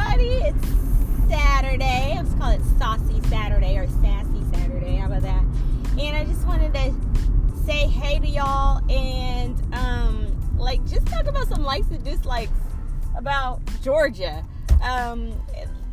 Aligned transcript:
everybody. 0.00 0.48
It's 0.48 0.68
Saturday. 1.28 2.14
Let's 2.16 2.34
call 2.34 2.50
it 2.50 2.60
Saucy 2.78 3.20
Saturday 3.28 3.76
or 3.76 3.86
Sassy 3.86 4.42
Saturday. 4.52 4.96
How 4.96 5.06
about 5.06 5.22
that? 5.22 5.42
And 5.98 6.16
I 6.16 6.24
just 6.24 6.46
wanted 6.46 6.72
to 6.74 6.94
say 7.64 7.86
hey 7.86 8.18
to 8.18 8.26
y'all 8.26 8.82
and 8.90 9.60
um, 9.74 10.58
like 10.58 10.84
just 10.86 11.06
talk 11.06 11.26
about 11.26 11.48
some 11.48 11.62
likes 11.62 11.88
and 11.88 12.02
dislikes 12.04 12.52
about 13.16 13.60
Georgia. 13.82 14.44
Um, 14.82 15.32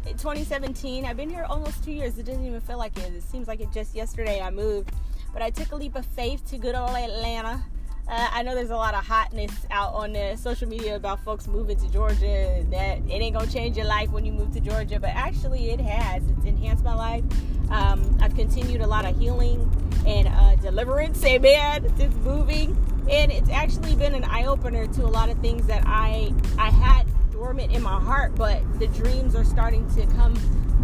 2017. 0.06 1.06
I've 1.06 1.18
been 1.18 1.30
here 1.30 1.46
almost 1.50 1.84
two 1.84 1.92
years. 1.92 2.18
It 2.18 2.26
doesn't 2.26 2.46
even 2.46 2.62
feel 2.62 2.78
like 2.78 2.98
it. 2.98 3.14
It 3.14 3.24
seems 3.24 3.48
like 3.48 3.60
it 3.60 3.72
just 3.74 3.94
yesterday 3.94 4.42
I 4.42 4.50
moved. 4.50 4.92
But 5.34 5.42
I 5.42 5.50
took 5.50 5.74
a 5.74 5.76
leap 5.76 5.96
of 5.96 6.06
faith 6.06 6.50
to 6.50 6.58
good 6.58 6.76
old 6.76 6.92
Atlanta. 6.92 7.64
Uh, 8.10 8.30
I 8.32 8.42
know 8.42 8.56
there's 8.56 8.70
a 8.70 8.76
lot 8.76 8.94
of 8.94 9.06
hotness 9.06 9.52
out 9.70 9.94
on 9.94 10.14
the 10.14 10.38
social 10.38 10.68
media 10.68 10.96
about 10.96 11.20
folks 11.26 11.46
moving 11.46 11.78
to 11.78 11.92
Georgia. 11.92 12.66
That 12.72 13.00
it 13.00 13.12
ain't 13.12 13.36
gonna 13.36 13.52
change 13.52 13.76
your 13.76 13.86
life 13.86 14.10
when 14.12 14.26
you 14.26 14.32
move 14.32 14.54
to 14.54 14.62
Georgia, 14.62 14.98
but 14.98 15.10
actually 15.10 15.72
it 15.72 15.82
has. 15.82 16.24
It's 16.30 16.46
enhanced 16.46 16.86
my 16.86 16.96
life. 16.96 17.24
Um, 17.70 18.18
I've 18.22 18.34
continued 18.34 18.80
a 18.80 18.88
lot 18.88 19.04
of 19.04 19.20
healing 19.20 19.70
and 20.08 20.30
uh, 20.30 20.56
deliverance, 20.56 21.22
amen, 21.26 21.94
since 21.98 22.16
moving, 22.24 22.78
and 23.10 23.30
it's 23.30 23.50
actually 23.50 23.96
been 23.96 24.16
an 24.16 24.24
eye 24.24 24.46
opener 24.46 24.88
to 24.88 25.04
a 25.04 25.12
lot 25.12 25.30
of 25.30 25.38
things 25.40 25.68
that 25.68 25.84
I 25.86 26.34
I 26.58 26.70
had 26.70 27.08
dormant 27.34 27.74
in 27.74 27.84
my 27.84 28.00
heart, 28.00 28.36
but 28.36 28.62
the 28.80 28.88
dreams 28.88 29.36
are 29.36 29.44
starting 29.44 29.86
to 29.96 30.06
come 30.16 30.34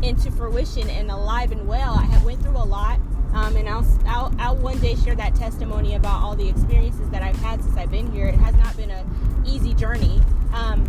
into 0.03 0.29
fruition 0.29 0.89
and 0.89 1.09
alive 1.09 1.53
and 1.53 1.69
well. 1.69 1.93
I 1.93 2.03
have 2.03 2.25
went 2.25 2.41
through 2.41 2.57
a 2.57 2.65
lot. 2.65 2.99
Um, 3.33 3.55
and 3.55 3.67
I'll, 3.67 3.85
I'll, 4.05 4.35
I'll 4.39 4.55
one 4.55 4.79
day 4.79 4.95
share 4.95 5.15
that 5.15 5.35
testimony 5.35 5.95
about 5.95 6.21
all 6.21 6.35
the 6.35 6.47
experiences 6.47 7.09
that 7.09 7.23
I've 7.23 7.35
had 7.37 7.63
since 7.63 7.75
I've 7.77 7.89
been 7.89 8.11
here. 8.11 8.27
It 8.27 8.35
has 8.35 8.55
not 8.55 8.77
been 8.77 8.91
an 8.91 9.05
easy 9.45 9.73
journey, 9.73 10.21
um, 10.53 10.83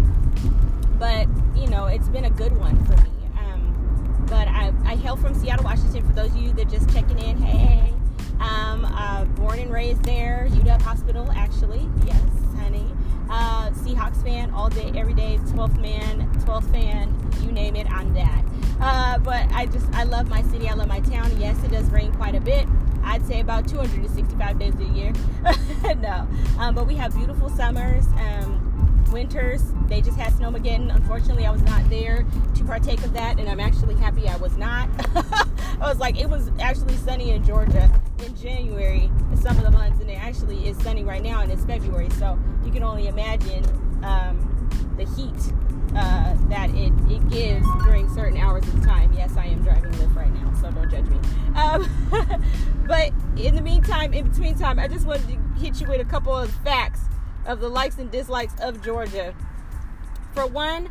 but 0.98 1.27
you 1.56 1.69
know 1.69 1.86
it's 1.86 2.09
been 2.09 2.27
a 2.27 2.31
good 2.31 2.53
one 2.59 2.77
for 2.84 2.97
me. 2.97 3.11
Um, 3.39 4.27
but 4.28 4.47
I, 4.47 4.73
I 4.84 4.97
hail 4.97 5.17
from 5.17 5.34
Seattle, 5.34 5.64
Washington. 5.64 6.06
For 6.06 6.12
those 6.12 6.31
of 6.31 6.36
you 6.36 6.53
that 6.53 6.69
just 6.69 6.92
checking 6.92 7.19
in, 7.19 7.39
hey, 7.39 7.92
um, 8.41 8.84
uh, 8.84 9.25
born 9.25 9.58
and 9.58 9.73
raised 9.73 10.05
there, 10.05 10.47
UW 10.51 10.83
Hospital, 10.83 11.31
actually. 11.33 11.89
Yes. 12.06 12.34
Uh, 13.35 13.69
Seahawks 13.71 14.23
fan 14.23 14.49
all 14.53 14.69
day, 14.69 14.93
every 14.95 15.13
day. 15.13 15.41
12th 15.47 15.81
man, 15.81 16.31
12th 16.45 16.71
fan, 16.71 17.13
you 17.43 17.51
name 17.51 17.75
it, 17.75 17.91
I'm 17.91 18.15
that. 18.15 18.45
Uh, 18.81 19.19
but 19.19 19.51
I 19.51 19.67
just, 19.67 19.93
I 19.93 20.05
love 20.05 20.29
my 20.29 20.41
city. 20.43 20.69
I 20.69 20.75
love 20.75 20.87
my 20.87 21.01
town. 21.01 21.37
Yes, 21.41 21.61
it 21.65 21.73
does 21.73 21.91
rain 21.91 22.13
quite 22.13 22.37
a 22.37 22.41
bit. 22.41 22.69
I'd 23.03 23.27
say 23.27 23.41
about 23.41 23.67
265 23.67 24.57
days 24.61 24.75
a 24.77 24.85
year. 24.85 25.13
no, 26.01 26.29
um, 26.61 26.77
but 26.77 26.87
we 26.87 26.95
have 26.95 27.13
beautiful 27.17 27.49
summers. 27.49 28.07
Um, 28.19 29.05
winters, 29.11 29.65
they 29.89 30.01
just 30.01 30.17
had 30.17 30.33
snowmageddon. 30.35 30.95
Unfortunately, 30.95 31.45
I 31.45 31.51
was 31.51 31.63
not 31.63 31.91
there 31.91 32.25
to 32.55 32.65
partake 32.65 33.03
of 33.03 33.15
that, 33.15 33.41
and 33.41 33.48
I'm 33.48 33.59
actually 33.59 33.97
happy 33.97 34.29
I 34.29 34.37
was 34.37 34.57
not. 34.57 34.89
I 35.81 35.89
was 35.89 35.98
like, 35.98 36.21
it 36.21 36.31
was 36.31 36.53
actually 36.61 36.97
sunny 36.98 37.31
in 37.31 37.43
Georgia 37.45 37.91
in 38.25 38.36
January, 38.36 39.11
some 39.41 39.56
of 39.58 39.64
the 39.64 39.70
months, 39.70 40.00
and 40.00 40.11
it 40.11 40.19
actually 40.19 40.69
is 40.69 40.77
sunny 40.78 41.05
right 41.05 41.22
now, 41.22 41.41
and 41.41 41.53
it's 41.53 41.64
February, 41.64 42.08
so 42.11 42.39
you 42.64 42.72
can 42.72 42.83
only 42.83 43.06
imagine 43.06 43.64
um, 44.03 44.94
the 44.97 45.05
heat 45.05 45.53
uh, 45.97 46.34
that 46.48 46.70
it, 46.70 46.92
it 47.11 47.28
gives 47.28 47.67
during 47.84 48.12
certain 48.14 48.39
hours 48.39 48.67
of 48.69 48.83
time. 48.84 49.12
Yes, 49.12 49.36
I 49.36 49.47
am 49.47 49.62
driving 49.62 49.92
Lyft 49.92 50.17
right 50.17 50.33
now, 50.33 50.52
so 50.61 50.70
don't 50.70 50.91
judge 50.91 51.06
me. 51.06 51.19
Um, 51.56 51.89
but 52.86 53.12
in 53.36 53.55
the 53.55 53.62
meantime, 53.62 54.12
in 54.14 54.28
between 54.28 54.58
time, 54.58 54.78
I 54.78 54.89
just 54.89 55.06
wanted 55.06 55.28
to 55.28 55.61
hit 55.61 55.80
you 55.80 55.86
with 55.86 56.00
a 56.00 56.05
couple 56.05 56.34
of 56.34 56.50
facts 56.62 57.00
of 57.47 57.61
the 57.61 57.69
likes 57.69 57.98
and 57.98 58.11
dislikes 58.11 58.55
of 58.61 58.83
Georgia. 58.83 59.34
For 60.33 60.47
one, 60.47 60.91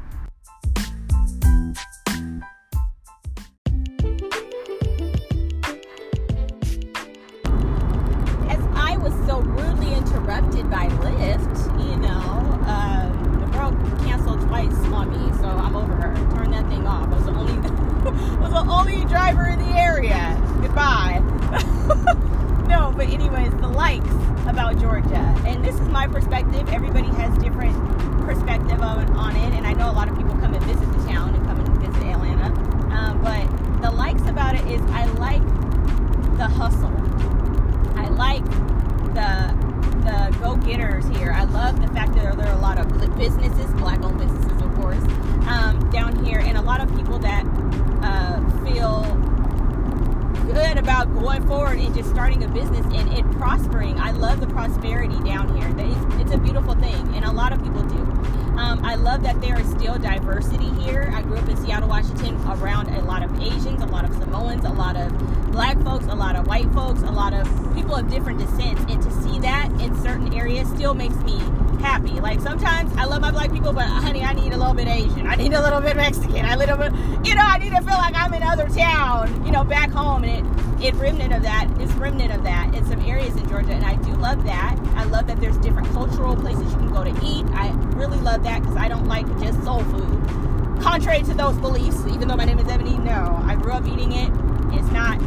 I 58.93 58.95
love 58.95 59.23
that 59.23 59.41
there 59.41 59.59
is 59.59 59.67
still 59.71 59.97
diversity 59.97 60.69
here. 60.83 61.11
I 61.15 61.23
grew 61.23 61.37
up 61.37 61.49
in 61.49 61.57
Seattle, 61.57 61.89
Washington, 61.89 62.35
around 62.45 62.89
a 62.89 63.01
lot 63.01 63.23
of 63.23 63.41
Asians, 63.41 63.81
a 63.81 63.87
lot 63.87 64.05
of 64.05 64.15
Samoans, 64.17 64.65
a 64.65 64.69
lot 64.69 64.95
of 64.95 65.51
black 65.51 65.81
folks, 65.81 66.05
a 66.05 66.13
lot 66.13 66.35
of 66.35 66.45
white 66.45 66.71
folks, 66.73 67.01
a 67.01 67.11
lot 67.11 67.33
of 67.33 67.47
people 67.73 67.95
of 67.95 68.07
different 68.07 68.37
descents, 68.37 68.83
and 68.87 69.01
to 69.01 69.11
see 69.23 69.39
that 69.39 69.71
in 69.81 69.99
certain 70.03 70.31
areas 70.35 70.69
still 70.69 70.93
makes 70.93 71.15
me 71.23 71.41
happy. 71.83 72.19
Like 72.21 72.39
sometimes 72.39 72.95
I 72.95 73.03
love 73.03 73.21
my 73.21 73.29
black 73.29 73.51
people, 73.51 73.73
but 73.73 73.85
honey, 73.85 74.23
I 74.23 74.31
need 74.33 74.53
a 74.53 74.57
little 74.57 74.73
bit 74.73 74.87
Asian. 74.87 75.27
I 75.27 75.35
need 75.35 75.53
a 75.53 75.61
little 75.61 75.81
bit 75.81 75.97
Mexican. 75.97 76.45
I 76.45 76.55
little 76.55 76.77
bit, 76.77 76.93
you 77.25 77.35
know, 77.35 77.43
I 77.43 77.57
need 77.57 77.71
to 77.71 77.81
feel 77.81 77.97
like 77.97 78.15
I'm 78.15 78.33
in 78.33 78.41
other 78.41 78.69
town, 78.69 79.45
you 79.45 79.51
know, 79.51 79.65
back 79.65 79.91
home. 79.91 80.23
And 80.23 80.47
it, 80.81 80.87
it 80.87 80.95
remnant 80.95 81.33
of 81.33 81.43
that, 81.43 81.69
it's 81.79 81.91
remnant 81.93 82.33
of 82.33 82.43
that 82.43 82.73
in 82.73 82.85
some 82.85 83.01
areas 83.01 83.35
in 83.35 83.47
Georgia, 83.49 83.73
and 83.73 83.85
I 83.85 83.95
do 83.95 84.13
love 84.15 84.43
that. 84.45 84.77
I 84.95 85.03
love 85.03 85.27
that 85.27 85.41
there's 85.41 85.57
different 85.57 85.89
cultural 85.89 86.35
places 86.35 86.63
you 86.71 86.77
can 86.77 86.91
go 86.91 87.03
to 87.03 87.11
eat. 87.23 87.45
I 87.53 87.71
really 87.95 88.19
love 88.19 88.43
that 88.43 88.61
because 88.61 88.77
I 88.77 88.87
don't 88.87 89.05
like 89.05 89.27
just 89.39 89.61
soul 89.63 89.83
food. 89.83 90.81
Contrary 90.81 91.21
to 91.23 91.33
those 91.33 91.57
beliefs, 91.57 91.99
even 92.07 92.27
though 92.29 92.35
my 92.35 92.45
name 92.45 92.59
is 92.59 92.67
Ebony, 92.67 92.97
no, 92.97 93.41
I 93.45 93.55
grew 93.55 93.73
up 93.73 93.85
eating 93.87 94.13
it. 94.13 94.31
It's 94.73 94.91
not, 94.91 95.19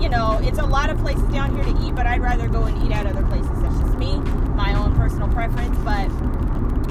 you 0.00 0.08
know, 0.08 0.40
it's 0.42 0.58
a 0.58 0.66
lot 0.66 0.90
of 0.90 0.98
places 0.98 1.24
down 1.28 1.54
here 1.54 1.64
to 1.64 1.86
eat, 1.86 1.94
but 1.94 2.06
I'd 2.06 2.20
rather 2.20 2.48
go 2.48 2.64
and 2.64 2.84
eat 2.84 2.92
at 2.92 3.06
other 3.06 3.24
places. 3.26 3.50
That's 3.62 3.78
just 3.78 3.96
me, 3.98 4.20
my 4.58 4.74
own 4.74 4.94
personal 4.96 5.28
preference. 5.28 5.78
But 5.78 6.10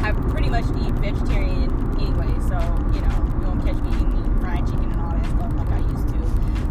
I 0.02 0.14
pretty 0.32 0.50
much 0.50 0.66
eat 0.82 0.94
vegetarian 0.96 1.70
anyway, 2.00 2.34
so 2.48 2.58
you 2.96 3.02
know, 3.02 3.18
you 3.40 3.46
won't 3.46 3.64
catch 3.64 3.76
me 3.84 3.90
eating 3.92 4.40
fried 4.40 4.66
chicken 4.66 4.90
and 4.90 5.02
all 5.02 5.12
that 5.12 5.26
stuff 5.26 5.54
like 5.54 5.70
I 5.70 5.80
used 5.80 6.08
to. 6.08 6.20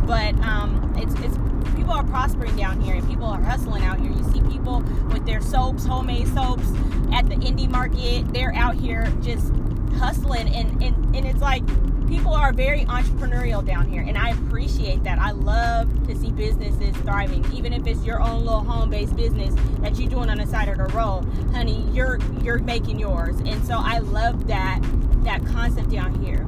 But 0.07 0.35
um, 0.41 0.95
it's 0.97 1.15
it's 1.21 1.37
people 1.77 1.93
are 1.93 2.05
prospering 2.05 2.57
down 2.57 2.81
here 2.81 2.95
and 2.95 3.07
people 3.07 3.27
are 3.27 3.43
hustling 3.43 3.85
out 3.85 4.01
here. 4.01 4.11
You 4.11 4.25
see 4.33 4.41
people 4.51 4.81
with 5.13 5.27
their 5.27 5.43
soaps, 5.43 5.85
homemade 5.85 6.29
soaps 6.29 6.67
at 7.13 7.29
the 7.29 7.37
indie 7.37 7.69
market. 7.69 8.33
They're 8.33 8.55
out 8.55 8.75
here 8.75 9.13
just 9.23 9.53
hustling 9.99 10.49
and, 10.55 10.83
and, 10.83 11.17
and 11.17 11.27
it's 11.27 11.41
like 11.41 11.63
people 12.09 12.35
are 12.35 12.53
very 12.53 12.85
entrepreneurial 12.85 13.65
down 13.65 13.89
here 13.89 14.03
and 14.03 14.17
I 14.17 14.31
appreciate 14.31 15.03
that. 15.05 15.19
I 15.19 15.33
love 15.33 16.07
to 16.07 16.17
see 16.17 16.31
businesses 16.31 16.97
thriving. 16.99 17.45
Even 17.53 17.73
if 17.73 17.87
it's 17.87 18.05
your 18.05 18.21
own 18.21 18.45
little 18.45 18.65
home-based 18.65 19.17
business 19.17 19.55
that 19.81 19.99
you're 19.99 20.09
doing 20.09 20.31
on 20.31 20.39
the 20.39 20.47
side 20.47 20.69
of 20.69 20.79
the 20.79 20.85
road, 20.95 21.25
honey, 21.53 21.87
you're 21.93 22.19
you're 22.43 22.59
making 22.59 22.99
yours. 22.99 23.37
And 23.41 23.65
so 23.67 23.79
I 23.79 23.99
love 23.99 24.47
that 24.47 24.81
that 25.25 25.45
concept 25.47 25.91
down 25.91 26.15
here. 26.23 26.47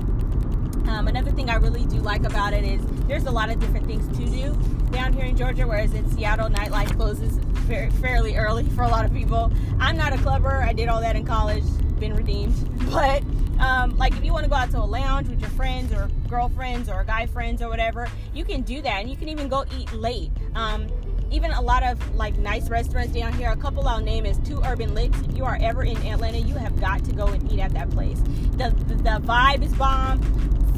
Um, 0.89 1.07
another 1.07 1.31
thing 1.31 1.51
I 1.51 1.57
really 1.57 1.85
do 1.85 1.99
like 1.99 2.25
about 2.25 2.53
it 2.53 2.65
is 2.65 2.81
there's 3.07 3.25
a 3.25 3.31
lot 3.31 3.51
of 3.51 3.61
different 3.61 3.87
things 3.87 4.07
to 4.17 4.25
do 4.25 4.57
down 4.91 5.13
here 5.13 5.27
in 5.27 5.37
Georgia, 5.37 5.67
whereas 5.67 5.93
in 5.93 6.09
Seattle, 6.11 6.49
nightlife 6.49 6.97
closes 6.97 7.37
very, 7.67 7.91
fairly 7.91 8.37
early 8.37 8.65
for 8.77 8.83
a 8.83 8.89
lot 8.89 9.05
of 9.05 9.13
people. 9.13 9.53
I'm 9.79 9.97
not 9.97 10.13
a 10.13 10.19
clubber. 10.19 10.63
I 10.63 10.73
did 10.73 10.89
all 10.89 11.01
that 11.01 11.17
in 11.17 11.27
college, 11.27 11.65
been 11.99 12.15
redeemed. 12.15 12.55
But 12.91 13.23
um, 13.59 13.97
like 13.97 14.13
if 14.15 14.25
you 14.25 14.33
want 14.33 14.45
to 14.45 14.51
go 14.51 14.57
out 14.57 14.71
to 14.71 14.79
a 14.79 14.85
lounge 14.85 15.29
with 15.29 15.41
your 15.41 15.51
friends 15.51 15.93
or 15.93 16.09
girlfriends 16.29 16.89
or 16.89 17.05
guy 17.05 17.27
friends 17.27 17.63
or 17.63 17.69
whatever, 17.69 18.09
you 18.35 18.45
can 18.45 18.63
do 18.63 18.81
that, 18.83 19.01
and 19.01 19.11
you 19.11 19.17
can 19.17 19.29
even 19.29 19.49
go 19.49 19.65
eat 19.79 19.93
late. 19.93 20.31
Um, 20.55 20.89
even 21.31 21.51
a 21.53 21.61
lot 21.61 21.83
of 21.83 22.15
like 22.15 22.39
nice 22.39 22.71
restaurants 22.71 23.13
down 23.13 23.33
here. 23.35 23.51
A 23.51 23.57
couple 23.57 23.87
I'll 23.87 24.01
name 24.01 24.25
is 24.25 24.39
Two 24.39 24.63
Urban 24.65 24.95
Licks. 24.95 25.21
If 25.21 25.37
you 25.37 25.45
are 25.45 25.59
ever 25.61 25.83
in 25.83 25.97
Atlanta, 25.99 26.39
you 26.39 26.55
have 26.55 26.81
got 26.81 27.05
to 27.05 27.13
go 27.13 27.27
and 27.27 27.53
eat 27.53 27.61
at 27.61 27.73
that 27.73 27.91
place. 27.91 28.21
The 28.53 28.75
the, 28.87 28.95
the 28.95 29.21
vibe 29.25 29.63
is 29.63 29.73
bomb. 29.75 30.23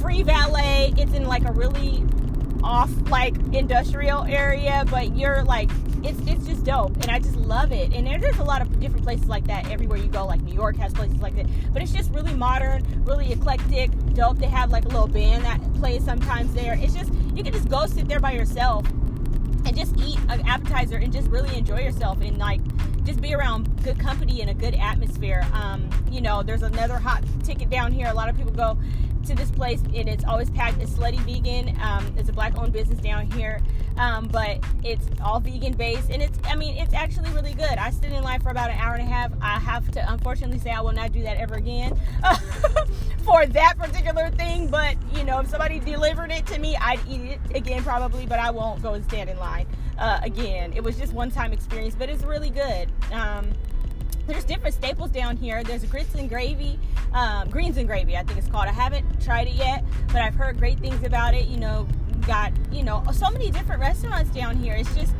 Free 0.00 0.22
valet. 0.22 0.94
It's 0.96 1.12
in 1.12 1.24
like 1.26 1.44
a 1.44 1.52
really 1.52 2.04
off 2.62 2.90
like 3.10 3.36
industrial 3.52 4.24
area, 4.24 4.84
but 4.90 5.16
you're 5.16 5.42
like 5.44 5.70
it's 6.02 6.18
it's 6.26 6.46
just 6.46 6.64
dope 6.64 6.96
and 6.96 7.10
I 7.10 7.18
just 7.18 7.36
love 7.36 7.72
it. 7.72 7.92
And 7.92 8.06
there's 8.06 8.38
a 8.38 8.44
lot 8.44 8.62
of 8.62 8.80
different 8.80 9.04
places 9.04 9.26
like 9.28 9.46
that 9.46 9.70
everywhere 9.70 9.98
you 9.98 10.08
go. 10.08 10.26
Like 10.26 10.42
New 10.42 10.54
York 10.54 10.76
has 10.76 10.92
places 10.92 11.20
like 11.20 11.36
that, 11.36 11.46
but 11.72 11.82
it's 11.82 11.92
just 11.92 12.12
really 12.12 12.34
modern, 12.34 12.84
really 13.04 13.32
eclectic, 13.32 13.90
dope. 14.14 14.38
They 14.38 14.46
have 14.46 14.70
like 14.70 14.84
a 14.84 14.88
little 14.88 15.08
band 15.08 15.44
that 15.44 15.60
plays 15.74 16.04
sometimes 16.04 16.52
there. 16.54 16.78
It's 16.80 16.94
just 16.94 17.12
you 17.34 17.42
can 17.42 17.52
just 17.52 17.68
go 17.68 17.86
sit 17.86 18.08
there 18.08 18.20
by 18.20 18.32
yourself 18.32 18.86
and 19.66 19.76
just 19.76 19.96
eat 19.98 20.18
an 20.28 20.46
appetizer 20.46 20.96
and 20.96 21.12
just 21.12 21.28
really 21.28 21.54
enjoy 21.56 21.80
yourself 21.80 22.20
and 22.20 22.38
like 22.38 22.60
just 23.04 23.20
be 23.20 23.34
around 23.34 23.82
good 23.82 23.98
company 23.98 24.40
and 24.40 24.50
a 24.50 24.54
good 24.54 24.74
atmosphere. 24.74 25.46
Um, 25.52 25.88
you 26.10 26.20
know, 26.20 26.42
there's 26.42 26.62
another 26.62 26.98
hot 26.98 27.24
ticket 27.44 27.70
down 27.70 27.92
here. 27.92 28.08
A 28.08 28.14
lot 28.14 28.28
of 28.28 28.36
people 28.36 28.52
go 28.52 28.78
to 29.26 29.34
this 29.34 29.50
place 29.50 29.82
and 29.94 30.08
it's 30.08 30.24
always 30.24 30.50
packed. 30.50 30.80
It's 30.80 30.92
Slutty 30.92 31.18
Vegan. 31.20 31.78
Um, 31.80 32.12
it's 32.16 32.28
a 32.28 32.32
black 32.32 32.56
owned 32.56 32.72
business 32.72 32.98
down 32.98 33.30
here, 33.30 33.60
um, 33.96 34.28
but 34.28 34.58
it's 34.84 35.06
all 35.22 35.40
vegan 35.40 35.74
based 35.74 36.10
and 36.10 36.22
it's, 36.22 36.38
I 36.44 36.56
mean, 36.56 36.76
it's 36.76 36.94
actually 36.94 37.30
really 37.30 37.54
good. 37.54 37.78
I 37.78 37.90
stood 37.90 38.12
in 38.12 38.22
line 38.22 38.40
for 38.40 38.50
about 38.50 38.70
an 38.70 38.78
hour 38.78 38.94
and 38.94 39.02
a 39.02 39.10
half. 39.10 39.32
I 39.40 39.58
have 39.58 39.90
to 39.92 40.12
unfortunately 40.12 40.58
say 40.58 40.70
I 40.70 40.80
will 40.80 40.92
not 40.92 41.12
do 41.12 41.22
that 41.22 41.36
ever 41.36 41.54
again 41.54 42.00
for 43.24 43.46
that 43.46 43.78
particular 43.78 44.30
thing, 44.30 44.68
but 44.68 44.96
you 45.14 45.24
know, 45.24 45.40
if 45.40 45.48
somebody 45.48 45.78
delivered 45.80 46.30
it 46.30 46.46
to 46.46 46.58
me, 46.58 46.76
I'd 46.76 47.00
eat 47.08 47.20
it 47.20 47.40
again 47.54 47.82
probably, 47.82 48.26
but 48.26 48.38
I 48.38 48.50
won't 48.50 48.82
go 48.82 48.94
and 48.94 49.04
stand 49.04 49.30
in 49.30 49.38
line 49.38 49.66
uh, 49.98 50.20
again. 50.22 50.72
It 50.74 50.82
was 50.82 50.96
just 50.96 51.12
one 51.12 51.30
time 51.30 51.52
experience, 51.52 51.94
but 51.94 52.08
it's 52.08 52.24
really 52.24 52.50
good. 52.50 52.90
Um, 53.12 53.52
there's 54.30 54.44
different 54.44 54.74
staples 54.74 55.10
down 55.10 55.36
here. 55.36 55.62
There's 55.64 55.84
grits 55.84 56.14
and 56.14 56.28
gravy, 56.28 56.78
um, 57.12 57.50
greens 57.50 57.76
and 57.76 57.86
gravy, 57.86 58.16
I 58.16 58.22
think 58.22 58.38
it's 58.38 58.48
called. 58.48 58.66
I 58.66 58.72
haven't 58.72 59.20
tried 59.20 59.48
it 59.48 59.54
yet, 59.54 59.84
but 60.08 60.22
I've 60.22 60.34
heard 60.34 60.58
great 60.58 60.78
things 60.78 61.04
about 61.04 61.34
it. 61.34 61.46
You 61.48 61.56
know, 61.56 61.88
got 62.26 62.52
you 62.70 62.82
know 62.82 63.02
so 63.12 63.30
many 63.30 63.50
different 63.50 63.80
restaurants 63.80 64.30
down 64.30 64.56
here. 64.56 64.74
It's 64.74 64.94
just 64.94 65.14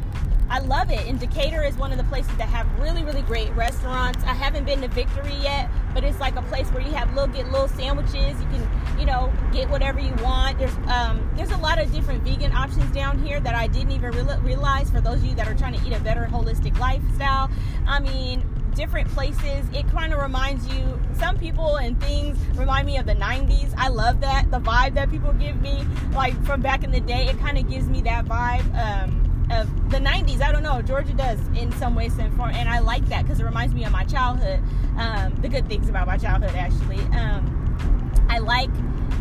I 0.49 0.59
love 0.59 0.91
it. 0.91 1.07
And 1.07 1.19
Decatur 1.19 1.63
is 1.63 1.77
one 1.77 1.93
of 1.93 1.99
the 1.99 2.05
places 2.05 2.37
that 2.37 2.49
have 2.49 2.67
really, 2.81 3.05
really 3.05 3.23
great 3.23 3.51
restaurants. 3.55 4.25
I 4.25 4.35
haven't 4.35 4.65
been 4.65 4.81
to 4.81 4.89
Victory 4.89 5.35
yet, 5.41 5.71
but 5.95 6.03
it's 6.03 6.19
like 6.19 6.35
a 6.35 6.43
place 6.43 6.69
where 6.71 6.83
you 6.83 6.91
have 6.93 7.15
little 7.15 7.33
get 7.33 7.51
little 7.51 7.69
sandwiches. 7.69 8.41
You 8.41 8.49
can, 8.49 8.99
you 8.99 9.07
know, 9.07 9.33
get 9.53 9.69
whatever 9.71 10.01
you 10.01 10.13
want. 10.23 10.59
There's 10.59 10.77
um, 10.89 11.29
there's 11.37 11.53
a 11.53 11.57
lot 11.57 11.81
of 11.81 11.93
different 11.93 12.23
vegan 12.23 12.53
options 12.53 12.91
down 12.93 13.25
here 13.25 13.41
that 13.41 13.55
I 13.55 13.67
didn't 13.67 13.93
even 13.93 14.13
realize. 14.43 14.91
For 14.91 15.01
those 15.01 15.19
of 15.19 15.25
you 15.25 15.35
that 15.37 15.49
are 15.49 15.55
trying 15.55 15.79
to 15.79 15.87
eat 15.87 15.93
a 15.93 16.01
better 16.01 16.29
holistic 16.31 16.79
lifestyle, 16.79 17.51
I 17.87 18.01
mean, 18.01 18.43
different 18.75 19.09
places. 19.09 19.67
It 19.73 19.89
kind 19.91 20.13
of 20.13 20.21
reminds 20.21 20.67
you, 20.69 21.01
some 21.19 21.39
people 21.39 21.77
and 21.77 22.01
things 22.03 22.39
remind 22.57 22.87
me 22.87 22.97
of 22.97 23.07
the 23.07 23.15
90s. 23.15 23.73
I 23.77 23.89
love 23.89 24.21
that. 24.21 24.51
The 24.51 24.61
vibe 24.61 24.95
that 24.95 25.11
people 25.11 25.33
give 25.35 25.61
me, 25.61 25.85
like 26.13 26.43
from 26.45 26.61
back 26.61 26.85
in 26.85 26.91
the 26.91 27.01
day, 27.01 27.27
it 27.27 27.39
kind 27.39 27.59
of 27.59 27.69
gives 27.69 27.89
me 27.89 28.01
that 28.03 28.27
vibe 28.27 28.65
um, 28.75 29.49
of 29.51 29.91
the 29.91 29.99
90s. 29.99 30.41
I 30.41 30.53
don't 30.53 30.63
know. 30.63 30.83
Georgia 30.83 31.13
does 31.13 31.39
in 31.57 31.73
some 31.73 31.95
ways 31.95 32.17
and 32.19 32.35
form. 32.37 32.51
And 32.51 32.69
I 32.69 32.79
like 32.79 33.07
that 33.09 33.23
because 33.23 33.41
it 33.41 33.45
reminds 33.45 33.75
me 33.75 33.85
of 33.85 33.93
my 33.93 34.05
childhood. 34.05 34.61
Um, 34.97 35.35
the 35.41 35.49
good 35.49 35.69
things 35.69 35.89
about 35.89 36.07
my 36.07 36.17
childhood, 36.17 36.55
actually. 36.55 37.01
Um, 37.17 38.27
I 38.29 38.39
like 38.39 38.71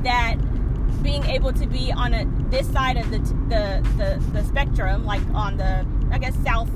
that 0.03 0.37
being 1.01 1.23
able 1.25 1.53
to 1.53 1.65
be 1.65 1.91
on 1.91 2.13
a 2.13 2.25
this 2.49 2.69
side 2.71 2.97
of 2.97 3.09
the 3.09 3.19
the 3.49 3.89
the, 3.97 4.31
the 4.33 4.43
spectrum, 4.43 5.05
like 5.05 5.21
on 5.33 5.57
the 5.57 5.85
I 6.11 6.17
guess 6.17 6.35
south 6.43 6.69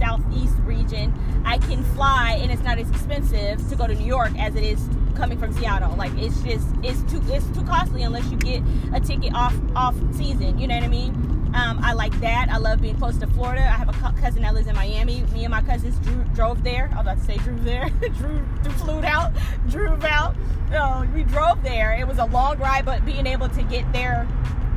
southeast 0.00 0.56
region, 0.64 1.12
I 1.44 1.58
can 1.58 1.84
fly 1.94 2.38
and 2.40 2.50
it's 2.50 2.62
not 2.62 2.78
as 2.78 2.90
expensive 2.90 3.68
to 3.68 3.76
go 3.76 3.86
to 3.86 3.94
New 3.94 4.06
York 4.06 4.32
as 4.38 4.54
it 4.56 4.64
is 4.64 4.88
coming 5.14 5.38
from 5.38 5.52
Seattle. 5.52 5.94
Like 5.96 6.12
it's 6.16 6.40
just 6.42 6.66
it's 6.82 7.00
too 7.12 7.22
it's 7.26 7.46
too 7.50 7.62
costly 7.64 8.02
unless 8.02 8.28
you 8.30 8.38
get 8.38 8.62
a 8.94 9.00
ticket 9.00 9.34
off 9.34 9.54
off 9.76 9.94
season. 10.14 10.58
You 10.58 10.66
know 10.66 10.76
what 10.76 10.84
I 10.84 10.88
mean? 10.88 11.30
Um, 11.52 11.80
I 11.82 11.94
like 11.94 12.18
that. 12.20 12.48
I 12.48 12.58
love 12.58 12.80
being 12.80 12.96
close 12.96 13.18
to 13.18 13.26
Florida. 13.26 13.62
I 13.62 13.76
have 13.76 13.88
a 13.88 14.20
cousin 14.20 14.42
that 14.42 14.54
lives 14.54 14.68
in 14.68 14.76
Miami. 14.76 15.22
Me 15.32 15.44
and 15.44 15.50
my 15.50 15.62
cousins 15.62 15.98
drew, 15.98 16.22
drove 16.32 16.62
there. 16.62 16.88
I 16.92 16.96
was 16.96 17.00
about 17.00 17.18
to 17.18 17.24
say 17.24 17.36
drew 17.38 17.58
there. 17.58 17.90
drew, 18.16 18.44
flew 18.78 19.02
out. 19.02 19.32
Drove 19.68 20.04
out. 20.04 20.36
Uh, 20.72 21.04
we 21.12 21.24
drove 21.24 21.60
there. 21.64 21.92
It 21.98 22.06
was 22.06 22.18
a 22.18 22.26
long 22.26 22.56
ride, 22.58 22.84
but 22.84 23.04
being 23.04 23.26
able 23.26 23.48
to 23.48 23.62
get 23.64 23.92
there 23.92 24.28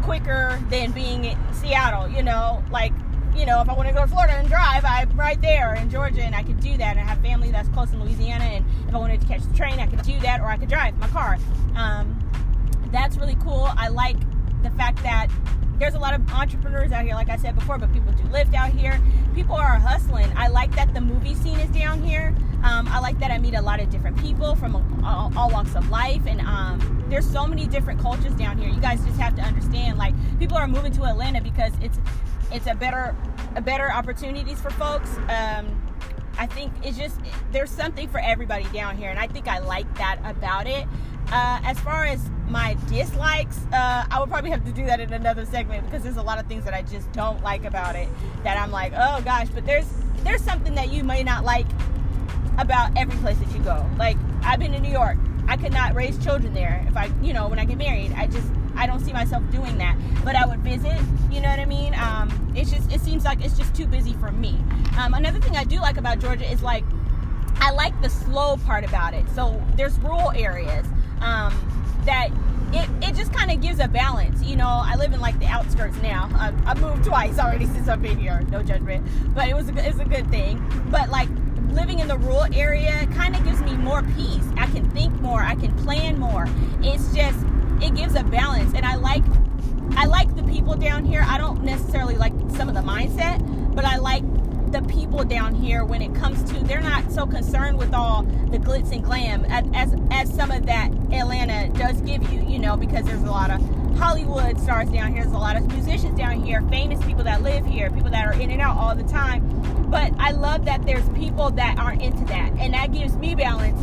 quicker 0.02 0.60
than 0.70 0.92
being 0.92 1.25
in 1.25 1.38
Seattle, 1.54 2.10
you 2.10 2.24
know, 2.24 2.64
like 2.72 2.92
you 3.35 3.45
know, 3.45 3.62
if 3.62 3.69
I 3.69 3.74
want 3.74 3.88
to 3.88 3.94
go 3.94 4.01
to 4.01 4.07
Florida 4.07 4.33
and 4.33 4.47
drive, 4.47 4.85
I'm 4.85 5.15
right 5.18 5.41
there 5.41 5.74
in 5.75 5.89
Georgia 5.89 6.24
and 6.24 6.35
I 6.35 6.44
could 6.44 6.59
do 6.59 6.77
that. 6.77 6.97
And 6.97 7.00
I 7.00 7.03
have 7.03 7.19
family 7.21 7.51
that's 7.51 7.69
close 7.69 7.91
in 7.91 8.03
Louisiana. 8.03 8.44
And 8.44 8.65
if 8.88 8.94
I 8.94 8.97
wanted 8.97 9.21
to 9.21 9.27
catch 9.27 9.44
the 9.44 9.53
train, 9.56 9.80
I 9.80 9.88
could 9.88 10.01
do 10.03 10.19
that 10.19 10.39
or 10.39 10.45
I 10.45 10.57
could 10.57 10.69
drive 10.69 10.97
my 10.97 11.07
car. 11.07 11.38
Um, 11.75 12.19
that's 12.91 13.18
really 13.18 13.35
cool. 13.35 13.69
I 13.75 13.88
like 13.88 14.18
the 14.62 14.69
fact 14.71 15.01
that 15.03 15.30
there's 15.80 15.95
a 15.95 16.00
lot 16.00 16.13
of 16.13 16.31
entrepreneurs 16.31 16.91
out 16.91 17.03
here, 17.03 17.15
like 17.15 17.30
I 17.30 17.35
said 17.38 17.56
before, 17.56 17.77
but 17.77 17.91
people 17.91 18.12
do 18.13 18.24
Lyft 18.25 18.53
out 18.53 18.71
here. 18.71 19.01
People 19.33 19.56
are 19.56 19.79
hustling. 19.79 20.31
I 20.38 20.47
like 20.47 20.74
that 20.75 20.94
the 20.94 21.01
movie 21.01 21.36
scene 21.36 21.59
is 21.59 21.69
down 21.71 22.03
here. 22.03 22.33
Um, 22.63 22.88
I 22.88 23.00
like 23.00 23.19
that 23.19 23.31
I 23.31 23.39
meet 23.39 23.56
a 23.56 23.62
lot 23.62 23.81
of 23.81 23.89
different 23.89 24.18
people 24.18 24.56
from 24.56 24.75
all, 25.03 25.33
all 25.36 25.50
walks 25.50 25.75
of 25.75 25.89
life, 25.89 26.21
and 26.25 26.39
um, 26.41 27.03
there's 27.09 27.29
so 27.29 27.45
many 27.45 27.68
different 27.68 28.00
cultures 28.00 28.33
down 28.36 28.57
here. 28.57 28.69
You 28.69 28.79
guys 28.79 29.03
just 29.03 29.19
have 29.19 29.36
to 29.36 29.41
understand. 29.41 29.97
Like 29.97 30.13
people 30.39 30.56
are 30.56 30.68
moving 30.68 30.94
to 30.94 31.03
Atlanta 31.03 31.41
because 31.41 31.74
it's 31.81 32.00
it's 32.51 32.68
a 32.68 32.75
better 32.75 33.16
a 33.56 33.62
better 33.62 33.92
opportunities 33.92 34.60
for 34.60 34.69
folks. 34.72 35.16
Um, 35.30 35.80
I 36.38 36.48
think 36.48 36.74
it's 36.84 36.98
just 36.98 37.19
there's 37.51 37.69
something 37.69 38.07
for 38.07 38.19
everybody 38.19 38.66
down 38.74 38.98
here, 38.98 39.10
and 39.10 39.19
I 39.19 39.28
think 39.28 39.48
I 39.48 39.60
like 39.60 39.94
that 39.98 40.19
about 40.25 40.68
it. 40.68 40.88
Uh, 41.31 41.60
as 41.63 41.80
far 41.80 42.06
as 42.06 42.30
my 42.50 42.75
dislikes, 42.88 43.60
uh, 43.72 44.06
I 44.10 44.19
would 44.19 44.30
probably 44.30 44.51
have 44.51 44.66
to 44.66 44.72
do 44.72 44.86
that 44.86 45.00
in 45.00 45.13
another 45.13 45.45
segment 45.45 45.86
because 45.86 46.04
there's 46.04 46.18
a 46.18 46.22
lot 46.24 46.40
of 46.40 46.48
things 46.48 46.66
that 46.66 46.74
I 46.74 46.81
just 46.81 47.12
don't 47.12 47.42
like 47.44 47.66
about 47.66 47.95
it. 47.95 48.07
That 48.44 48.57
I'm 48.57 48.72
like, 48.72 48.94
oh 48.96 49.22
gosh, 49.22 49.50
but 49.50 49.66
there's 49.66 49.88
there's 50.24 50.44
something 50.44 50.75
that 50.75 50.92
you 50.92 51.04
may 51.04 51.24
not 51.24 51.44
like 51.44 51.68
about 52.57 52.96
every 52.98 53.18
place 53.19 53.38
that 53.38 53.51
you 53.56 53.63
go. 53.63 53.86
Like 53.98 54.18
I've 54.44 54.60
been 54.60 54.74
to 54.74 54.80
New 54.80 54.92
York, 54.92 55.18
I 55.48 55.57
could 55.57 55.74
not 55.74 55.94
raise 55.94 56.22
children 56.24 56.54
there. 56.54 56.86
If 56.88 56.98
I, 56.98 57.12
you 57.22 57.34
know, 57.34 57.48
when 57.48 57.60
I 57.60 57.66
get 57.66 57.78
married, 57.78 58.13
I 58.13 58.28
just 58.28 58.48
I 58.75 58.88
don't 58.88 59.00
see 59.00 59.14
myself 59.14 59.44
doing 59.52 59.78
that. 59.78 59.98
But 60.24 60.36
I 60.36 60.46
would 60.46 60.60
visit, 60.60 61.00
you 61.31 61.42
know 61.42 61.50
what 61.50 61.60
I 61.60 61.66
mean? 61.66 61.94
Um, 61.96 62.54
it's 62.56 62.72
just, 62.72 62.92
it 62.92 63.02
seems 63.02 63.25
like 63.25 63.44
it's 63.44 63.58
just 63.58 63.75
too 63.75 63.86
busy 63.86 64.14
for 64.14 64.31
me. 64.31 64.58
Um, 64.98 65.14
another 65.14 65.40
thing 65.40 65.56
I 65.58 65.64
do 65.64 65.80
like 65.80 65.98
about 65.98 66.20
Georgia 66.20 66.50
is 66.50 66.62
like, 66.62 66.84
I 67.58 67.72
like 67.72 68.00
the 68.02 68.10
slow 68.10 68.58
part 68.58 68.84
about 68.84 69.14
it. 69.14 69.25
So 69.36 69.62
there's 69.75 69.98
rural 70.00 70.31
areas 70.31 70.86
um, 71.22 71.54
that 72.06 72.30
it, 72.74 72.90
it 73.08 73.16
just 73.16 73.31
kind 73.34 73.52
of 73.52 73.62
gives 73.62 73.80
a 73.80 73.88
balance. 73.88 74.44
You 74.44 74.56
know, 74.56 74.68
I 74.68 74.96
live 74.96 75.14
in 75.14 75.22
like 75.22 75.40
the 75.40 75.46
outskirts 75.46 75.98
now. 76.02 76.30
I, 76.34 76.54
I 76.66 76.74
moved 76.75 77.06
twice 77.06 77.40
already 77.40 77.66
since 77.74 77.88
I've 77.88 78.02
been 78.02 78.18
here. 78.18 78.42
No 78.50 78.64
judgment, 78.64 79.06
but 79.34 79.48
it 79.48 79.56
was 79.56 79.70
a, 79.70 79.88
it's 79.88 80.00
a 80.00 80.06
good 80.06 80.30
thing. 80.30 80.63
But 80.89 81.10
like 81.10 81.30
living 81.70 82.00
in 82.00 82.08
the 82.08 82.18
rural 82.18 82.46
area 82.53 83.08
kind 83.13 83.36
of 83.36 83.44
gives 83.44 83.62
me 83.62 83.75
more 83.75 84.03
peace. 84.15 84.46
I 84.58 84.68
can 84.68 84.89
think 84.92 85.13
more. 85.22 85.42
I 85.42 85.56
can 85.56 85.74
plan 85.84 86.20
more. 86.20 86.48
It's 86.82 87.13
just 87.13 87.39
it 87.84 87.96
gives 87.96 88.16
a 88.16 88.24
balance 88.24 88.74
and 88.74 88.86
I 88.86 88.96
like 88.96 89.24
I 89.96 90.06
like 90.06 90.36
the 90.36 90.44
people 90.44 90.75
down 90.75 91.06
here. 91.06 91.24
I 91.28 91.38
don't 91.38 91.63
necessarily 91.63 92.16
like 92.16 92.34
some 92.56 92.68
of 92.70 92.75
the 92.75 92.82
mindset, 92.82 93.75
but 93.75 93.86
I 93.86 93.98
like 93.98 94.24
the 94.72 94.82
people 94.84 95.24
down 95.24 95.54
here 95.54 95.86
when 95.86 96.02
it 96.02 96.16
comes 96.16 96.44
to 96.52 96.60
they're 96.63 96.82
not 96.82 97.12
so 97.12 97.28
concerned 97.28 97.78
with 97.78 97.94
all 97.94 98.24
the 98.24 98.58
glitz 98.58 98.92
and 98.92 99.04
glam 99.04 99.46
as 99.46 99.94
as, 100.10 100.34
some 100.34 100.50
of 100.50 100.66
that 100.66 100.92
Atlanta 101.12 101.70
does 101.78 102.02
give 102.02 102.28
you, 102.32 102.42
you 102.42 102.58
know, 102.58 102.75
because 102.75 103.06
there's 103.06 103.22
a 103.22 103.30
lot 103.30 103.52
of 103.52 103.62
Hollywood 103.98 104.60
stars 104.60 104.90
down 104.90 105.13
here. 105.13 105.24
There's 105.24 105.36
a 105.36 105.38
lot 105.38 105.58
of 105.58 105.68
musicians 105.68 106.18
down 106.18 106.42
here, 106.42 106.62
famous 106.63 107.04
people 107.06 107.24
that 107.25 107.44
live 107.44 107.66
here, 107.66 107.92
people 107.92 108.10
that 108.10 108.25
are 108.25 108.34
in 108.34 108.50
and 108.50 108.62
out 108.62 108.78
all 108.78 108.96
the 108.96 109.04
time. 109.04 109.48
But 109.92 110.12
I 110.18 110.32
love 110.32 110.66
that 110.66 110.86
there's 110.88 111.08
people 111.10 111.52
that 111.52 111.78
aren't 111.78 112.02
into 112.02 112.25
that, 112.25 112.54
and 112.58 112.74
that 112.74 112.92
gives 112.92 113.16
me 113.16 113.36
balance 113.36 113.80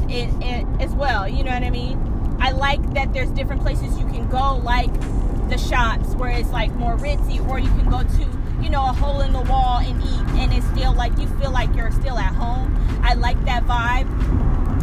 as 0.80 0.90
well. 0.92 1.28
You 1.28 1.45
know 1.45 1.52
what 1.52 1.62
I 1.62 1.71
mean? 1.71 2.09
I 2.40 2.52
like 2.52 2.94
that 2.94 3.12
there's 3.12 3.30
different 3.30 3.62
places 3.62 3.99
you 3.99 4.06
can 4.06 4.28
go, 4.28 4.56
like 4.56 4.92
the 5.50 5.59
shops 5.59 6.14
where 6.14 6.30
it's 6.30 6.50
like 6.50 6.73
more 6.73 6.97
ritzy, 6.97 7.47
or 7.49 7.59
you 7.59 7.68
can 7.68 7.90
go 7.90 8.02
to, 8.02 8.62
you 8.62 8.70
know, 8.70 8.82
a 8.85 8.92
hole 8.92 9.20
in 9.20 9.32
the 9.32 9.42
wall 9.42 9.78
and 9.78 10.02
eat, 10.02 10.40
and 10.40 10.52
it's 10.52 10.66
still 10.68 10.94
like 10.94 11.16
you 11.18 11.26
feel 11.38 11.50
like 11.50 11.75
you're 11.75 11.90
still 11.92 12.18
at 12.18 12.35
home. 12.35 12.75
I 13.02 13.14
like 13.14 13.42
that 13.44 13.64
vibe. 13.64 14.09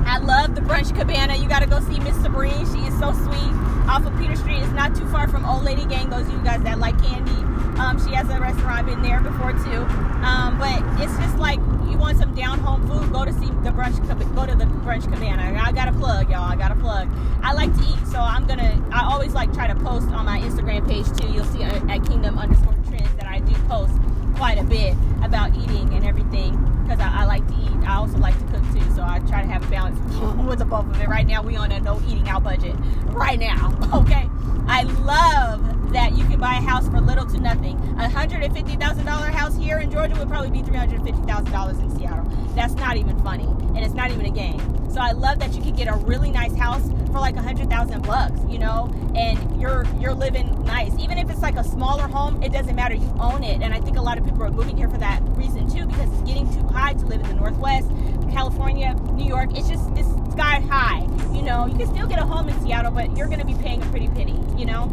I 0.06 0.20
love 0.20 0.56
the 0.56 0.62
brunch 0.62 0.96
cabana. 0.96 1.36
You 1.36 1.50
got 1.50 1.60
to 1.60 1.68
go 1.68 1.80
see 1.82 2.00
Miss 2.00 2.16
Sabrine. 2.18 2.66
She 2.74 2.88
is 2.88 2.98
so 3.00 3.12
sweet. 3.12 3.54
Off 3.90 4.06
of 4.06 4.18
Peter 4.18 4.36
Street. 4.36 4.60
It's 4.60 4.72
not 4.72 4.96
too 4.96 5.08
far 5.08 5.28
from 5.28 5.46
Old 5.46 5.64
Lady 5.64 5.86
Gang. 5.86 6.10
Those 6.10 6.30
you 6.32 6.38
guys 6.44 6.62
that 6.64 6.80
like 6.80 6.98
Kandi. 6.98 7.80
Um, 7.80 8.00
she 8.06 8.16
has 8.16 8.30
a 8.30 8.40
restaurant. 8.40 8.80
I've 8.80 8.86
been 8.86 9.02
there 9.02 9.20
before 9.20 9.52
too. 9.52 9.84
Um, 10.24 10.58
but 10.58 10.82
it's 11.02 11.16
just 11.18 11.38
like 11.38 11.60
you 11.98 12.02
want 12.02 12.18
some 12.20 12.36
down 12.36 12.60
home 12.60 12.88
food, 12.88 13.12
go 13.12 13.26
to 13.26 13.34
see 13.34 13.48
the 13.48 13.72
brunch. 13.72 13.98
Go 14.36 14.46
to 14.46 14.56
the 14.56 14.66
brunch 14.66 15.12
cabana. 15.12 15.60
I 15.60 15.72
got 15.72 15.88
a 15.88 15.94
plug, 15.94 16.30
y'all. 16.30 16.44
I 16.44 16.56
got 16.56 16.72
a 16.72 16.76
plug. 16.76 17.10
I 17.42 17.54
like 17.54 17.76
to 17.76 17.82
eat, 17.82 18.08
so 18.08 18.20
I'm 18.20 18.46
gonna. 18.46 18.84
I 18.92 19.12
always 19.12 19.34
like 19.34 19.52
try 19.54 19.68
to 19.68 19.76
post 19.76 20.08
on 20.10 20.26
my 20.26 20.40
Instagram 20.40 20.88
page 20.88 21.08
too. 21.20 21.32
You'll 21.32 21.46
see 21.46 21.64
uh, 21.64 21.88
at 21.88 22.06
Kingdom 22.06 22.38
underscore 22.38 22.76
Trends 22.88 23.12
that 23.16 23.26
I 23.26 23.40
do 23.40 23.54
post 23.68 23.94
quite 24.36 24.60
a 24.60 24.64
bit 24.64 24.96
about 25.24 25.56
eating 25.58 25.92
and 25.94 26.06
everything 26.06 26.56
because 26.84 27.00
I, 27.00 27.24
I 27.24 27.26
like 27.26 27.48
to 27.48 27.54
eat. 27.54 27.88
I 27.88 27.96
also 27.96 28.18
like 28.18 28.38
to 28.38 28.46
cook 28.46 28.64
too 28.80 28.96
so 28.96 29.04
I 29.04 29.20
try 29.20 29.42
to 29.42 29.48
have 29.48 29.64
a 29.64 29.68
balance 29.70 30.00
with 30.48 30.60
the 30.60 30.66
both 30.66 30.86
of 30.86 31.00
it. 31.00 31.08
Right 31.08 31.28
now, 31.28 31.42
we 31.42 31.56
on 31.56 31.72
a 31.72 31.80
no 31.80 32.02
eating 32.08 32.28
out 32.28 32.44
budget. 32.44 32.76
Right 33.06 33.40
now, 33.40 33.78
okay. 33.94 34.30
I 34.68 34.84
love 34.84 35.94
that 35.94 36.18
you 36.18 36.26
can 36.26 36.40
buy 36.40 36.58
a 36.58 36.62
house 36.62 36.88
for 36.90 37.00
little 37.00 37.26
to 37.26 37.40
nothing. 37.40 37.78
A 37.98 38.10
hundred 38.10 38.44
and 38.44 38.54
fifty 38.54 38.76
thousand 38.76 39.06
dollar 39.06 39.28
house 39.28 39.56
here 39.56 39.80
in 39.80 39.92
Georgia 39.92 40.16
would 40.18 40.30
probably 40.30 40.52
be 40.52 40.62
three 40.62 40.78
hundred 40.78 41.04
fifty 41.04 41.22
thousand 41.24 41.52
dollars 41.52 41.80
in 41.80 41.96
Seattle. 41.98 42.17
That's 42.58 42.74
not 42.74 42.98
even 42.98 43.18
funny, 43.22 43.46
and 43.46 43.78
it's 43.78 43.94
not 43.94 44.10
even 44.10 44.26
a 44.26 44.32
game. 44.32 44.60
So 44.92 45.00
I 45.00 45.12
love 45.12 45.38
that 45.40 45.54
you 45.56 45.62
can 45.62 45.76
get 45.76 45.88
a 45.88 45.96
really 45.96 46.32
nice 46.32 46.56
house 46.56 46.82
for 47.12 47.20
like 47.20 47.36
a 47.36 47.42
hundred 47.42 47.70
thousand 47.70 48.02
bucks, 48.02 48.40
you 48.50 48.58
know, 48.58 48.92
and 49.16 49.62
you're 49.62 49.86
you're 50.00 50.16
living 50.16 50.64
nice. 50.66 50.92
Even 50.98 51.20
if 51.20 51.30
it's 51.30 51.42
like 51.44 51.56
a 51.56 51.64
smaller 51.64 52.08
home, 52.08 52.42
it 52.42 52.52
doesn't 52.52 52.76
matter. 52.76 52.96
You 52.96 53.14
own 53.20 53.44
it, 53.44 53.62
and 53.62 53.76
I 53.76 53.80
think 53.80 53.98
a 53.98 54.02
lot 54.02 54.18
of 54.18 54.26
people 54.26 54.42
are 54.42 54.50
moving 54.50 54.76
here 54.76 54.90
for 54.90 54.98
that 54.98 55.22
reason 55.38 55.70
too, 55.70 55.86
because 55.86 56.12
it's 56.12 56.22
getting 56.22 56.52
too 56.52 56.66
high 56.70 56.94
to 56.94 57.06
live 57.06 57.22
in 57.22 57.28
the 57.28 57.36
Northwest, 57.36 57.90
California, 58.32 58.96
New 59.14 59.28
York. 59.28 59.56
It's 59.56 59.70
just 59.70 59.88
it's 59.96 60.10
sky 60.34 60.60
high. 60.62 61.04
You 61.36 61.44
know, 61.44 61.68
you 61.68 61.78
can 61.78 61.88
still 61.88 62.08
get 62.08 62.18
a 62.18 62.26
home 62.26 62.50
in 62.50 62.60
Seattle, 62.62 62.92
but 62.92 63.16
you're 63.16 63.28
going 63.28 63.40
to 63.40 63.46
be 63.46 63.54
paying 63.54 63.84
a 63.84 63.86
pretty 63.92 64.08
penny. 64.08 64.44
You 64.58 64.66
know, 64.66 64.88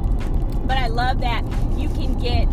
but 0.66 0.76
I 0.76 0.88
love 0.88 1.22
that 1.22 1.42
you 1.78 1.88
can 1.88 2.12
get 2.20 2.46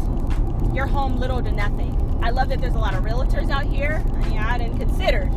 your 0.74 0.88
home 0.88 1.20
little 1.20 1.44
to 1.44 1.52
nothing. 1.52 2.01
I 2.22 2.30
love 2.30 2.50
that 2.50 2.62
there's 2.62 2.76
a 2.76 2.80
lot 2.80 2.94
of 2.94 3.04
realtors 3.04 3.50
out 3.50 3.66
here. 3.66 4.04
I 4.24 4.32
I 4.52 4.58
didn't 4.58 4.80
consider 4.80 5.30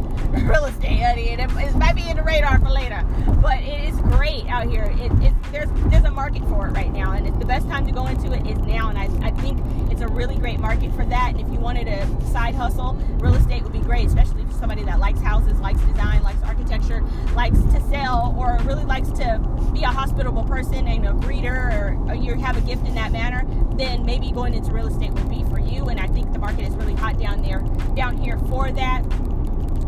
real 0.43 0.65
estate. 0.65 1.03
I 1.03 1.15
mean, 1.15 1.39
it, 1.39 1.51
it 1.51 1.77
might 1.77 1.95
be 1.95 2.09
in 2.09 2.17
the 2.17 2.23
radar 2.23 2.59
for 2.59 2.71
later, 2.71 3.05
but 3.41 3.59
it 3.63 3.89
is 3.89 3.97
great 4.01 4.47
out 4.49 4.69
here. 4.69 4.93
It, 4.99 5.13
it, 5.23 5.33
there's 5.53 5.69
there's 5.91 6.05
a 6.05 6.11
market 6.11 6.43
for 6.49 6.67
it 6.67 6.73
right 6.73 6.93
now, 6.93 7.13
and 7.13 7.41
the 7.41 7.47
best 7.47 7.69
time 7.69 7.87
to 7.87 7.93
go 7.93 8.07
into 8.07 8.33
it 8.33 8.47
is 8.47 8.59
now. 8.59 8.89
And 8.89 8.99
I, 8.99 9.05
I 9.27 9.31
think 9.31 9.61
it's 9.91 10.01
a 10.01 10.09
really 10.09 10.37
great 10.37 10.59
market 10.59 10.93
for 10.95 11.05
that. 11.07 11.31
And 11.31 11.41
if 11.41 11.49
you 11.53 11.61
wanted 11.61 11.87
a 11.87 12.07
side 12.33 12.55
hustle, 12.55 12.95
real 13.19 13.35
estate 13.35 13.63
would 13.63 13.73
be 13.73 13.79
great, 13.79 14.07
especially 14.07 14.45
for 14.45 14.53
somebody 14.53 14.83
that 14.85 14.99
likes 14.99 15.21
houses, 15.21 15.61
likes 15.61 15.81
design, 15.83 16.23
likes 16.23 16.43
architecture, 16.43 17.03
likes 17.35 17.59
to 17.59 17.81
sell, 17.89 18.35
or 18.37 18.59
really 18.65 18.85
likes 18.85 19.11
to 19.11 19.39
be 19.73 19.85
a 19.85 19.89
hospitable 19.89 20.45
person 20.45 20.89
and 20.89 21.07
a 21.07 21.13
greeter, 21.13 21.73
or, 21.81 22.11
or 22.11 22.15
you 22.15 22.35
have 22.35 22.57
a 22.57 22.61
gift 22.63 22.85
in 22.87 22.95
that 22.97 23.13
manner. 23.13 23.47
Then 23.77 24.05
maybe 24.05 24.33
going 24.33 24.55
into 24.55 24.73
real 24.73 24.89
estate 24.89 25.13
would 25.13 25.29
be 25.29 25.45
you. 25.71 25.89
And 25.89 26.01
I 26.01 26.07
think 26.07 26.33
the 26.33 26.39
market 26.39 26.69
is 26.69 26.75
really 26.75 26.95
hot 26.95 27.19
down 27.19 27.43
there, 27.43 27.61
down 27.95 28.17
here 28.17 28.39
for 28.51 28.71
that. 28.73 29.03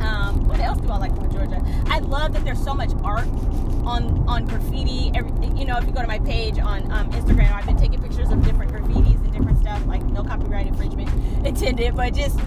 Um, 0.01 0.47
what 0.47 0.61
else 0.61 0.79
do 0.81 0.89
I 0.89 0.99
like 0.99 1.15
from 1.15 1.33
Georgia? 1.33 1.65
I 1.87 2.01
love 2.01 2.33
that 2.35 2.45
there's 2.45 2.63
so 2.63 2.75
much 2.75 2.91
art 3.03 3.27
on 3.85 4.25
on 4.29 4.45
graffiti. 4.47 5.11
Everything, 5.15 5.57
you 5.57 5.65
know, 5.65 5.79
if 5.79 5.87
you 5.87 5.93
go 5.93 6.03
to 6.03 6.07
my 6.07 6.19
page 6.19 6.59
on 6.59 6.91
um, 6.93 7.11
Instagram, 7.13 7.53
I've 7.53 7.67
been 7.67 7.77
taking 7.77 8.03
pictures 8.03 8.31
of 8.31 8.45
different 8.45 8.73
graffitis 8.73 9.15
and 9.15 9.33
different 9.33 9.59
stuff, 9.61 9.85
like 9.87 10.03
no 10.05 10.23
copyright 10.23 10.67
infringement 10.67 11.09
intended, 11.47 11.97
but 11.97 12.15
just 12.15 12.39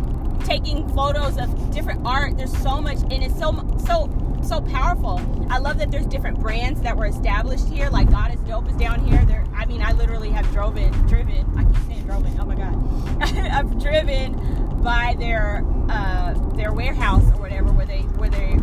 taking 0.43 0.87
photos 0.89 1.37
of 1.37 1.71
different 1.71 2.05
art. 2.05 2.37
There's 2.37 2.55
so 2.57 2.81
much, 2.81 2.99
and 3.09 3.23
it's 3.23 3.37
so 3.37 3.51
so 3.85 4.07
so 4.47 4.61
powerful. 4.61 5.21
I 5.49 5.57
love 5.57 5.77
that 5.79 5.91
there's 5.91 6.05
different 6.05 6.39
brands 6.39 6.81
that 6.81 6.95
were 6.95 7.05
established 7.05 7.67
here. 7.67 7.89
Like 7.89 8.09
God 8.09 8.33
is 8.33 8.39
Dope 8.41 8.69
is 8.69 8.75
down 8.75 9.05
here. 9.05 9.23
There, 9.25 9.45
I 9.55 9.65
mean, 9.65 9.81
I 9.81 9.91
literally 9.93 10.29
have 10.29 10.49
driven, 10.51 10.91
driven. 11.07 11.45
I 11.57 11.63
keep 11.63 11.83
saying 11.87 12.05
driven. 12.05 12.39
Oh 12.39 12.45
my 12.45 12.55
God, 12.55 13.21
I've 13.51 13.79
driven 13.79 14.33
by 14.81 15.15
their 15.19 15.65
uh, 15.89 16.33
their 16.55 16.71
warehouse 16.71 17.23
or 17.31 17.41
whatever, 17.41 17.71
where 17.71 17.85
they 17.85 18.01
where 18.01 18.29
they 18.29 18.55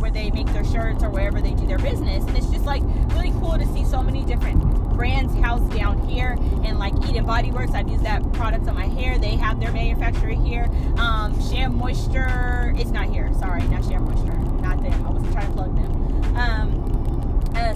where 0.00 0.10
they 0.10 0.30
make 0.30 0.46
their 0.52 0.64
shirts 0.64 1.02
or 1.02 1.10
wherever 1.10 1.40
they 1.40 1.52
do 1.52 1.66
their 1.66 1.78
business, 1.78 2.24
and 2.24 2.36
it's 2.36 2.48
just 2.48 2.64
like 2.64 2.82
really 3.14 3.30
cool 3.40 3.56
to 3.58 3.66
see 3.72 3.84
so 3.84 4.02
many 4.02 4.24
different 4.24 4.60
brands 4.94 5.34
housed 5.40 5.72
down 5.72 5.98
here. 6.08 6.36
And 6.64 6.78
like 6.78 6.92
Eden 7.08 7.24
Body 7.24 7.50
Works, 7.50 7.72
I've 7.72 7.88
used 7.88 8.04
that 8.04 8.32
product 8.32 8.68
on 8.68 8.74
my 8.74 8.86
hair. 8.86 9.18
They 9.18 9.36
have 9.36 9.60
their 9.60 9.72
manufacturer 9.72 10.30
here. 10.30 10.68
Um, 10.96 11.40
Shea 11.48 11.66
Moisture, 11.68 12.72
it's 12.76 12.90
not 12.90 13.08
here. 13.08 13.32
Sorry, 13.38 13.62
not 13.64 13.84
Shea 13.84 13.98
Moisture, 13.98 14.38
not 14.62 14.82
them. 14.82 15.06
I 15.06 15.10
wasn't 15.10 15.32
trying 15.32 15.46
to 15.48 15.52
plug 15.52 15.74
them. 15.76 16.36
Um, 16.36 17.52
uh, 17.54 17.74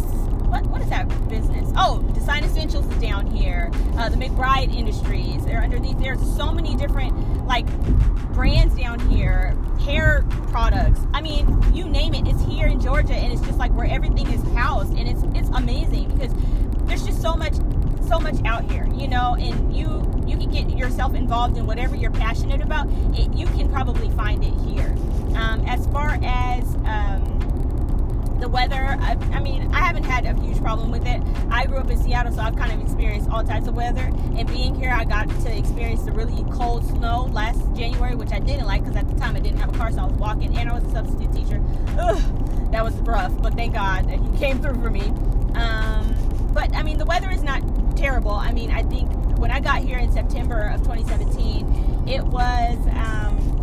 what 0.48 0.64
what 0.66 0.80
is 0.80 0.88
that 0.88 1.08
business? 1.28 1.70
Oh, 1.76 2.00
Design 2.14 2.44
Essentials 2.44 2.86
is 2.86 3.00
down 3.00 3.26
here. 3.26 3.70
Uh, 3.96 4.08
the 4.08 4.16
McBride 4.16 4.74
Industries, 4.74 5.44
they're 5.44 5.62
underneath. 5.62 5.98
There's 5.98 6.20
so 6.36 6.52
many 6.52 6.76
different 6.76 7.46
like 7.46 7.66
brands 8.32 8.76
down 8.76 9.00
here, 9.10 9.56
hair 9.80 10.24
products. 10.48 11.00
I 11.12 11.20
mean, 11.20 11.62
you 11.74 11.88
name 11.88 12.14
it, 12.14 12.26
it's 12.26 12.42
here 12.44 12.66
in 12.66 12.80
Georgia, 12.80 13.14
and 13.14 13.32
it's 13.32 13.42
just 13.42 13.58
like 13.58 13.72
where 13.72 13.86
everything 13.86 14.26
is 14.28 14.42
housed, 14.54 14.96
and 14.96 15.08
it's 15.08 15.22
it's 15.34 15.50
amazing 15.56 16.10
because 16.12 16.32
there's 16.86 17.04
just 17.04 17.20
so 17.20 17.34
much 17.34 17.54
so 18.06 18.20
much 18.20 18.36
out 18.44 18.70
here, 18.70 18.86
you 18.94 19.08
know, 19.08 19.36
and 19.38 19.76
you 19.76 20.15
you 20.28 20.36
can 20.36 20.50
get 20.50 20.70
yourself 20.70 21.14
involved 21.14 21.56
in 21.56 21.66
whatever 21.66 21.96
you're 21.96 22.10
passionate 22.10 22.60
about. 22.60 22.88
It, 23.14 23.32
you 23.34 23.46
can 23.46 23.70
probably 23.70 24.10
find 24.10 24.44
it 24.44 24.54
here. 24.68 24.94
Um, 25.36 25.64
as 25.66 25.86
far 25.88 26.18
as 26.22 26.64
um, 26.86 28.36
the 28.40 28.48
weather, 28.48 28.96
I, 29.00 29.16
I, 29.32 29.40
mean, 29.40 29.72
I 29.72 29.80
haven't 29.80 30.04
had 30.04 30.24
a 30.26 30.38
huge 30.40 30.60
problem 30.60 30.90
with 30.90 31.06
it. 31.06 31.22
I 31.50 31.66
grew 31.66 31.78
up 31.78 31.90
in 31.90 31.98
Seattle, 31.98 32.32
so 32.32 32.40
I've 32.40 32.56
kind 32.56 32.72
of 32.72 32.80
experienced 32.80 33.30
all 33.30 33.42
types 33.44 33.66
of 33.66 33.74
weather. 33.74 34.10
And 34.36 34.46
being 34.48 34.74
here, 34.74 34.90
I 34.90 35.04
got 35.04 35.28
to 35.28 35.56
experience 35.56 36.02
the 36.02 36.12
really 36.12 36.44
cold 36.52 36.86
snow 36.86 37.24
last 37.32 37.60
January, 37.74 38.14
which 38.14 38.32
I 38.32 38.38
didn't 38.38 38.66
like 38.66 38.82
because 38.82 38.96
at 38.96 39.08
the 39.08 39.18
time 39.18 39.36
I 39.36 39.40
didn't 39.40 39.58
have 39.58 39.74
a 39.74 39.78
car, 39.78 39.90
so 39.92 40.00
I 40.00 40.04
was 40.06 40.18
walking, 40.18 40.56
and 40.56 40.68
I 40.68 40.74
was 40.74 40.84
a 40.84 40.90
substitute 40.90 41.32
teacher. 41.32 41.62
Ugh, 41.98 42.72
that 42.72 42.84
was 42.84 42.94
rough, 43.00 43.32
but 43.40 43.54
thank 43.54 43.74
God 43.74 44.08
that 44.08 44.18
He 44.18 44.38
came 44.38 44.60
through 44.60 44.80
for 44.82 44.90
me. 44.90 45.08
Um, 45.54 46.14
but 46.52 46.74
I 46.74 46.82
mean, 46.82 46.98
the 46.98 47.06
weather 47.06 47.30
is 47.30 47.42
not 47.42 47.62
terrible. 47.96 48.32
I 48.32 48.52
mean, 48.52 48.70
I 48.70 48.82
think 48.82 49.10
when 49.38 49.50
I 49.50 49.60
got 49.60 49.82
here 49.82 49.98
in 49.98 50.12
September 50.12 50.68
of 50.74 50.82
2017, 50.82 52.08
it 52.08 52.24
was. 52.24 52.78
Um, 52.94 53.56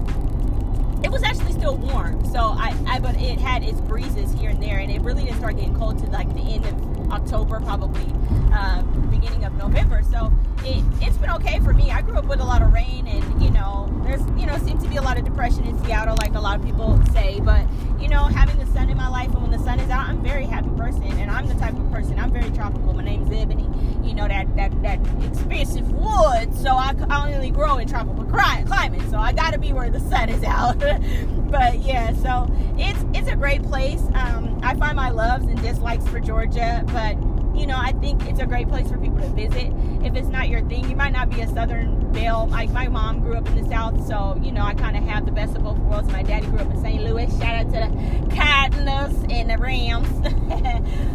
it 1.03 1.11
was 1.11 1.21
actually 1.21 1.51
still 1.51 1.75
warm. 1.75 2.23
So 2.31 2.39
I, 2.39 2.73
I, 2.87 2.99
but 2.99 3.15
it 3.17 3.37
had 3.37 3.61
its 3.61 3.81
breezes 3.81 4.33
here 4.39 4.51
and 4.51 4.63
there, 4.63 4.79
and 4.79 4.89
it 4.89 5.01
really 5.01 5.25
didn't 5.25 5.39
start 5.39 5.57
getting 5.57 5.75
cold 5.75 5.99
to 5.99 6.05
like 6.09 6.33
the 6.33 6.41
end 6.41 6.65
of 6.65 7.11
October, 7.11 7.59
probably 7.59 8.05
uh, 8.53 8.81
beginning 9.23 9.45
of 9.45 9.53
November. 9.53 10.03
So 10.11 10.31
it, 10.63 10.83
it's 11.01 11.17
been 11.17 11.29
okay 11.31 11.59
for 11.59 11.73
me. 11.73 11.91
I 11.91 12.01
grew 12.01 12.17
up 12.17 12.25
with 12.25 12.41
a 12.41 12.43
lot 12.43 12.61
of 12.61 12.73
rain, 12.73 13.07
and 13.07 13.41
you 13.41 13.49
know, 13.49 13.89
there's 14.03 14.21
you 14.39 14.45
know 14.45 14.57
seems 14.57 14.83
to 14.83 14.89
be 14.89 14.97
a 14.97 15.01
lot 15.01 15.17
of 15.17 15.23
depression 15.23 15.63
in 15.65 15.81
Seattle, 15.85 16.17
like 16.19 16.33
a 16.33 16.39
lot 16.39 16.59
of 16.59 16.65
people 16.65 17.01
say. 17.13 17.39
But 17.39 17.65
you 17.99 18.09
know, 18.09 18.23
having 18.25 18.57
the 18.59 18.65
sun 18.73 18.89
in 18.89 18.97
my 18.97 19.07
life, 19.07 19.31
and 19.31 19.41
when 19.41 19.51
the 19.51 19.63
sun 19.63 19.79
is 19.79 19.89
out, 19.89 20.07
I'm 20.07 20.19
a 20.19 20.21
very 20.21 20.45
happy 20.45 20.69
person, 20.75 21.03
and 21.03 21.31
I'm 21.31 21.47
the 21.47 21.55
type 21.55 21.73
of 21.73 21.89
person. 21.91 22.19
I'm 22.19 22.31
very 22.31 22.51
tropical. 22.51 22.93
My 22.93 23.03
name's 23.03 23.31
Ebony. 23.31 23.69
You 24.05 24.13
know 24.13 24.27
that 24.27 24.53
that 24.57 24.81
that 24.81 24.99
expensive 25.23 25.89
wood, 25.91 26.53
so 26.55 26.71
I, 26.71 26.93
I 27.09 27.33
only 27.33 27.51
grow 27.51 27.77
in 27.77 27.87
tropical 27.87 28.25
climate. 28.25 29.09
So 29.09 29.17
I 29.17 29.31
got 29.31 29.53
to 29.53 29.59
be 29.59 29.71
where 29.71 29.89
the 29.89 30.01
sun 30.01 30.29
is 30.29 30.43
out. 30.43 30.79
but 31.49 31.79
yeah, 31.79 32.13
so 32.15 32.53
it's 32.77 32.99
it's 33.13 33.29
a 33.29 33.35
great 33.37 33.63
place. 33.63 34.01
Um, 34.15 34.59
I 34.63 34.75
find 34.75 34.97
my 34.97 35.11
loves 35.11 35.45
and 35.45 35.61
dislikes 35.61 36.05
for 36.07 36.19
Georgia, 36.19 36.83
but 36.87 37.15
you 37.53 37.67
know, 37.67 37.77
I 37.77 37.91
think 37.93 38.25
it's 38.27 38.39
a 38.39 38.45
great 38.45 38.67
place 38.67 38.89
for 38.89 38.97
people 38.97 39.19
to 39.19 39.29
visit. 39.29 39.71
If 40.03 40.15
it's 40.15 40.27
not 40.27 40.49
your 40.49 40.61
thing, 40.67 40.89
you 40.89 40.95
might 40.95 41.11
not 41.11 41.29
be 41.29 41.41
a 41.41 41.47
Southern 41.47 42.11
belle. 42.11 42.47
Like 42.47 42.71
my 42.71 42.87
mom 42.87 43.21
grew 43.21 43.35
up 43.35 43.47
in 43.47 43.61
the 43.61 43.69
South, 43.69 44.05
so 44.07 44.39
you 44.41 44.51
know, 44.51 44.61
I 44.61 44.73
kind 44.73 44.97
of 44.97 45.03
have 45.03 45.25
the 45.25 45.31
best 45.31 45.55
of 45.55 45.63
both 45.63 45.77
worlds. 45.79 46.11
My 46.11 46.23
daddy 46.23 46.47
grew 46.47 46.59
up 46.59 46.71
in 46.71 46.81
St. 46.81 47.03
Louis. 47.03 47.29
Shout 47.39 47.55
out 47.55 47.65
to 47.65 48.27
the 48.29 48.35
Cardinals 48.35 49.25
and 49.29 49.49
the 49.49 49.57
Rams. 49.57 50.09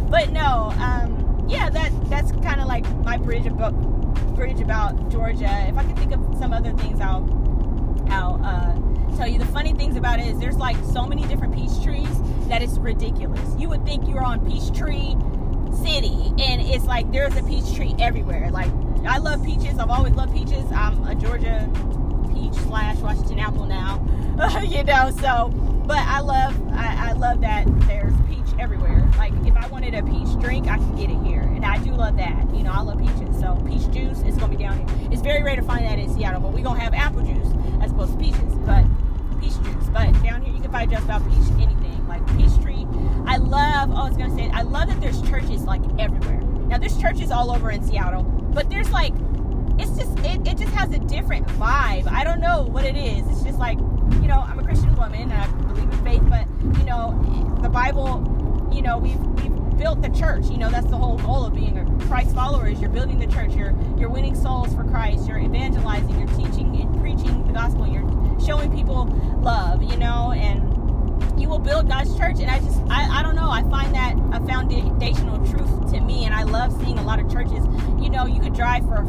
but 0.09 0.31
no, 0.31 0.73
um, 0.79 1.45
yeah, 1.49 1.69
that 1.69 1.91
that's 2.09 2.31
kind 2.31 2.61
of 2.61 2.67
like 2.67 2.89
my 3.03 3.17
bridge 3.17 3.45
about 3.45 3.73
bridge 4.35 4.61
about 4.61 5.09
Georgia. 5.09 5.65
If 5.67 5.77
I 5.77 5.83
can 5.83 5.95
think 5.97 6.13
of 6.13 6.37
some 6.37 6.53
other 6.53 6.71
things, 6.73 7.01
I'll 7.01 7.27
I'll 8.09 8.39
uh, 8.43 9.17
tell 9.17 9.27
you. 9.27 9.39
The 9.39 9.45
funny 9.45 9.73
things 9.73 9.97
about 9.97 10.19
it 10.19 10.27
is 10.27 10.39
there's 10.39 10.57
like 10.57 10.77
so 10.93 11.05
many 11.05 11.25
different 11.25 11.53
peach 11.53 11.83
trees 11.83 12.21
that 12.47 12.61
it's 12.61 12.77
ridiculous. 12.77 13.55
You 13.57 13.69
would 13.69 13.85
think 13.85 14.07
you 14.07 14.15
were 14.15 14.23
on 14.23 14.39
Peachtree 14.49 15.15
City, 15.75 16.33
and 16.39 16.61
it's 16.61 16.85
like 16.85 17.11
there's 17.11 17.35
a 17.35 17.43
peach 17.43 17.75
tree 17.75 17.95
everywhere. 17.99 18.49
Like 18.51 18.71
I 19.05 19.17
love 19.17 19.43
peaches. 19.43 19.79
I've 19.79 19.89
always 19.89 20.13
loved 20.13 20.33
peaches. 20.33 20.69
I'm 20.71 21.05
a 21.07 21.15
Georgia 21.15 21.69
peach 22.33 22.53
slash 22.63 22.97
Washington 22.97 23.39
apple 23.39 23.65
now, 23.65 24.03
you 24.67 24.83
know. 24.83 25.11
So, 25.21 25.49
but 25.85 25.99
I 25.99 26.19
love 26.19 26.55
I, 26.73 27.09
I 27.09 27.13
love 27.13 27.41
that 27.41 27.65
there's 27.87 28.13
peach 28.27 28.59
everywhere. 28.59 29.09
Like 29.17 29.33
if 29.45 29.55
I 29.55 29.67
wanted 29.67 29.93
a 29.93 30.03
peach 30.03 30.39
drink, 30.39 30.67
I 30.67 30.77
can 30.77 30.95
get 30.95 31.09
it 31.09 31.21
here, 31.25 31.41
and 31.41 31.65
I 31.65 31.77
do 31.83 31.91
love 31.91 32.17
that. 32.17 32.53
You 32.53 32.63
know, 32.63 32.71
I 32.71 32.81
love 32.81 32.99
peaches. 32.99 33.39
So 33.39 33.55
peach 33.67 33.89
juice 33.91 34.21
is 34.23 34.35
gonna 34.35 34.55
be 34.55 34.57
down 34.57 34.77
here. 34.77 35.09
It's 35.11 35.21
very 35.21 35.43
rare 35.43 35.55
to 35.55 35.61
find 35.61 35.85
that 35.85 35.99
in 35.99 36.13
Seattle, 36.13 36.41
but 36.41 36.51
we're 36.51 36.63
gonna 36.63 36.79
have 36.79 36.93
apple 36.93 37.21
juice 37.21 37.53
as 37.81 37.91
opposed 37.91 38.13
to 38.13 38.17
peaches. 38.17 38.55
But 38.65 38.85
peach 39.39 39.55
juice. 39.63 39.89
But 39.93 40.11
down 40.23 40.41
here 40.43 40.53
you 40.53 40.61
can 40.61 40.71
find 40.71 40.91
just 40.91 41.05
about 41.05 41.23
peach 41.29 41.51
anything 41.53 42.07
like 42.07 42.25
peach. 42.37 42.49
I 43.29 43.37
love. 43.37 43.91
Oh, 43.91 43.93
I 43.93 44.07
was 44.07 44.17
gonna 44.17 44.35
say 44.35 44.49
I 44.51 44.63
love 44.63 44.87
that 44.87 44.99
there's 44.99 45.21
churches 45.21 45.61
like 45.61 45.83
everywhere. 45.99 46.41
Now 46.41 46.79
there's 46.79 46.99
churches 46.99 47.29
all 47.29 47.51
over 47.51 47.69
in 47.69 47.83
Seattle, 47.83 48.23
but 48.23 48.71
there's 48.71 48.89
like 48.89 49.13
it's 49.77 49.95
just 49.95 50.17
it, 50.25 50.47
it 50.47 50.57
just 50.57 50.73
has 50.73 50.91
a 50.95 50.97
different 50.97 51.45
vibe. 51.49 52.07
I 52.07 52.23
don't 52.23 52.41
know 52.41 52.63
what 52.63 52.85
it 52.85 52.95
is. 52.95 53.27
It's 53.27 53.43
just 53.43 53.59
like 53.59 53.77
you 53.77 54.27
know 54.27 54.39
I'm 54.39 54.57
a 54.57 54.63
Christian 54.63 54.95
woman 54.95 55.31
and 55.31 55.33
I 55.33 55.47
believe 55.67 55.83
in 55.83 56.03
faith, 56.03 56.23
but 56.27 56.47
you 56.79 56.85
know 56.85 57.59
the 57.61 57.69
Bible. 57.69 58.67
You 58.73 58.81
know 58.81 58.97
we've 58.97 59.19
we've 59.19 59.77
built 59.77 60.01
the 60.01 60.09
church. 60.09 60.49
You 60.49 60.57
know 60.57 60.71
that's 60.71 60.87
the 60.87 60.97
whole 60.97 61.19
goal 61.19 61.45
of 61.45 61.53
being 61.53 61.77
a 61.77 61.85
Christ 62.07 62.33
follower 62.33 62.67
is 62.67 62.81
you're 62.81 62.89
building 62.89 63.19
the 63.19 63.27
church. 63.27 63.53
You're 63.53 63.75
you're 63.99 64.09
winning 64.09 64.33
souls 64.33 64.73
for 64.73 64.83
Christ. 64.85 65.27
You're 65.27 65.37
evangelizing. 65.37 66.17
You're 66.17 66.35
teaching 66.35 66.75
and 66.81 66.99
preaching 66.99 67.45
the 67.45 67.53
gospel. 67.53 67.87
You're 67.87 68.09
showing 68.43 68.75
people 68.75 69.05
love, 69.43 69.83
you 69.83 69.97
know, 69.97 70.31
and 70.31 70.78
you 71.39 71.49
will 71.49 71.59
build 71.59 71.87
God's 71.87 72.17
church. 72.17 72.39
And 72.39 72.49
I 72.49 72.59
just, 72.59 72.79
I, 72.89 73.19
I 73.19 73.23
don't 73.23 73.35
know. 73.35 73.49
I 73.49 73.63
find 73.63 73.93
that 73.95 74.15
a 74.33 74.45
foundational 74.45 75.37
truth 75.47 75.91
to 75.91 75.99
me. 76.01 76.25
And 76.25 76.33
I 76.33 76.43
love 76.43 76.73
seeing 76.83 76.97
a 76.97 77.03
lot 77.03 77.19
of 77.19 77.31
churches. 77.31 77.65
You 77.99 78.09
know, 78.09 78.25
you 78.25 78.39
could 78.39 78.53
drive 78.53 78.83
for 78.85 79.05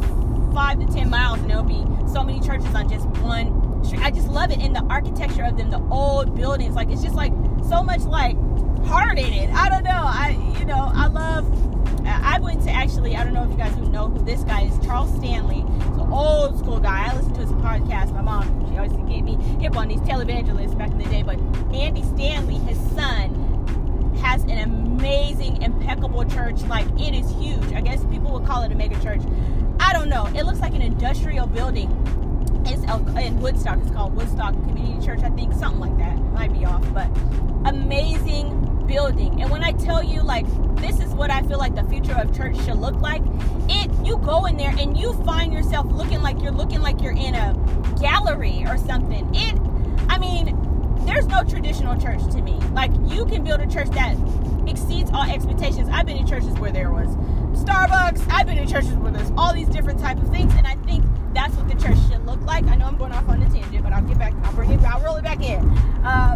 five 0.53 0.79
to 0.79 0.85
ten 0.85 1.09
miles 1.09 1.39
and 1.39 1.49
there'll 1.49 1.63
be 1.63 1.85
so 2.11 2.23
many 2.23 2.39
churches 2.41 2.73
on 2.75 2.89
just 2.89 3.05
one 3.21 3.83
street. 3.83 4.01
I 4.01 4.11
just 4.11 4.27
love 4.27 4.51
it. 4.51 4.59
And 4.59 4.75
the 4.75 4.83
architecture 4.89 5.43
of 5.43 5.57
them, 5.57 5.69
the 5.71 5.81
old 5.89 6.35
buildings, 6.35 6.75
like 6.75 6.89
it's 6.89 7.01
just 7.01 7.15
like 7.15 7.33
so 7.67 7.83
much 7.83 8.01
like 8.01 8.35
heart 8.85 9.17
in 9.17 9.31
it. 9.31 9.49
I 9.49 9.69
don't 9.69 9.83
know. 9.83 9.91
I, 9.91 10.37
you 10.59 10.65
know, 10.65 10.91
I 10.93 11.07
love. 11.07 11.70
Uh, 12.05 12.19
I 12.21 12.39
went 12.39 12.63
to 12.63 12.71
actually, 12.71 13.15
I 13.15 13.23
don't 13.23 13.33
know 13.33 13.43
if 13.43 13.51
you 13.51 13.57
guys 13.57 13.75
know 13.77 14.09
who 14.09 14.23
this 14.23 14.43
guy 14.43 14.61
is, 14.61 14.85
Charles 14.85 15.13
Stanley. 15.17 15.57
He's 15.57 15.97
an 15.97 16.11
old 16.11 16.57
school 16.57 16.79
guy. 16.79 17.11
I 17.11 17.15
listened 17.15 17.35
to 17.35 17.41
his 17.41 17.51
podcast. 17.51 18.13
My 18.13 18.21
mom, 18.21 18.69
she 18.69 18.77
always 18.77 18.91
gave 19.09 19.23
me 19.23 19.35
hip 19.59 19.77
on 19.77 19.87
these 19.87 19.99
televangelists 20.01 20.77
back 20.77 20.91
in 20.91 20.97
the 20.97 21.05
day. 21.05 21.21
But 21.21 21.39
Andy 21.73 22.03
Stanley, 22.03 22.55
his 22.55 22.77
son, 22.95 24.15
has 24.21 24.43
an 24.43 24.57
amazing, 24.59 25.61
impeccable 25.61 26.25
church. 26.25 26.61
Like, 26.63 26.87
it 26.99 27.13
is 27.13 27.29
huge. 27.35 27.73
I 27.73 27.81
guess 27.81 28.03
people 28.05 28.31
would 28.33 28.45
call 28.45 28.63
it 28.63 28.71
a 28.71 28.75
mega 28.75 28.99
church. 29.01 29.21
I 29.79 29.93
don't 29.93 30.09
know. 30.09 30.25
It 30.27 30.43
looks 30.43 30.59
like 30.59 30.73
an 30.73 30.81
industrial 30.81 31.47
building. 31.47 31.89
It's 32.65 32.83
in 32.83 33.39
Woodstock. 33.39 33.79
It's 33.79 33.91
called 33.91 34.15
Woodstock 34.15 34.53
Community 34.53 35.05
Church, 35.05 35.21
I 35.23 35.29
think. 35.29 35.53
Something 35.53 35.79
like 35.79 35.97
that. 35.97 36.17
Might 36.33 36.53
be 36.53 36.65
off. 36.65 36.85
But 36.93 37.07
amazing 37.65 38.80
building. 38.91 39.41
And 39.41 39.49
when 39.49 39.63
I 39.63 39.71
tell 39.71 40.03
you, 40.03 40.21
like, 40.21 40.45
this 40.75 40.99
is 40.99 41.13
what 41.13 41.31
I 41.31 41.41
feel 41.43 41.57
like 41.57 41.75
the 41.75 41.85
future 41.85 42.13
of 42.13 42.35
church 42.35 42.57
should 42.65 42.75
look 42.75 42.95
like, 42.95 43.21
it 43.69 43.89
you 44.05 44.17
go 44.17 44.45
in 44.45 44.57
there 44.57 44.73
and 44.77 44.97
you 44.97 45.13
find 45.23 45.53
yourself 45.53 45.85
looking 45.89 46.21
like 46.21 46.41
you're 46.41 46.51
looking 46.51 46.81
like 46.81 47.01
you're 47.01 47.15
in 47.15 47.33
a 47.33 47.55
gallery 48.01 48.65
or 48.67 48.77
something. 48.77 49.33
It, 49.33 49.57
I 50.09 50.17
mean, 50.17 50.57
there's 51.05 51.25
no 51.27 51.43
traditional 51.43 51.99
church 51.99 52.21
to 52.33 52.41
me. 52.41 52.59
Like, 52.73 52.91
you 53.07 53.25
can 53.25 53.45
build 53.45 53.61
a 53.61 53.67
church 53.67 53.89
that 53.91 54.17
exceeds 54.67 55.09
all 55.11 55.23
expectations. 55.23 55.87
I've 55.89 56.05
been 56.05 56.17
in 56.17 56.27
churches 56.27 56.53
where 56.59 56.71
there 56.71 56.91
was 56.91 57.07
Starbucks. 57.63 58.27
I've 58.29 58.45
been 58.45 58.57
in 58.57 58.67
churches 58.67 58.93
where 58.95 59.13
there's 59.13 59.31
all 59.37 59.53
these 59.53 59.69
different 59.69 60.01
type 60.01 60.17
of 60.17 60.29
things, 60.29 60.53
and 60.55 60.67
I 60.67 60.75
think 60.87 61.05
that's 61.33 61.55
what 61.55 61.69
the 61.69 61.75
church 61.75 61.97
should 62.09 62.25
look 62.25 62.41
like. 62.41 62.65
I 62.65 62.75
know 62.75 62.87
I'm 62.87 62.97
going 62.97 63.13
off 63.13 63.27
on 63.29 63.41
a 63.41 63.49
tangent, 63.49 63.83
but 63.83 63.93
I'll 63.93 64.03
get 64.03 64.19
back. 64.19 64.33
I'll 64.43 64.53
bring 64.53 64.71
it. 64.71 64.81
I'll 64.81 65.01
roll 65.01 65.15
it 65.15 65.23
back 65.23 65.41
in. 65.41 65.65
Uh, 66.03 66.35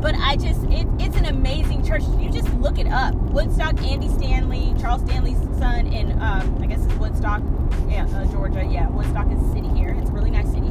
but 0.00 0.14
I 0.16 0.36
just, 0.36 0.62
it, 0.64 0.86
it's 0.98 1.16
an 1.16 1.26
amazing 1.26 1.84
church. 1.84 2.02
You 2.18 2.30
just 2.30 2.52
look 2.54 2.78
it 2.78 2.86
up. 2.86 3.14
Woodstock, 3.14 3.80
Andy 3.82 4.08
Stanley, 4.08 4.74
Charles 4.80 5.02
Stanley's 5.02 5.38
son 5.58 5.86
in, 5.86 6.12
um, 6.20 6.58
I 6.62 6.66
guess 6.66 6.84
it's 6.84 6.94
Woodstock, 6.94 7.42
yeah, 7.88 8.06
uh, 8.14 8.24
Georgia. 8.26 8.64
Yeah, 8.64 8.88
Woodstock 8.88 9.30
is 9.32 9.40
a 9.40 9.52
city 9.52 9.68
here. 9.68 9.96
It's 9.98 10.10
a 10.10 10.12
really 10.12 10.30
nice 10.30 10.46
city. 10.46 10.68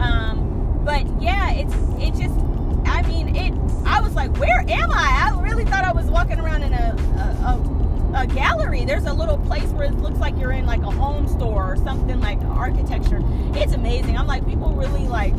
Um, 0.00 0.82
but 0.84 1.04
yeah, 1.20 1.52
it's, 1.52 1.74
it 1.98 2.14
just, 2.20 2.38
I 2.86 3.02
mean, 3.02 3.36
it, 3.36 3.52
I 3.86 4.00
was 4.00 4.14
like, 4.14 4.36
where 4.38 4.60
am 4.60 4.90
I? 4.92 5.30
I 5.30 5.40
really 5.40 5.64
thought 5.64 5.84
I 5.84 5.92
was 5.92 6.06
walking 6.06 6.40
around 6.40 6.62
in 6.62 6.72
a, 6.72 6.96
a, 7.16 8.22
a, 8.22 8.22
a 8.22 8.26
gallery. 8.26 8.84
There's 8.84 9.04
a 9.04 9.12
little 9.12 9.38
place 9.38 9.68
where 9.70 9.86
it 9.86 9.94
looks 9.98 10.18
like 10.18 10.36
you're 10.38 10.52
in 10.52 10.66
like 10.66 10.80
a 10.80 10.90
home 10.90 11.28
store 11.28 11.72
or 11.72 11.76
something 11.76 12.20
like 12.20 12.40
architecture. 12.42 13.20
It's 13.54 13.74
amazing. 13.74 14.16
I'm 14.16 14.26
like, 14.26 14.46
people 14.46 14.70
really 14.70 15.06
like, 15.06 15.34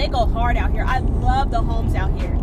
they 0.00 0.08
go 0.08 0.24
hard 0.24 0.56
out 0.56 0.70
here. 0.70 0.84
I 0.86 1.00
love 1.00 1.50
the 1.50 1.60
homes 1.60 1.94
out 1.94 2.18
here. 2.18 2.38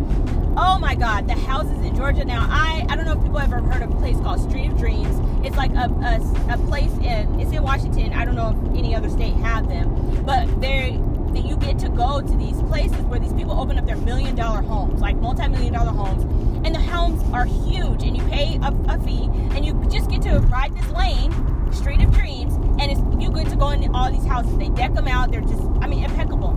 Oh 0.56 0.78
my 0.80 0.94
God, 0.94 1.26
the 1.26 1.34
houses 1.34 1.84
in 1.84 1.96
Georgia 1.96 2.24
now. 2.24 2.46
I 2.48 2.86
I 2.88 2.94
don't 2.94 3.04
know 3.04 3.14
if 3.14 3.22
people 3.22 3.38
ever 3.38 3.60
heard 3.60 3.82
of 3.82 3.90
a 3.90 3.96
place 3.96 4.16
called 4.18 4.40
Street 4.48 4.70
of 4.70 4.78
Dreams. 4.78 5.20
It's 5.44 5.56
like 5.56 5.72
a, 5.72 5.88
a, 5.88 6.54
a 6.54 6.58
place 6.68 6.92
in 6.98 7.40
it's 7.40 7.50
in 7.50 7.62
Washington. 7.64 8.12
I 8.12 8.24
don't 8.24 8.36
know 8.36 8.50
if 8.50 8.78
any 8.78 8.94
other 8.94 9.10
state 9.10 9.34
have 9.34 9.68
them, 9.68 10.24
but 10.24 10.60
they 10.60 11.00
that 11.32 11.44
you 11.44 11.56
get 11.56 11.80
to 11.80 11.88
go 11.88 12.20
to 12.20 12.36
these 12.36 12.62
places 12.62 12.96
where 13.02 13.18
these 13.18 13.32
people 13.32 13.58
open 13.58 13.76
up 13.76 13.86
their 13.86 13.96
million 13.96 14.36
dollar 14.36 14.62
homes, 14.62 15.00
like 15.00 15.16
multi 15.16 15.48
million 15.48 15.72
dollar 15.72 15.90
homes, 15.90 16.22
and 16.64 16.72
the 16.72 16.80
homes 16.80 17.22
are 17.32 17.44
huge, 17.44 18.04
and 18.04 18.16
you 18.16 18.22
pay 18.28 18.56
a, 18.62 18.72
a 18.88 19.00
fee, 19.00 19.28
and 19.56 19.66
you 19.66 19.74
just 19.90 20.08
get 20.08 20.22
to 20.22 20.38
ride 20.42 20.76
this 20.76 20.88
lane, 20.90 21.32
Street 21.72 22.02
of 22.02 22.12
Dreams, 22.12 22.54
and 22.80 22.92
it's 22.92 23.00
you 23.20 23.32
get 23.32 23.48
to 23.50 23.56
go 23.56 23.70
in 23.70 23.92
all 23.94 24.12
these 24.12 24.26
houses. 24.26 24.56
They 24.58 24.68
deck 24.68 24.94
them 24.94 25.08
out. 25.08 25.32
They're 25.32 25.40
just 25.40 25.62
I 25.80 25.88
mean 25.88 26.04
impeccable 26.04 26.56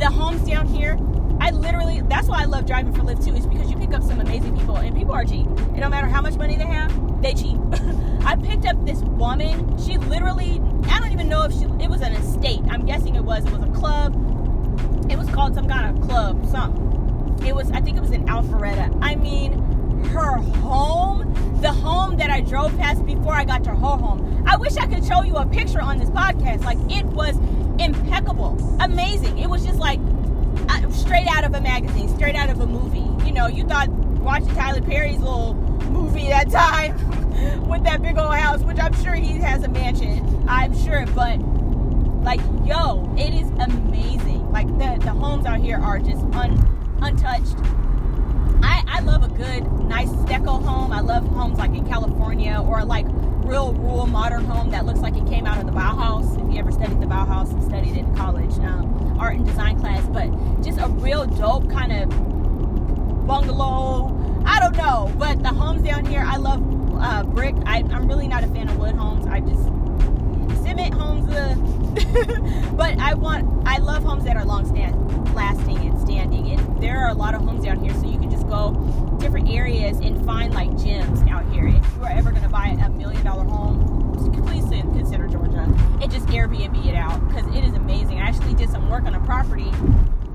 the 0.00 0.10
homes 0.10 0.40
down 0.48 0.66
here, 0.66 0.98
I 1.40 1.50
literally, 1.50 2.00
that's 2.08 2.26
why 2.26 2.42
I 2.42 2.46
love 2.46 2.66
driving 2.66 2.92
for 2.92 3.02
Lyft 3.02 3.24
too, 3.24 3.34
is 3.34 3.46
because 3.46 3.70
you 3.70 3.76
pick 3.76 3.92
up 3.92 4.02
some 4.02 4.18
amazing 4.18 4.56
people, 4.56 4.76
and 4.76 4.96
people 4.96 5.12
are 5.12 5.24
cheap. 5.24 5.46
It 5.76 5.80
don't 5.80 5.90
matter 5.90 6.06
how 6.06 6.22
much 6.22 6.36
money 6.36 6.56
they 6.56 6.66
have, 6.66 7.22
they 7.22 7.34
cheap. 7.34 7.58
I 8.24 8.36
picked 8.36 8.64
up 8.64 8.84
this 8.86 9.00
woman. 9.00 9.78
She 9.78 9.98
literally, 9.98 10.60
I 10.88 10.98
don't 11.00 11.12
even 11.12 11.28
know 11.28 11.44
if 11.44 11.52
she, 11.52 11.64
it 11.82 11.90
was 11.90 12.00
an 12.00 12.12
estate. 12.12 12.60
I'm 12.70 12.86
guessing 12.86 13.14
it 13.14 13.22
was. 13.22 13.44
It 13.44 13.52
was 13.52 13.62
a 13.62 13.72
club. 13.72 14.14
It 15.10 15.18
was 15.18 15.28
called 15.30 15.54
some 15.54 15.68
kind 15.68 15.96
of 15.96 16.02
club, 16.02 16.46
something. 16.46 17.46
It 17.46 17.54
was, 17.54 17.70
I 17.72 17.80
think 17.80 17.96
it 17.96 18.00
was 18.00 18.10
in 18.10 18.24
Alpharetta. 18.26 18.98
I 19.02 19.16
mean, 19.16 19.52
her 20.06 20.36
home, 20.36 21.60
the 21.60 21.72
home 21.72 22.16
that 22.16 22.30
I 22.30 22.40
drove 22.40 22.76
past 22.78 23.04
before 23.04 23.34
I 23.34 23.44
got 23.44 23.64
to 23.64 23.70
her 23.70 23.76
home. 23.76 24.44
I 24.46 24.56
wish 24.56 24.76
I 24.76 24.86
could 24.86 25.04
show 25.04 25.22
you 25.22 25.36
a 25.36 25.46
picture 25.46 25.80
on 25.80 25.98
this 25.98 26.10
podcast. 26.10 26.64
Like, 26.64 26.78
it 26.90 27.04
was 27.06 27.36
impeccable, 27.80 28.56
amazing. 28.80 29.38
It 29.38 29.48
was 29.48 29.64
just 29.64 29.78
like 29.78 29.98
uh, 30.68 30.90
straight 30.90 31.26
out 31.26 31.44
of 31.44 31.54
a 31.54 31.60
magazine, 31.60 32.08
straight 32.08 32.36
out 32.36 32.50
of 32.50 32.60
a 32.60 32.66
movie. 32.66 33.26
You 33.26 33.32
know, 33.32 33.46
you 33.46 33.64
thought 33.64 33.88
watching 33.88 34.54
Tyler 34.54 34.82
Perry's 34.82 35.18
little 35.18 35.54
movie 35.90 36.28
that 36.28 36.50
time 36.50 36.94
with 37.68 37.82
that 37.84 38.02
big 38.02 38.18
old 38.18 38.34
house, 38.34 38.60
which 38.60 38.78
I'm 38.78 38.94
sure 39.02 39.14
he 39.14 39.38
has 39.38 39.64
a 39.64 39.68
mansion. 39.68 40.44
I'm 40.48 40.76
sure, 40.84 41.06
but 41.14 41.38
like, 42.22 42.40
yo, 42.64 43.12
it 43.18 43.32
is 43.34 43.48
amazing. 43.50 44.50
Like 44.52 44.66
the 44.78 44.98
the 45.04 45.12
homes 45.12 45.46
out 45.46 45.60
here 45.60 45.78
are 45.78 45.98
just 45.98 46.22
un, 46.34 46.98
untouched. 47.00 47.56
I, 48.62 48.84
I 48.86 49.00
love 49.00 49.22
a 49.22 49.28
good, 49.28 49.64
nice 49.88 50.10
deco 50.10 50.62
home. 50.62 50.92
I 50.92 51.00
love 51.00 51.26
homes 51.28 51.58
like 51.58 51.70
in 51.70 51.88
California 51.88 52.62
or 52.62 52.84
like 52.84 53.06
real 53.50 53.72
rural 53.72 54.06
modern 54.06 54.44
home 54.44 54.70
that 54.70 54.86
looks 54.86 55.00
like 55.00 55.16
it 55.16 55.26
came 55.26 55.44
out 55.44 55.58
of 55.58 55.66
the 55.66 55.72
Bauhaus. 55.72 56.40
If 56.40 56.54
you 56.54 56.60
ever 56.60 56.70
studied 56.70 57.00
the 57.00 57.06
Bauhaus 57.06 57.50
and 57.50 57.64
studied 57.64 57.96
in 57.96 58.14
college, 58.14 58.56
um, 58.60 59.16
art 59.18 59.34
and 59.34 59.44
design 59.44 59.80
class, 59.80 60.06
but 60.06 60.30
just 60.62 60.78
a 60.78 60.86
real 60.86 61.26
dope 61.26 61.68
kind 61.68 61.92
of 61.92 62.08
bungalow. 63.26 64.16
I 64.46 64.60
don't 64.60 64.76
know, 64.76 65.12
but 65.18 65.42
the 65.42 65.48
homes 65.48 65.82
down 65.82 66.04
here, 66.04 66.22
I 66.24 66.36
love 66.36 66.62
uh, 67.02 67.24
brick. 67.24 67.56
I, 67.66 67.78
am 67.78 68.06
really 68.06 68.28
not 68.28 68.44
a 68.44 68.46
fan 68.46 68.68
of 68.68 68.78
wood 68.78 68.94
homes. 68.94 69.26
I 69.26 69.40
just 69.40 69.64
cement 70.62 70.94
homes, 70.94 71.28
uh, 71.32 71.56
but 72.76 73.00
I 73.00 73.14
want, 73.14 73.66
I 73.66 73.78
love 73.78 74.04
homes 74.04 74.24
that 74.26 74.36
are 74.36 74.44
long 74.44 74.64
stand, 74.64 75.34
lasting 75.34 75.78
and 75.78 76.00
standing. 76.00 76.52
And 76.52 76.80
there 76.80 76.98
are 77.04 77.08
a 77.08 77.14
lot 77.14 77.34
of 77.34 77.40
homes 77.40 77.64
down 77.64 77.80
here, 77.80 77.92
so 77.94 78.06
you 78.06 78.18
can 78.20 78.29
go 78.50 79.16
different 79.20 79.48
areas 79.48 79.98
and 80.00 80.24
find 80.26 80.52
like 80.52 80.76
gems 80.76 81.20
out 81.30 81.50
here. 81.52 81.68
If 81.68 81.96
you 81.96 82.02
are 82.02 82.10
ever 82.10 82.30
going 82.30 82.42
to 82.42 82.48
buy 82.48 82.76
a 82.84 82.90
million 82.90 83.24
dollar 83.24 83.44
home, 83.44 84.10
please 84.46 84.68
consider 84.68 85.28
Georgia 85.28 85.62
and 86.02 86.10
just 86.10 86.26
Airbnb 86.26 86.86
it 86.86 86.94
out 86.94 87.26
because 87.28 87.46
it 87.54 87.64
is 87.64 87.74
amazing. 87.74 88.20
I 88.20 88.28
actually 88.28 88.54
did 88.54 88.70
some 88.70 88.90
work 88.90 89.04
on 89.04 89.14
a 89.14 89.20
property 89.20 89.70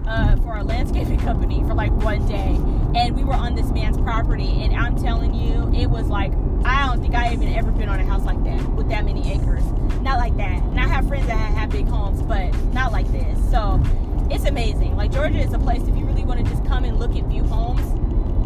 uh, 0.08 0.38
for 0.38 0.56
a 0.58 0.64
landscaping 0.64 1.20
company 1.30 1.62
for 1.62 1.74
like 1.74 1.92
one 1.92 2.26
day, 2.28 2.58
and 2.96 3.16
we 3.16 3.24
were 3.24 3.34
on 3.34 3.56
this 3.56 3.70
man's 3.72 3.98
property, 3.98 4.64
and 4.64 4.76
I'm 4.76 4.96
telling 4.96 5.34
you, 5.34 5.72
it 5.76 5.88
was 5.88 6.08
like 6.08 6.32
I 6.64 6.88
don't 6.88 7.02
think 7.02 7.16
I 7.16 7.34
even 7.34 7.54
ever 7.54 7.72
been 7.72 7.90
on 7.90 8.00
a 8.00 8.06
house 8.06 8.24
like 8.24 8.44
that 8.44 8.68
with 8.70 8.90
that 8.90 9.06
many 9.06 9.32
acres. 9.32 9.64
Not 10.02 10.18
like 10.18 10.36
that. 10.38 10.64
And 10.64 10.80
I 10.80 10.88
have 10.88 11.08
friends 11.08 11.28
that 11.28 11.36
have 11.36 11.70
big 11.70 11.88
homes, 11.88 12.22
but 12.22 12.56
not 12.74 12.92
like 12.92 13.12
this. 13.12 13.38
So 13.52 13.82
it's 14.30 14.46
amazing. 14.46 14.96
Like 14.96 15.12
Georgia 15.12 15.40
is 15.40 15.54
a 15.54 15.60
place 15.60 15.82
if 15.84 15.96
you 15.96 16.06
really 16.06 16.24
want 16.24 16.44
to 16.44 16.52
just 16.52 16.66
come 16.66 16.84
and 16.84 16.98
look 16.98 17.16
at 17.16 17.24
view 17.26 17.44
homes, 17.44 17.84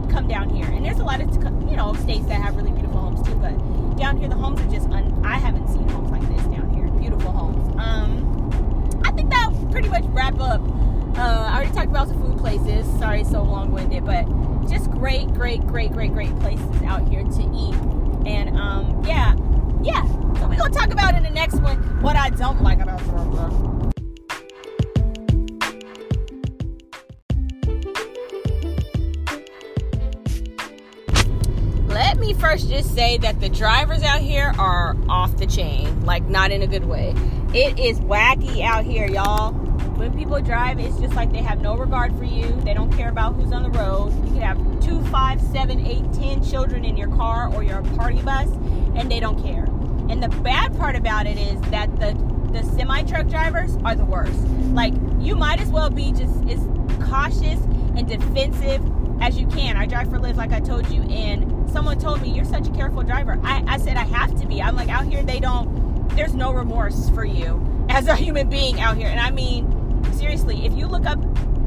come 0.10 0.28
down 0.28 0.50
here. 0.50 0.66
And 0.66 0.86
there's 0.86 1.00
a 1.00 1.04
lot 1.04 1.22
of 1.22 1.34
you 1.70 1.76
know 1.76 1.94
states 1.94 2.26
that 2.28 2.42
have 2.42 2.56
really 2.56 2.72
beautiful 2.72 3.00
homes 3.00 3.22
too, 3.28 3.36
but 3.36 3.56
down 3.98 4.18
here 4.18 4.28
the 4.28 4.36
homes 4.36 4.60
are 4.62 4.72
just 4.72 4.90
un- 4.90 5.22
I 5.26 5.38
haven't 5.38 5.68
seen 5.68 5.88
homes 5.90 6.12
like 6.12 6.22
this 6.30 6.42
down 6.48 6.72
here. 6.74 6.88
Beautiful 6.92 7.32
homes. 7.32 7.76
Um, 7.80 9.02
I 9.06 9.12
think 9.12 9.30
that 9.30 9.52
pretty 9.72 9.90
much 9.90 10.04
wrap 10.08 10.40
up. 10.40 10.62
Uh, 11.18 11.48
I 11.50 11.56
already 11.56 11.74
talked 11.74 11.88
about 11.88 12.08
the 12.08 12.14
food 12.16 12.38
places. 12.38 12.88
Sorry, 12.98 13.24
so 13.24 13.44
long-winded, 13.44 14.06
but 14.06 14.26
just 14.70 14.90
great, 14.92 15.28
great, 15.34 15.62
great, 15.62 15.92
great, 15.92 16.14
great 16.14 16.38
places 16.40 16.82
out 16.84 17.08
here 17.10 17.24
to 17.24 17.42
eat. 17.54 17.76
And 18.28 18.58
um, 18.58 19.04
yeah, 19.06 19.36
yeah. 19.82 20.06
So 20.40 20.48
we're 20.48 20.58
gonna 20.58 20.74
talk 20.74 20.92
about 20.92 21.16
in 21.16 21.24
the 21.24 21.30
next 21.32 21.60
one 21.62 21.78
what 22.02 22.16
I 22.16 22.30
don't 22.30 22.62
like 22.62 22.80
about 22.80 23.04
Georgia. 23.06 23.79
First 32.50 32.68
just 32.68 32.96
say 32.96 33.16
that 33.16 33.40
the 33.40 33.48
drivers 33.48 34.02
out 34.02 34.22
here 34.22 34.52
are 34.58 34.98
off 35.08 35.38
the 35.38 35.46
chain, 35.46 36.04
like 36.04 36.24
not 36.26 36.50
in 36.50 36.64
a 36.64 36.68
good 36.68 36.86
way. 36.86 37.14
It 37.54 37.78
is 37.78 38.00
wacky 38.00 38.64
out 38.64 38.86
here, 38.86 39.08
y'all. 39.08 39.52
When 39.52 40.18
people 40.18 40.42
drive, 40.42 40.80
it's 40.80 40.98
just 40.98 41.14
like 41.14 41.32
they 41.32 41.44
have 41.44 41.62
no 41.62 41.78
regard 41.78 42.18
for 42.18 42.24
you. 42.24 42.60
They 42.62 42.74
don't 42.74 42.92
care 42.92 43.10
about 43.10 43.36
who's 43.36 43.52
on 43.52 43.62
the 43.62 43.70
road. 43.70 44.16
You 44.26 44.34
can 44.34 44.42
have 44.42 44.80
two, 44.84 45.00
five, 45.12 45.40
seven, 45.40 45.86
eight, 45.86 46.12
ten 46.14 46.44
children 46.44 46.86
in 46.86 46.98
your 46.98 47.10
car 47.10 47.54
or 47.54 47.62
your 47.62 47.84
party 47.96 48.20
bus, 48.24 48.50
and 48.96 49.12
they 49.12 49.20
don't 49.20 49.40
care. 49.44 49.66
And 50.10 50.24
the 50.24 50.30
bad 50.42 50.76
part 50.76 50.96
about 50.96 51.28
it 51.28 51.38
is 51.38 51.62
that 51.70 52.00
the 52.00 52.14
the 52.52 52.64
semi 52.64 53.04
truck 53.04 53.28
drivers 53.28 53.78
are 53.86 53.94
the 53.94 54.06
worst. 54.06 54.40
Like 54.74 54.96
you 55.20 55.36
might 55.36 55.62
as 55.62 55.70
well 55.70 55.92
be 55.92 56.14
just 56.14 56.44
as 56.50 56.68
cautious 57.08 57.60
and 57.96 58.08
defensive 58.08 58.84
as 59.22 59.38
you 59.38 59.46
can. 59.46 59.78
I 59.78 59.86
drive 59.86 60.10
for 60.10 60.18
Lyft, 60.18 60.38
like 60.38 60.52
I 60.52 60.62
told 60.62 60.90
you, 60.90 61.04
and 61.04 61.59
someone 61.70 62.00
told 62.00 62.22
me, 62.22 62.30
You're 62.30 62.46
such 62.46 62.68
a 62.68 62.72
careful 62.72 63.04
driver. 63.04 63.40
I, 63.44 63.64
I 63.68 63.78
said, 63.78 63.98
I 63.98 64.04
have 64.06 64.40
to 64.40 64.48
be. 64.48 64.62
I'm 64.62 64.76
like, 64.76 64.90
out 64.90 65.06
here, 65.06 65.24
they 65.24 65.40
don't, 65.40 66.10
there's 66.16 66.34
no 66.34 66.52
remorse 66.52 67.10
for 67.10 67.26
you 67.26 67.66
as 67.90 68.08
a 68.08 68.16
human 68.16 68.50
being 68.50 68.80
out 68.80 68.98
here. 68.98 69.08
And 69.08 69.20
I 69.20 69.32
mean, 69.32 70.04
seriously, 70.14 70.66
if 70.66 70.74
you 70.74 70.88
look 70.88 71.06
up 71.06 71.20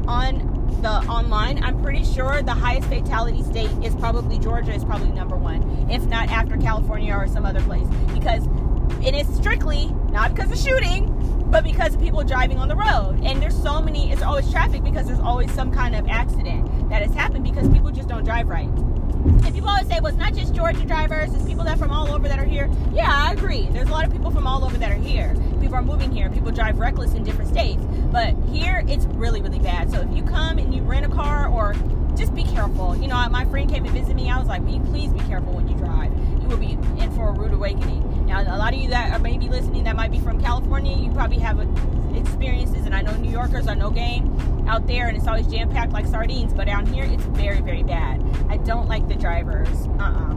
on 0.07 0.51
the 0.81 0.89
online, 0.89 1.63
I'm 1.63 1.81
pretty 1.81 2.03
sure 2.03 2.41
the 2.41 2.53
highest 2.53 2.87
fatality 2.89 3.41
state 3.43 3.71
is 3.83 3.95
probably 3.95 4.39
Georgia 4.39 4.73
is 4.73 4.83
probably 4.83 5.11
number 5.11 5.35
one, 5.35 5.89
if 5.89 6.03
not 6.05 6.29
after 6.29 6.57
California 6.57 7.13
or 7.13 7.27
some 7.27 7.45
other 7.45 7.61
place. 7.61 7.87
Because 8.13 8.47
it 9.05 9.15
is 9.15 9.27
strictly 9.35 9.87
not 10.11 10.33
because 10.33 10.51
of 10.51 10.57
shooting, 10.57 11.09
but 11.49 11.63
because 11.63 11.95
of 11.95 12.01
people 12.01 12.23
driving 12.23 12.57
on 12.57 12.67
the 12.67 12.75
road. 12.75 13.19
And 13.23 13.41
there's 13.41 13.59
so 13.61 13.81
many, 13.81 14.11
it's 14.11 14.21
always 14.21 14.49
traffic 14.51 14.83
because 14.83 15.07
there's 15.07 15.19
always 15.19 15.51
some 15.51 15.71
kind 15.71 15.95
of 15.95 16.07
accident 16.07 16.89
that 16.89 17.01
has 17.01 17.13
happened 17.13 17.43
because 17.43 17.67
people 17.69 17.91
just 17.91 18.09
don't 18.09 18.23
drive 18.23 18.47
right. 18.47 18.69
And 19.23 19.53
people 19.53 19.69
always 19.69 19.87
say, 19.87 19.99
well, 19.99 20.07
it's 20.07 20.17
not 20.17 20.33
just 20.33 20.53
Georgia 20.53 20.85
drivers, 20.85 21.33
it's 21.33 21.45
people 21.45 21.63
that 21.63 21.77
from 21.77 21.91
all 21.91 22.11
over 22.11 22.27
that 22.27 22.39
are 22.39 22.45
here. 22.45 22.69
Yeah, 22.91 23.09
I 23.09 23.31
agree. 23.31 23.67
There's 23.71 23.87
a 23.87 23.91
lot 23.91 24.05
of 24.05 24.11
people 24.11 24.31
from 24.31 24.45
all 24.45 24.65
over 24.65 24.77
that 24.77 24.91
are 24.91 24.95
here. 24.95 25.33
People 25.61 25.75
are 25.75 25.81
moving 25.81 26.11
here. 26.11 26.29
People 26.29 26.51
drive 26.51 26.77
reckless 26.77 27.13
in 27.13 27.23
different 27.23 27.49
states. 27.49 27.81
But 28.11 28.35
here, 28.51 28.83
it's 28.87 29.05
really, 29.05 29.41
really 29.41 29.59
bad. 29.59 29.91
So 29.91 30.01
if 30.01 30.15
you 30.15 30.23
come 30.23 30.57
and 30.57 30.73
you 30.73 30.81
rent 30.81 31.05
a 31.05 31.09
car 31.09 31.47
or 31.47 31.73
just 32.15 32.35
be 32.35 32.43
careful. 32.43 32.95
You 32.95 33.07
know, 33.07 33.27
my 33.29 33.45
friend 33.45 33.69
came 33.69 33.85
and 33.85 33.93
visited 33.93 34.15
me. 34.15 34.29
I 34.29 34.37
was 34.37 34.47
like, 34.47 34.63
please 34.65 35.11
be 35.11 35.19
careful 35.21 35.53
when 35.53 35.67
you 35.67 35.75
drive? 35.75 36.11
You 36.41 36.47
will 36.47 36.57
be 36.57 36.73
in 37.01 37.11
for 37.15 37.29
a 37.29 37.31
rude 37.31 37.53
awakening. 37.53 38.27
Now, 38.27 38.41
a 38.41 38.57
lot 38.57 38.73
of 38.73 38.79
you 38.79 38.89
that 38.89 39.13
are 39.13 39.19
maybe 39.19 39.49
listening 39.49 39.83
that 39.85 39.95
might 39.95 40.11
be 40.11 40.19
from 40.19 40.41
California, 40.41 40.95
you 40.95 41.11
probably 41.11 41.39
have 41.39 41.59
experiences, 42.15 42.85
and 42.85 42.93
I 42.93 43.01
know 43.01 43.15
New 43.15 43.31
Yorkers 43.31 43.67
are 43.67 43.75
no 43.75 43.89
game 43.89 44.37
out 44.67 44.87
there, 44.87 45.07
and 45.07 45.17
it's 45.17 45.27
always 45.27 45.47
jam 45.47 45.69
packed 45.69 45.91
like 45.91 46.07
sardines. 46.07 46.53
But 46.53 46.65
down 46.65 46.85
here, 46.85 47.03
it's 47.03 47.23
very, 47.25 47.61
very 47.61 47.83
bad. 47.83 48.23
I 48.49 48.57
don't 48.57 48.87
like 48.87 49.07
the 49.07 49.15
drivers. 49.15 49.87
Uh 49.99 50.03
uh-uh. 50.03 50.33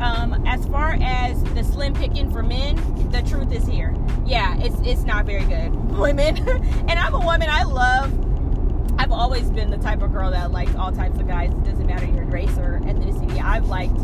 Um, 0.00 0.42
as 0.46 0.66
far 0.66 0.98
as 1.02 1.42
the 1.54 1.64
slim 1.64 1.94
picking 1.94 2.30
for 2.30 2.42
men, 2.42 2.76
the 3.10 3.22
truth 3.22 3.52
is 3.52 3.66
here. 3.66 3.94
Yeah, 4.24 4.58
it's 4.60 4.76
it's 4.84 5.04
not 5.04 5.26
very 5.26 5.44
good. 5.44 5.74
Women, 5.98 6.36
and 6.88 6.92
I'm 6.92 7.14
a 7.14 7.20
woman. 7.20 7.48
I 7.50 7.64
love. 7.64 8.12
I've 8.98 9.12
always 9.12 9.50
been 9.50 9.70
the 9.70 9.78
type 9.78 10.02
of 10.02 10.12
girl 10.12 10.30
that 10.30 10.52
likes 10.52 10.74
all 10.74 10.92
types 10.92 11.18
of 11.18 11.26
guys. 11.26 11.50
It 11.50 11.64
doesn't 11.64 11.86
matter 11.86 12.06
your 12.06 12.26
race 12.26 12.56
or 12.58 12.80
ethnicity. 12.84 13.42
I've 13.42 13.66
liked 13.66 13.98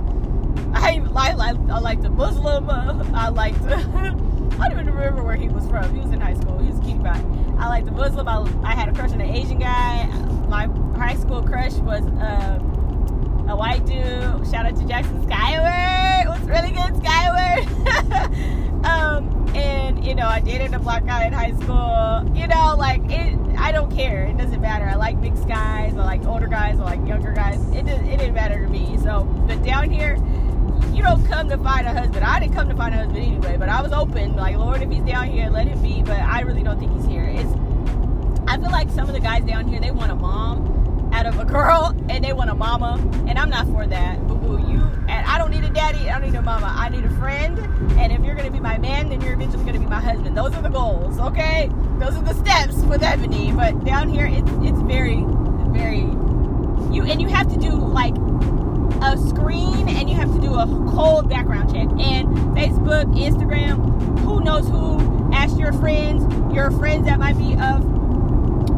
I, 0.73 1.03
I, 1.15 1.31
I, 1.31 1.79
liked 1.81 2.05
a 2.05 2.11
Muslim. 2.11 2.69
Uh, 2.69 3.05
I 3.15 3.29
liked. 3.29 3.61
I 4.61 4.69
don't 4.69 4.81
even 4.81 4.95
remember 4.95 5.23
where 5.23 5.37
he 5.37 5.49
was 5.49 5.66
from. 5.69 5.95
He 5.95 6.01
was 6.01 6.11
in 6.12 6.21
high 6.21 6.35
school. 6.35 6.59
He 6.59 6.71
was 6.71 6.79
a 6.79 7.03
guy. 7.03 7.23
I 7.59 7.69
liked 7.69 7.87
the 7.87 7.92
Muslim. 7.92 8.27
I, 8.27 8.45
I 8.62 8.75
had 8.75 8.88
a 8.88 8.92
crush 8.92 9.12
on 9.12 9.21
an 9.21 9.35
Asian 9.35 9.59
guy. 9.59 10.07
My 10.49 10.66
high 10.97 11.16
school 11.16 11.42
crush 11.42 11.75
was 11.75 12.03
uh, 12.03 12.59
a 13.49 13.57
white 13.57 13.85
dude. 13.85 14.49
Shout 14.51 14.66
out 14.66 14.77
to 14.77 14.87
Jackson 14.87 15.23
Skyward. 15.25 16.27
It 16.27 16.29
was 16.29 16.40
really 16.49 16.71
good, 16.71 16.97
Skyward. 16.97 18.85
um, 18.87 19.49
and 19.55 20.05
you 20.05 20.14
know, 20.14 20.27
I 20.27 20.40
dated 20.40 20.75
a 20.75 20.79
black 20.79 21.05
guy 21.05 21.27
in 21.27 21.33
high 21.33 21.53
school. 21.53 22.25
You 22.35 22.47
know, 22.47 22.75
like 22.79 23.03
it. 23.11 23.38
I 23.59 23.73
don't 23.73 23.95
care. 23.95 24.25
It 24.25 24.37
doesn't 24.37 24.61
matter. 24.61 24.87
I 24.87 24.95
like 24.95 25.16
mixed 25.19 25.47
guys. 25.47 25.95
I 25.97 26.05
like 26.05 26.25
older 26.25 26.47
guys. 26.47 26.79
I 26.79 26.83
like 26.83 27.07
younger 27.07 27.33
guys. 27.33 27.61
It, 27.71 27.87
it 27.87 28.19
didn't 28.19 28.35
matter 28.35 28.64
to 28.64 28.71
me. 28.71 28.99
So, 29.03 29.25
but 29.47 29.62
down 29.62 29.90
here 29.90 30.16
you 30.94 31.03
don't 31.03 31.25
come 31.27 31.49
to 31.49 31.59
find 31.59 31.87
a 31.87 31.92
husband. 31.92 32.25
I 32.25 32.40
didn't 32.40 32.55
come 32.55 32.68
to 32.68 32.77
find 32.77 32.94
a 32.94 32.99
husband 32.99 33.18
anyway, 33.18 33.57
but 33.57 33.68
I 33.68 33.83
was 33.83 33.92
open, 33.92 34.37
like, 34.37 34.57
Lord, 34.57 34.83
if 34.83 34.90
he's 34.90 35.03
down 35.03 35.31
here, 35.31 35.49
let 35.49 35.66
him 35.66 35.81
be. 35.83 36.03
But 36.03 36.20
I 36.20 36.40
really 36.40 36.62
don't 36.62 36.79
think 36.79 36.92
he's 36.96 37.07
here. 37.07 37.25
It's 37.25 37.53
I 38.49 38.59
feel 38.59 38.70
like 38.70 38.88
some 38.90 39.09
of 39.09 39.14
the 39.14 39.20
guys 39.20 39.44
down 39.44 39.66
here, 39.66 39.81
they 39.81 39.90
want 39.90 40.12
a 40.12 40.14
mom 40.14 41.11
out 41.12 41.27
of 41.27 41.38
a 41.38 41.44
girl 41.44 41.94
and 42.09 42.25
they 42.25 42.33
want 42.33 42.51
a 42.51 42.55
mama. 42.55 43.01
And 43.27 43.38
I'm 43.38 43.51
not 43.51 43.66
for 43.66 43.87
that. 43.87 44.27
Boo 44.27 44.37
boo, 44.37 44.59
you 44.70 44.81
and 45.09 45.27
I 45.27 45.38
don't 45.38 45.51
need 45.51 45.64
a 45.64 45.70
daddy, 45.70 46.09
I 46.11 46.18
don't 46.18 46.31
need 46.31 46.38
a 46.38 46.42
mama. 46.42 46.72
I 46.77 46.88
need 46.88 47.05
a 47.05 47.11
friend. 47.18 47.59
And 47.99 48.12
if 48.12 48.25
you're 48.25 48.35
gonna 48.35 48.51
be 48.51 48.61
my 48.61 48.79
man, 48.79 49.09
then 49.09 49.20
you're 49.20 49.35
eventually 49.35 49.64
gonna 49.64 49.81
be 49.81 49.87
my 49.87 50.01
husband. 50.01 50.37
Those 50.37 50.55
are 50.55 50.62
the 50.62 50.68
goals, 50.68 51.18
okay? 51.18 51.68
Those 51.99 52.16
are 52.16 52.22
the 52.22 52.35
steps 52.35 52.77
with 52.85 53.03
Ebony. 53.03 53.53
But 53.53 53.85
down 53.85 54.09
here 54.09 54.27
it's 54.27 54.51
it's 54.62 54.81
very, 54.83 55.25
very 55.72 56.07
you 56.92 57.03
and 57.05 57.20
you 57.20 57.29
have 57.29 57.53
to 57.53 57.59
do 57.59 57.70
like 57.70 58.14
a 59.03 59.17
screen 59.17 59.89
and 59.89 60.09
you 60.09 60.17
have 60.17 60.33
to 60.33 60.41
do 60.41 60.55
a 60.55 60.67
cold 60.95 61.29
background 61.29 61.73
check. 61.73 61.89
And 61.99 62.29
Facebook, 62.57 63.05
Instagram, 63.17 64.19
who 64.21 64.41
knows 64.41 64.69
who, 64.69 65.31
ask 65.33 65.59
your 65.59 65.73
friends, 65.73 66.23
your 66.55 66.71
friends 66.71 67.07
that 67.07 67.19
might 67.19 67.37
be 67.39 67.53
of, 67.53 67.85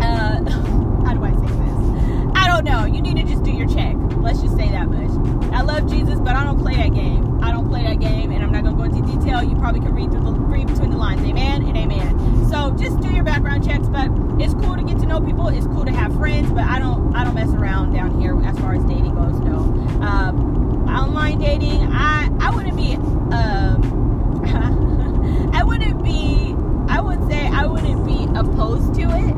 uh, 0.02 0.44
how 1.04 1.14
do 1.14 1.24
I 1.24 1.32
say 1.32 1.46
this? 1.46 2.32
I 2.34 2.46
don't 2.46 2.64
know. 2.64 2.84
You 2.84 3.00
need 3.02 3.16
to 3.16 3.24
just 3.24 3.42
do 3.44 3.52
your 3.52 3.68
check. 3.68 3.94
Let's 4.18 4.42
just 4.42 4.56
say 4.56 4.68
that 4.70 4.88
much. 4.88 5.10
I 5.52 5.62
love 5.62 5.88
Jesus, 5.88 6.18
but 6.20 6.34
I 6.34 6.44
don't 6.44 6.58
play 6.58 6.74
that 6.76 6.94
game. 6.94 7.42
I 7.42 7.50
don't 7.52 7.68
play 7.68 7.82
that 7.82 8.00
game, 8.00 8.30
and 8.32 8.42
I'm 8.42 8.52
not 8.52 8.64
going 8.64 8.76
to 8.76 8.82
go 8.82 8.84
into 8.84 9.18
detail. 9.18 9.42
You 9.42 9.56
probably 9.56 9.80
can 9.80 9.94
read 9.94 10.10
through 10.10 10.24
the 10.24 10.32
read 10.32 10.66
between 10.66 10.90
the 10.90 10.96
lines. 10.96 11.22
Amen 11.22 11.62
and 11.62 11.76
amen. 11.76 12.27
So 12.48 12.70
just 12.78 13.00
do 13.00 13.10
your 13.12 13.24
background 13.24 13.64
checks, 13.66 13.88
but 13.88 14.10
it's 14.40 14.54
cool 14.54 14.74
to 14.74 14.82
get 14.82 14.98
to 15.00 15.06
know 15.06 15.20
people. 15.20 15.48
It's 15.48 15.66
cool 15.66 15.84
to 15.84 15.92
have 15.92 16.14
friends, 16.16 16.50
but 16.50 16.64
I 16.64 16.78
don't 16.78 17.14
I 17.14 17.22
don't 17.24 17.34
mess 17.34 17.50
around 17.50 17.92
down 17.92 18.18
here 18.20 18.40
as 18.42 18.58
far 18.58 18.74
as 18.74 18.82
dating 18.84 19.14
goes. 19.14 19.38
No, 19.40 19.56
um, 20.00 20.88
online 20.88 21.38
dating. 21.38 21.92
I 21.92 22.30
I 22.40 22.50
wouldn't 22.50 22.76
be. 22.76 22.94
Um, 23.34 24.40
I 25.54 25.62
wouldn't 25.62 26.02
be. 26.02 26.54
I 26.88 27.00
would 27.00 27.28
say 27.28 27.46
I 27.48 27.66
wouldn't 27.66 28.06
be 28.06 28.26
opposed 28.34 28.94
to 28.94 29.02
it, 29.02 29.34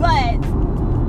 but 0.00 0.44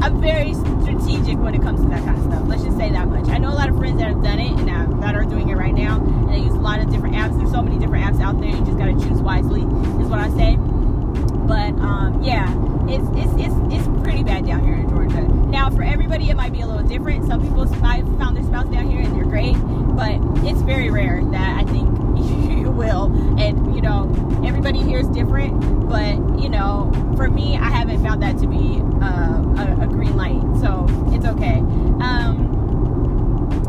I'm 0.06 0.21
very 0.21 0.54
strategic 0.54 1.39
when 1.39 1.56
it 1.56 1.63
comes 1.63 1.82
to 1.82 1.88
that 1.88 2.04
kind 2.06 2.19
of 2.19 2.25
stuff. 2.25 2.43
Let's 2.45 2.63
just 2.63 2.77
say 2.77 2.91
that 2.91 3.08
much. 3.08 3.27
I 3.30 3.39
know 3.39 3.49
a 3.49 3.58
lot 3.58 3.67
of 3.69 3.77
friends 3.77 3.99
that 3.99 4.10
have 4.10 4.21
done 4.23 4.39
it 4.39 4.51
and 4.60 5.01
that 5.01 5.15
are 5.15 5.25
doing 5.25 5.49
it 5.49 5.56
right 5.56 5.73
now, 5.73 5.97
and 5.97 6.30
they 6.30 6.38
use 6.38 6.54
a 6.54 6.60
lot 6.60 6.80
of 6.80 6.91
different 6.91 7.15
apps. 7.15 7.36
There's 7.38 7.51
so 7.51 7.63
many 7.63 7.80
different 7.80 8.06
apps 8.06 8.21
out 8.21 8.39
there. 8.39 8.49
You 8.49 8.63
just 8.63 8.77
gotta 8.77 8.93
choose 8.93 9.21
wisely, 9.21 9.62
is 9.62 10.08
what 10.08 10.19
I 10.19 10.30
say. 10.38 10.58
But 11.47 11.73
um, 11.82 12.21
yeah, 12.23 12.49
it's, 12.88 13.08
it's 13.15 13.34
it's 13.45 13.73
it's 13.73 14.01
pretty 14.04 14.23
bad 14.23 14.45
down 14.45 14.63
here 14.63 14.75
in 14.75 14.89
Georgia. 14.89 15.21
Now, 15.21 15.69
for 15.69 15.84
everybody, 15.84 16.30
it 16.30 16.36
might 16.36 16.54
be 16.54 16.62
a 16.62 16.67
little 16.67 16.88
different. 16.88 17.27
Some 17.27 17.41
people 17.41 17.65
have 17.67 17.80
found 17.80 18.38
their 18.38 18.43
spouse 18.43 18.67
down 18.67 18.89
here 18.89 19.01
and 19.01 19.15
they're 19.15 19.25
great, 19.25 19.56
but 19.95 20.19
it's 20.45 20.62
very 20.62 20.89
rare 20.89 21.23
that 21.32 21.60
I 21.60 21.63
think 21.65 21.89
you 22.62 22.69
will. 22.71 23.06
And 23.39 23.75
you 23.75 23.82
know, 23.82 24.10
everybody 24.45 24.82
here 24.82 24.99
is 24.99 25.08
different, 25.08 25.89
but 25.89 26.15
you 26.41 26.49
know, 26.49 26.91
for 27.15 27.30
me, 27.30 27.58
I 27.58 27.69
haven't 27.69 28.04
found 28.04 28.21
that 28.23 28.38
to 28.39 28.47
be 28.47 28.82
uh, 29.01 29.41
a, 29.62 29.84
a, 29.84 29.88
green 29.88 30.15
light, 30.15 30.41
so 30.60 30.86
it's 31.13 31.25
okay. 31.25 31.58
Um, 31.58 32.47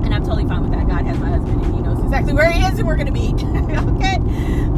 and 0.02 0.14
I'm 0.14 0.22
totally 0.22 0.46
fine 0.46 0.62
with 0.62 0.72
that. 0.72 0.86
God 0.86 1.04
has 1.06 1.18
my 1.18 1.28
husband, 1.28 1.62
and 1.62 1.74
He 1.74 1.80
knows 1.80 2.02
exactly 2.02 2.32
where 2.32 2.50
He 2.50 2.64
is, 2.64 2.78
and 2.78 2.86
we're 2.86 2.96
gonna 2.96 3.10
meet. 3.10 3.34
okay. 3.34 4.16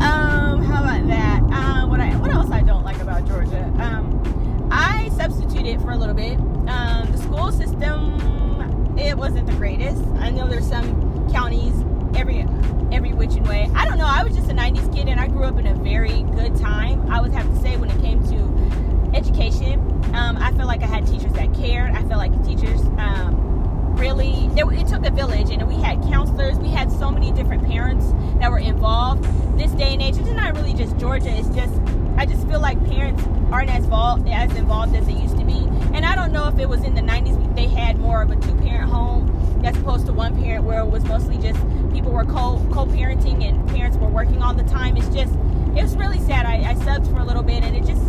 Um, 0.00 0.62
how 0.62 0.82
about 0.82 1.06
that? 1.08 1.42
Um, 1.52 1.90
what 1.90 2.00
I 2.00 2.16
what 2.16 2.30
else 2.30 2.50
I 2.50 2.62
don't 2.62 2.84
like 2.84 3.00
about 3.00 3.26
Georgia? 3.26 3.64
Um, 3.78 4.68
I 4.70 5.10
substituted 5.16 5.80
for 5.80 5.92
a 5.92 5.96
little 5.96 6.14
bit. 6.14 6.38
Um, 6.68 7.12
the 7.12 7.18
school 7.18 7.52
system, 7.52 8.98
it 8.98 9.16
wasn't 9.16 9.46
the 9.46 9.54
greatest. 9.54 10.02
I 10.18 10.30
know 10.30 10.48
there's 10.48 10.68
some 10.68 11.30
counties 11.30 11.74
every 12.16 12.46
every 12.92 13.12
which 13.12 13.34
way. 13.48 13.68
I 13.74 13.84
don't 13.86 13.98
know. 13.98 14.06
I 14.06 14.22
was 14.22 14.36
just 14.36 14.50
a 14.50 14.54
90s 14.54 14.94
kid 14.94 15.08
and 15.08 15.18
I 15.18 15.26
grew 15.26 15.44
up 15.44 15.58
in 15.58 15.66
a 15.66 15.74
very 15.74 16.22
good 16.22 16.56
time. 16.56 17.10
I 17.10 17.20
would 17.20 17.32
have 17.32 17.46
to 17.46 17.60
say 17.60 17.76
when 17.76 17.90
it 17.90 18.00
came 18.00 18.22
to 18.28 19.16
education, 19.16 19.80
um, 20.14 20.36
I 20.36 20.52
felt 20.52 20.68
like 20.68 20.82
I 20.82 20.86
had 20.86 21.06
teachers 21.06 21.32
that 21.32 21.52
cared. 21.54 21.90
I 21.90 22.02
felt 22.02 22.18
like 22.18 22.32
teachers 22.44 22.80
um, 22.98 23.96
really, 23.96 24.48
it 24.56 24.86
took 24.86 25.04
a 25.04 25.10
village 25.10 25.50
and 25.50 25.66
we 25.66 25.74
had 25.74 26.00
counselors. 26.02 26.56
We 26.58 26.68
had 26.68 26.90
so 26.92 27.10
many 27.10 27.32
different 27.32 27.66
parents 27.66 28.12
that 28.38 28.50
were 28.50 28.58
involved. 28.58 29.24
This 29.58 29.72
day 29.72 29.92
and 29.92 30.02
age, 30.02 30.16
it's 30.16 30.28
not 30.28 30.54
really 30.54 30.74
just 30.74 30.96
Georgia. 30.96 31.30
It's 31.30 31.48
just, 31.48 31.74
I 32.16 32.26
just 32.26 32.46
feel 32.46 32.60
like 32.60 32.84
parents 32.86 33.22
aren't 33.50 33.70
as 33.70 33.84
involved, 33.84 34.28
as 34.28 34.54
involved 34.56 34.94
as 34.94 35.06
they 35.06 35.14
used 35.14 35.38
to 35.38 35.44
be. 35.44 35.68
And 35.94 36.04
I 36.04 36.14
don't 36.14 36.32
know 36.32 36.48
if 36.48 36.58
it 36.58 36.68
was 36.68 36.82
in 36.82 36.94
the 36.94 37.02
90s, 37.02 37.54
they 37.54 37.66
had 37.66 37.98
more 37.98 38.22
of 38.22 38.30
a 38.30 38.36
two 38.36 38.54
parent 38.56 38.90
home 38.90 39.62
as 39.64 39.76
opposed 39.78 40.06
to 40.06 40.12
one 40.12 40.40
parent 40.42 40.64
where 40.64 40.80
it 40.80 40.86
was 40.86 41.03
mostly 41.14 41.38
just 41.38 41.60
people 41.92 42.10
were 42.10 42.24
co 42.24 42.60
co-parenting 42.72 43.48
and 43.48 43.68
parents 43.68 43.96
were 43.98 44.08
working 44.08 44.42
all 44.42 44.52
the 44.52 44.64
time. 44.64 44.96
It's 44.96 45.08
just 45.14 45.32
it 45.76 45.82
was 45.82 45.96
really 45.96 46.18
sad. 46.18 46.44
I, 46.44 46.70
I 46.70 46.74
subbed 46.74 47.08
for 47.08 47.20
a 47.20 47.24
little 47.24 47.44
bit 47.44 47.62
and 47.62 47.76
it 47.76 47.84
just 47.86 48.02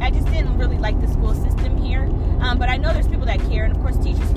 I 0.00 0.12
just 0.12 0.26
didn't 0.26 0.56
really 0.56 0.78
like 0.78 1.00
the 1.00 1.08
school 1.08 1.34
system 1.34 1.76
here. 1.76 2.04
Um, 2.40 2.56
but 2.56 2.68
I 2.68 2.76
know 2.76 2.92
there's 2.92 3.08
people 3.08 3.26
that 3.26 3.40
care, 3.50 3.64
and 3.64 3.74
of 3.74 3.82
course 3.82 3.96
teachers 3.96 4.32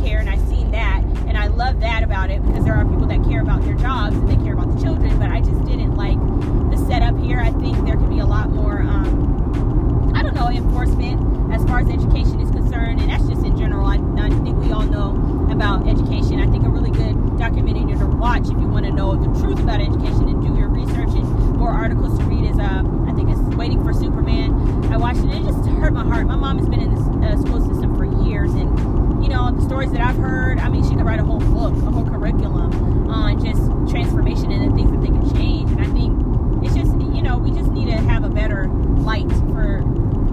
that 29.99 30.07
I've 30.07 30.17
heard. 30.17 30.59
I 30.59 30.69
mean, 30.69 30.83
she 30.83 30.95
could 30.95 31.05
write 31.05 31.19
a 31.19 31.25
whole 31.25 31.39
book, 31.39 31.75
a 31.83 31.91
whole 31.91 32.05
curriculum 32.05 33.09
on 33.09 33.43
just 33.43 33.61
transformation 33.91 34.51
and 34.51 34.71
the 34.71 34.75
things 34.75 34.91
that 34.91 35.01
they 35.01 35.07
could 35.07 35.35
change. 35.35 35.69
And 35.71 35.81
I 35.81 35.87
think 35.91 36.63
it's 36.63 36.75
just, 36.75 36.93
you 37.13 37.21
know, 37.21 37.37
we 37.37 37.51
just 37.51 37.71
need 37.71 37.87
to 37.87 37.97
have 37.97 38.23
a 38.23 38.29
better 38.29 38.67
light 39.03 39.29
for 39.51 39.83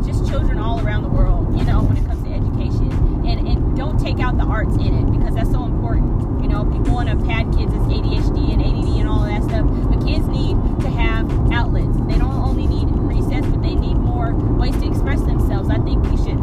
just 0.07 0.29
children 0.29 0.59
all 0.59 0.85
around 0.87 1.02
the 1.02 1.09
world, 1.09 1.59
you 1.59 1.64
know, 1.64 1.83
when 1.83 1.96
it 1.96 2.07
comes 2.07 2.22
to 2.22 2.31
education. 2.31 2.92
And, 3.26 3.48
and 3.48 3.76
don't 3.76 3.98
take 3.98 4.20
out 4.20 4.38
the 4.38 4.44
arts 4.44 4.76
in 4.76 4.94
it 4.94 5.11
because 5.11 5.35
that's 5.35 5.50
so 5.50 5.64
important. 5.64 6.42
You 6.42 6.48
know, 6.48 6.64
people 6.64 6.94
want 6.94 7.09
to 7.09 7.16
pad 7.26 7.50
kids 7.50 7.74
as 7.74 7.83
ADHD 7.90 8.52
and 8.55 8.62
ADD 8.62 9.02
and 9.02 9.09
all 9.09 9.26
that 9.26 9.42
stuff. 9.42 9.66
But 9.66 10.07
kids 10.07 10.29
need 10.29 10.55
to 10.83 10.90
have 10.90 11.26
outlets. 11.50 11.96
They 12.07 12.18
don't 12.18 12.38
only 12.38 12.68
need 12.68 12.87
recess, 12.94 13.44
but 13.46 13.62
they 13.62 13.74
need 13.74 13.96
more 13.96 14.33
ways 14.33 14.76
to 14.79 14.87
express 14.87 15.20
themselves. 15.22 15.70
I 15.70 15.79
think 15.79 16.07
we 16.07 16.16
should 16.18 16.38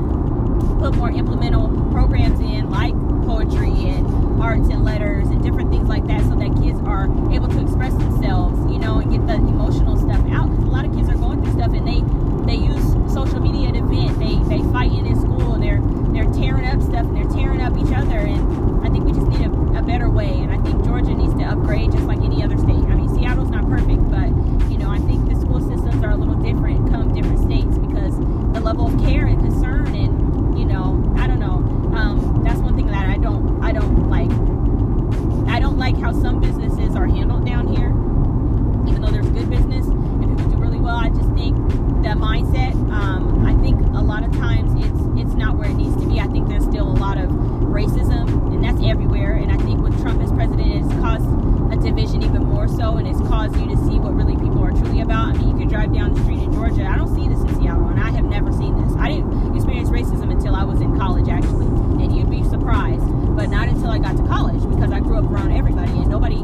put 0.79 0.95
more 0.95 1.09
implemental 1.09 1.69
programs 1.93 2.41
in 2.41 2.69
like 2.69 2.93
arts 4.43 4.67
and 4.67 4.83
letters 4.83 5.29
and 5.29 5.41
different 5.41 5.71
things 5.71 5.87
like 5.87 6.05
that, 6.07 6.19
so 6.27 6.35
that 6.35 6.51
kids 6.61 6.79
are 6.83 7.05
able 7.31 7.47
to 7.47 7.61
express 7.61 7.93
themselves, 7.93 8.59
you 8.71 8.77
know, 8.77 8.99
and 8.99 9.09
get 9.09 9.25
the 9.25 9.35
emotional 9.35 9.95
stuff 9.95 10.19
out. 10.31 10.49
Because 10.51 10.67
a 10.67 10.73
lot 10.75 10.85
of 10.85 10.93
kids 10.93 11.07
are 11.07 11.15
going 11.15 11.41
through 11.41 11.53
stuff 11.53 11.71
and 11.71 11.87
they 11.87 12.01
they 12.45 12.59
use 12.59 12.83
social 13.13 13.39
media 13.39 13.71
to 13.71 13.81
vent. 13.87 14.19
They 14.19 14.35
they 14.51 14.61
fight 14.71 14.91
in 14.91 15.05
in 15.05 15.15
school 15.19 15.53
and 15.53 15.63
they're 15.63 15.81
they're 16.13 16.31
tearing 16.33 16.65
up 16.65 16.81
stuff 16.81 17.05
and 17.07 17.15
they're 17.15 17.31
tearing 17.31 17.61
up 17.61 17.77
each 17.77 17.93
other. 17.95 18.19
And 18.19 18.85
I 18.85 18.89
think 18.91 19.05
we 19.05 19.13
just 19.13 19.27
need 19.27 19.47
a, 19.47 19.51
a 19.79 19.81
better 19.81 20.09
way. 20.09 20.33
And 20.43 20.51
I 20.51 20.59
think 20.61 20.83
Georgia 20.83 21.13
needs 21.13 21.33
to 21.35 21.45
upgrade 21.45 21.91
just 21.91 22.03
like 22.03 22.19
any 22.19 22.43
other 22.43 22.57
state. 22.57 22.83
I 22.91 22.95
mean, 22.95 23.09
Seattle's 23.15 23.49
not 23.49 23.63
perfect, 23.69 24.03
but 24.11 24.27
you 24.69 24.77
know, 24.77 24.91
I 24.91 24.99
think 24.99 25.29
the 25.29 25.39
school 25.39 25.61
systems 25.61 26.03
are 26.03 26.11
a 26.11 26.17
little 26.17 26.35
different 26.35 26.91
come 26.91 27.13
different 27.15 27.39
states 27.39 27.77
because 27.77 28.17
the 28.53 28.59
level 28.59 28.87
of 28.87 28.99
care 28.99 29.25
and 29.25 29.39
concern 29.39 29.95
and 29.95 30.59
you 30.59 30.65
know, 30.65 31.01
I 31.17 31.27
don't 31.27 31.39
know. 31.39 31.63
Um, 31.97 32.43
that's 32.43 32.59
one 32.59 32.75
thing 32.75 32.87
that 32.87 33.07
I 33.07 33.17
don't 33.17 33.63
I 33.63 33.71
don't 33.71 34.09
like. 34.09 34.31
I 35.49 35.59
don't 35.59 35.77
like 35.77 35.97
how 35.97 36.11
some 36.11 36.41
businesses 36.41 36.95
are 36.95 37.07
handled 37.07 37.45
down 37.45 37.67
here, 37.67 37.89
even 38.89 39.01
though 39.01 39.11
there's 39.11 39.29
good 39.29 39.49
business 39.49 39.85
and 39.85 40.37
people 40.37 40.51
do 40.51 40.57
really 40.57 40.79
well. 40.79 40.95
I 40.95 41.09
just 41.09 41.29
think 41.33 41.55
the 42.03 42.09
mindset. 42.09 42.73
Um, 42.91 43.45
I 43.45 43.53
think 43.61 43.79
a 43.95 44.01
lot 44.01 44.23
of 44.23 44.31
times 44.33 44.71
it's 44.83 45.01
it's 45.21 45.33
not 45.35 45.57
where 45.57 45.69
it 45.69 45.75
needs 45.75 45.95
to 46.01 46.07
be. 46.07 46.19
I 46.19 46.27
think 46.27 46.49
there's 46.49 46.65
still 46.65 46.87
a 46.87 46.97
lot 46.99 47.17
of 47.17 47.29
racism, 47.29 48.27
and 48.53 48.63
that's 48.63 48.81
everywhere. 48.83 49.33
And 49.33 49.51
I 49.51 49.57
think 49.57 49.81
with 49.81 49.99
Trump 50.01 50.21
as 50.21 50.31
president, 50.31 50.85
it's 50.85 50.93
caused 50.99 51.25
a 51.71 51.77
division 51.81 52.23
even 52.23 52.43
more 52.43 52.67
so, 52.67 52.97
and 52.97 53.07
it's 53.07 53.21
caused 53.27 53.55
you 53.57 53.67
to 53.67 53.77
see 53.87 53.99
what 53.99 54.13
really 54.13 54.35
people 54.35 54.63
are 54.63 54.71
truly 54.71 55.01
about. 55.01 55.35
I 55.35 55.37
mean, 55.37 55.49
you 55.49 55.57
could 55.57 55.69
drive 55.69 55.93
down 55.93 56.13
the 56.13 56.21
street 56.21 56.39
in 56.39 56.51
Georgia. 56.53 56.85
I 56.85 56.97
don't 56.97 57.13
see 57.15 57.27
this 57.27 57.39
in 57.39 57.61
Seattle, 57.61 57.87
and 57.87 57.99
I 57.99 58.11
have 58.11 58.25
never 58.25 58.51
seen 58.51 58.75
this. 58.83 58.95
I 58.97 59.09
didn't 59.09 59.55
experience 59.55 59.89
racism 59.89 60.31
until 60.31 60.55
I 60.55 60.63
was 60.63 60.81
in 60.81 60.97
college, 60.99 61.29
actually, 61.29 61.65
and 62.03 62.15
you'd 62.15 62.29
be 62.29 62.43
surprised. 62.43 63.07
But 63.35 63.49
not 63.49 63.67
until 63.69 63.89
I 63.89 63.97
got 63.97 64.17
to 64.17 64.23
college 64.27 64.61
because 64.69 64.91
I 64.91 64.99
grew 64.99 65.17
up 65.17 65.25
around 65.25 65.51
everybody, 65.51 65.91
and 65.91 66.09
nobody, 66.09 66.43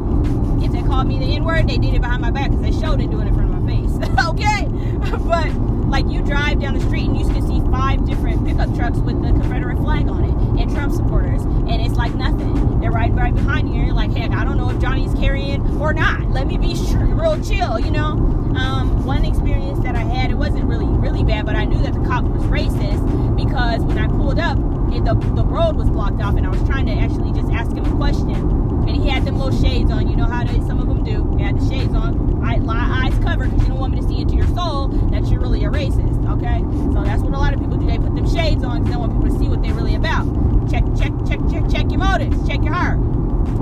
if 0.66 0.72
they 0.72 0.82
called 1.00 1.08
me 1.08 1.18
the 1.18 1.34
N 1.34 1.46
word, 1.46 1.66
they 1.66 1.78
did 1.78 1.94
it 1.94 2.02
behind 2.02 2.22
my 2.22 2.30
back 2.30 2.52
because 2.52 2.62
they 2.62 2.78
showed 2.78 3.00
it 3.00 3.10
doing 3.10 3.26
it 3.26 3.30
in 3.30 3.34
front 3.34 3.54
of 3.54 3.64
my 3.64 3.72
face. 3.72 4.20
okay, 4.28 4.68
but 5.24 5.50
like 5.88 6.06
you 6.10 6.22
drive 6.22 6.60
down 6.60 6.74
the 6.74 6.82
street 6.82 7.08
and 7.08 7.18
you 7.18 7.26
can 7.26 7.42
see 7.48 7.62
five 7.72 8.06
different 8.06 8.46
pickup 8.46 8.76
trucks 8.76 8.98
with 8.98 9.16
the 9.22 9.30
Confederate 9.30 9.78
flag 9.78 10.10
on 10.10 10.26
it 10.26 10.62
and 10.62 10.70
Trump 10.70 10.92
supporters, 10.92 11.42
and 11.44 11.82
it's 11.82 11.96
like 11.96 12.14
nothing. 12.16 12.82
They're 12.82 12.92
right 12.92 13.14
right 13.14 13.34
behind 13.34 13.70
you, 13.70 13.76
and 13.76 13.86
you're 13.86 13.96
like, 13.96 14.12
heck, 14.12 14.32
I 14.32 14.44
don't 14.44 14.58
know 14.58 14.72
if 14.72 14.82
Johnny's 14.82 15.14
carrying 15.14 15.62
or 15.80 15.94
not. 15.94 16.32
Let 16.32 16.48
me 16.48 16.58
be 16.58 16.76
real 16.98 17.42
chill, 17.42 17.80
you 17.80 17.92
know. 17.92 18.20
Um, 18.60 19.06
one 19.06 19.24
experience 19.24 19.80
that 19.84 19.96
I 19.96 20.02
had, 20.02 20.32
it 20.32 20.36
wasn't 20.36 20.66
really 20.66 20.86
really 20.86 21.24
bad, 21.24 21.46
but 21.46 21.56
I 21.56 21.64
knew 21.64 21.82
that 21.82 21.94
the 21.94 22.02
cop 22.10 22.26
was 22.26 22.44
racist 22.44 23.38
because 23.38 23.80
when 23.84 23.98
I 23.98 24.08
pulled 24.08 24.38
up, 24.38 24.58
it, 24.92 25.06
the 25.06 25.14
the 25.34 25.46
road 25.46 25.78
was 25.78 25.90
blocked 25.90 26.20
off, 26.20 26.36
and 26.36 26.46
I 26.46 26.50
was 26.50 26.62
trying 26.64 26.88
to 26.88 26.92
actually 26.92 27.32
just 27.32 27.50
ask 27.54 27.72
him 27.72 27.86
a 27.86 27.96
question, 27.96 28.59
he 29.02 29.10
had 29.10 29.26
them 29.26 29.40
little 29.40 29.58
shades 29.62 29.92
on. 29.92 30.10
You 30.10 30.16
know 30.16 30.26
how 30.26 30.44
they, 30.44 30.60
some 30.68 30.80
of 30.80 30.88
them 30.88 31.04
do. 31.04 31.36
They 31.38 31.44
had 31.44 31.60
the 31.60 31.70
shades 31.70 31.94
on, 31.94 32.44
I, 32.44 32.60
eyes 33.06 33.18
covered 33.20 33.52
because 33.52 33.64
you 33.64 33.70
don't 33.70 33.80
want 33.80 33.94
me 33.94 34.02
to 34.02 34.08
see 34.08 34.20
into 34.20 34.36
your 34.36 34.48
soul 34.48 34.88
that 35.12 35.28
you're 35.28 35.40
really 35.40 35.64
a 35.64 35.70
racist. 35.70 36.18
Okay, 36.30 36.60
so 36.94 37.04
that's 37.04 37.22
what 37.22 37.34
a 37.34 37.38
lot 37.38 37.54
of 37.54 37.60
people 37.60 37.78
do. 37.78 37.88
They 37.88 37.98
put 37.98 38.16
them 38.16 38.30
shades 38.30 38.64
on 38.64 38.80
because 38.80 38.94
they 38.94 39.00
want 39.00 39.14
people 39.14 39.34
to 39.34 39.40
see 39.40 39.50
what 39.50 39.62
they're 39.62 39.74
really 39.74 39.96
about. 39.96 40.26
Check, 40.70 40.84
check, 40.98 41.12
check, 41.28 41.40
check, 41.50 41.70
check 41.70 41.92
your 41.92 42.00
motives. 42.00 42.48
Check 42.48 42.62
your 42.62 42.74
heart. 42.74 43.00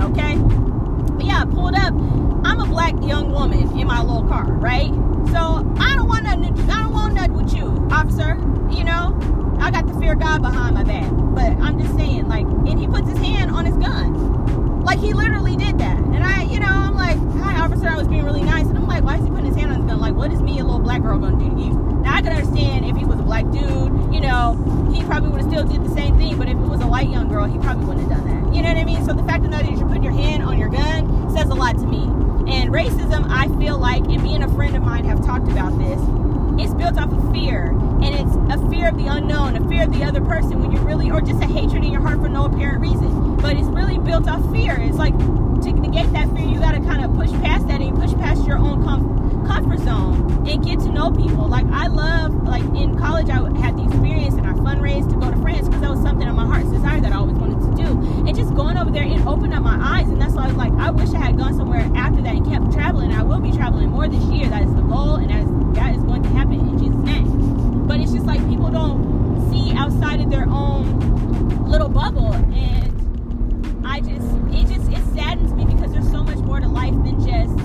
Okay. 0.03 0.35
But 1.15 1.25
yeah, 1.25 1.41
I 1.41 1.45
pulled 1.45 1.75
up. 1.75 1.93
I'm 2.45 2.59
a 2.59 2.65
black 2.65 2.93
young 3.01 3.31
woman 3.31 3.77
in 3.77 3.87
my 3.87 4.01
little 4.01 4.27
car, 4.27 4.45
right? 4.45 4.91
So 5.31 5.65
I 5.79 5.95
don't 5.95 6.07
want 6.07 6.23
nothing. 6.23 6.69
I 6.69 6.81
don't 6.83 6.93
want 6.93 7.13
nothing 7.13 7.33
with 7.33 7.53
you, 7.53 7.87
officer. 7.91 8.35
You 8.69 8.83
know, 8.83 9.17
I 9.59 9.71
got 9.71 9.87
the 9.87 9.93
fear 9.99 10.13
of 10.13 10.19
God 10.19 10.41
behind 10.41 10.75
my 10.75 10.83
back. 10.83 11.09
But 11.11 11.51
I'm 11.63 11.79
just 11.79 11.95
saying, 11.95 12.27
like, 12.27 12.45
and 12.45 12.79
he 12.79 12.87
puts 12.87 13.09
his 13.09 13.17
hand 13.19 13.51
on 13.51 13.65
his 13.65 13.75
gun. 13.77 14.66
Like 14.87 14.99
he 14.99 15.11
literally 15.11 15.57
did 15.57 15.77
that. 15.79 15.97
And 15.97 16.23
I, 16.23 16.43
you 16.43 16.61
know, 16.61 16.65
I'm 16.65 16.95
like, 16.95 17.17
hi 17.43 17.59
officer, 17.59 17.89
I 17.89 17.97
was 17.97 18.07
being 18.07 18.23
really 18.23 18.41
nice. 18.41 18.67
And 18.67 18.77
I'm 18.77 18.87
like, 18.87 19.03
why 19.03 19.17
is 19.17 19.23
he 19.25 19.29
putting 19.29 19.47
his 19.47 19.55
hand 19.57 19.69
on 19.69 19.81
his 19.81 19.85
gun? 19.85 19.99
Like, 19.99 20.15
what 20.15 20.31
is 20.31 20.41
me, 20.41 20.59
a 20.59 20.63
little 20.63 20.79
black 20.79 21.01
girl, 21.01 21.19
gonna 21.19 21.37
do 21.37 21.53
to 21.53 21.61
you? 21.61 21.73
Now 22.03 22.15
I 22.15 22.21
can 22.21 22.31
understand 22.31 22.85
if 22.85 22.95
he 22.95 23.03
was 23.03 23.19
a 23.19 23.23
black 23.23 23.43
dude, 23.51 23.91
you 24.13 24.21
know, 24.21 24.55
he 24.95 25.03
probably 25.03 25.27
would 25.27 25.41
have 25.41 25.51
still 25.51 25.65
did 25.65 25.83
the 25.83 25.93
same 25.93 26.17
thing. 26.17 26.37
But 26.37 26.47
if 26.47 26.55
it 26.55 26.69
was 26.69 26.79
a 26.79 26.87
white 26.87 27.09
young 27.09 27.27
girl, 27.27 27.43
he 27.43 27.59
probably 27.59 27.83
wouldn't 27.83 28.09
have 28.09 28.23
done 28.23 28.45
that. 28.45 28.55
You 28.55 28.61
know 28.61 28.69
what 28.69 28.77
I 28.77 28.85
mean? 28.85 29.03
So 29.05 29.11
the 29.11 29.23
fact 29.23 29.43
of 29.43 29.51
matter 29.51 29.69
is 29.69 29.77
you're 29.77 29.89
putting 29.89 30.03
your 30.03 30.13
hand 30.13 30.41
on 30.41 30.57
your 30.57 30.69
gun 30.69 31.35
says 31.35 31.49
a 31.49 31.53
lot 31.53 31.77
to 31.79 31.85
me. 31.85 32.03
And 32.49 32.71
racism, 32.71 33.27
I 33.29 33.49
feel 33.59 33.77
like, 33.77 34.05
and 34.05 34.23
me 34.23 34.35
and 34.35 34.43
a 34.45 34.49
friend 34.55 34.73
of 34.73 34.83
mine 34.83 35.03
have 35.03 35.19
talked 35.25 35.51
about 35.51 35.77
this, 35.77 35.99
it's 36.59 36.73
built 36.73 36.97
off 36.97 37.11
of 37.11 37.31
fear. 37.31 37.71
And 38.01 38.13
it's 38.13 38.35
a 38.53 38.69
fear 38.69 38.89
of 38.89 38.97
the 38.97 39.07
unknown, 39.07 39.55
a 39.55 39.67
fear 39.67 39.83
of 39.83 39.93
the 39.93 40.03
other 40.03 40.21
person 40.21 40.59
when 40.61 40.71
you 40.71 40.79
really, 40.79 41.09
or 41.09 41.21
just 41.21 41.41
a 41.41 41.47
hatred 41.47 41.83
in 41.83 41.91
your 41.91 42.01
heart 42.01 42.19
for 42.19 42.29
no 42.29 42.45
apparent 42.45 42.81
reason. 42.81 43.35
But 43.37 43.57
it's 43.57 43.67
really 43.67 43.97
built 43.97 44.27
off 44.27 44.43
fear. 44.51 44.77
It's 44.79 44.97
like 44.97 45.17
to 45.17 45.71
negate 45.73 46.11
that 46.13 46.29
fear, 46.35 46.45
you 46.45 46.59
got 46.59 46.73
to 46.73 46.81
kind 46.81 47.03
of 47.03 47.15
push 47.15 47.31
past 47.41 47.67
that 47.67 47.81
and 47.81 47.95
push 47.95 48.13
past 48.15 48.45
your 48.45 48.57
own 48.57 48.83
com- 48.83 49.45
comfort 49.47 49.79
zone 49.79 50.47
and 50.47 50.63
get 50.63 50.79
to 50.79 50.89
know 50.91 51.11
people. 51.11 51.47
Like, 51.47 51.65
I 51.67 51.87
love, 51.87 52.33
like, 52.43 52.63
in 52.75 52.97
college, 52.97 53.29
I 53.29 53.41
had 53.59 53.77
the 53.77 53.83
experience 53.83 54.35
and 54.35 54.45
I 54.45 54.53
fundraised 54.53 55.09
to 55.09 55.15
go 55.15 55.31
to 55.31 55.37
France 55.41 55.67
because 55.67 55.81
that 55.81 55.89
was 55.89 56.01
something 56.01 56.27
on 56.27 56.35
my 56.35 56.45
heart's 56.45 56.69
desire 56.69 57.01
that 57.01 57.11
I 57.11 57.15
always 57.15 57.35
wanted 57.37 57.59
to 57.61 57.83
do. 57.83 58.27
And 58.27 58.35
just 58.35 58.53
going 58.53 58.77
over 58.77 58.91
there, 58.91 59.03
it 59.03 59.25
opened 59.25 59.53
up 59.53 59.63
my 59.63 59.77
eyes. 59.81 60.07
And 60.09 60.21
that's 60.21 60.33
why 60.33 60.43
I 60.43 60.47
was 60.47 60.57
like, 60.57 60.73
I 60.73 60.91
wish 60.91 61.09
I 61.13 61.19
had 61.19 61.37
gone 61.37 61.55
somewhere 61.55 61.89
after 61.95 62.21
that 62.21 62.35
and 62.35 62.45
kept 62.45 62.71
traveling. 62.71 63.11
I 63.13 63.23
will 63.23 63.39
be 63.39 63.51
traveling 63.51 63.89
more 63.89 64.07
this 64.07 64.23
year. 64.25 64.49
That 64.49 64.63
is 64.63 64.73
the 64.73 64.81
goal, 64.81 65.15
and 65.15 65.29
that 65.29 65.41
is, 65.41 66.03
going 66.03 66.23
to 66.23 66.29
happen 66.29 66.59
in 66.59 66.77
Jesus' 66.77 66.97
name. 66.97 67.87
But 67.87 67.99
it's 67.99 68.11
just 68.11 68.25
like 68.25 68.45
people 68.47 68.69
don't 68.69 69.51
see 69.51 69.73
outside 69.73 70.21
of 70.21 70.29
their 70.29 70.47
own 70.49 70.99
little 71.67 71.86
bubble. 71.97 72.31
And 72.53 73.83
I 73.83 74.01
just, 74.01 74.27
it 74.53 74.71
just, 74.71 74.91
it 74.91 75.03
saddens 75.17 75.51
me 75.53 75.65
because 75.65 75.91
there's 75.91 76.11
so 76.11 76.23
much 76.23 76.37
more 76.37 76.59
to 76.59 76.67
life 76.67 76.93
than 76.93 77.17
just, 77.25 77.57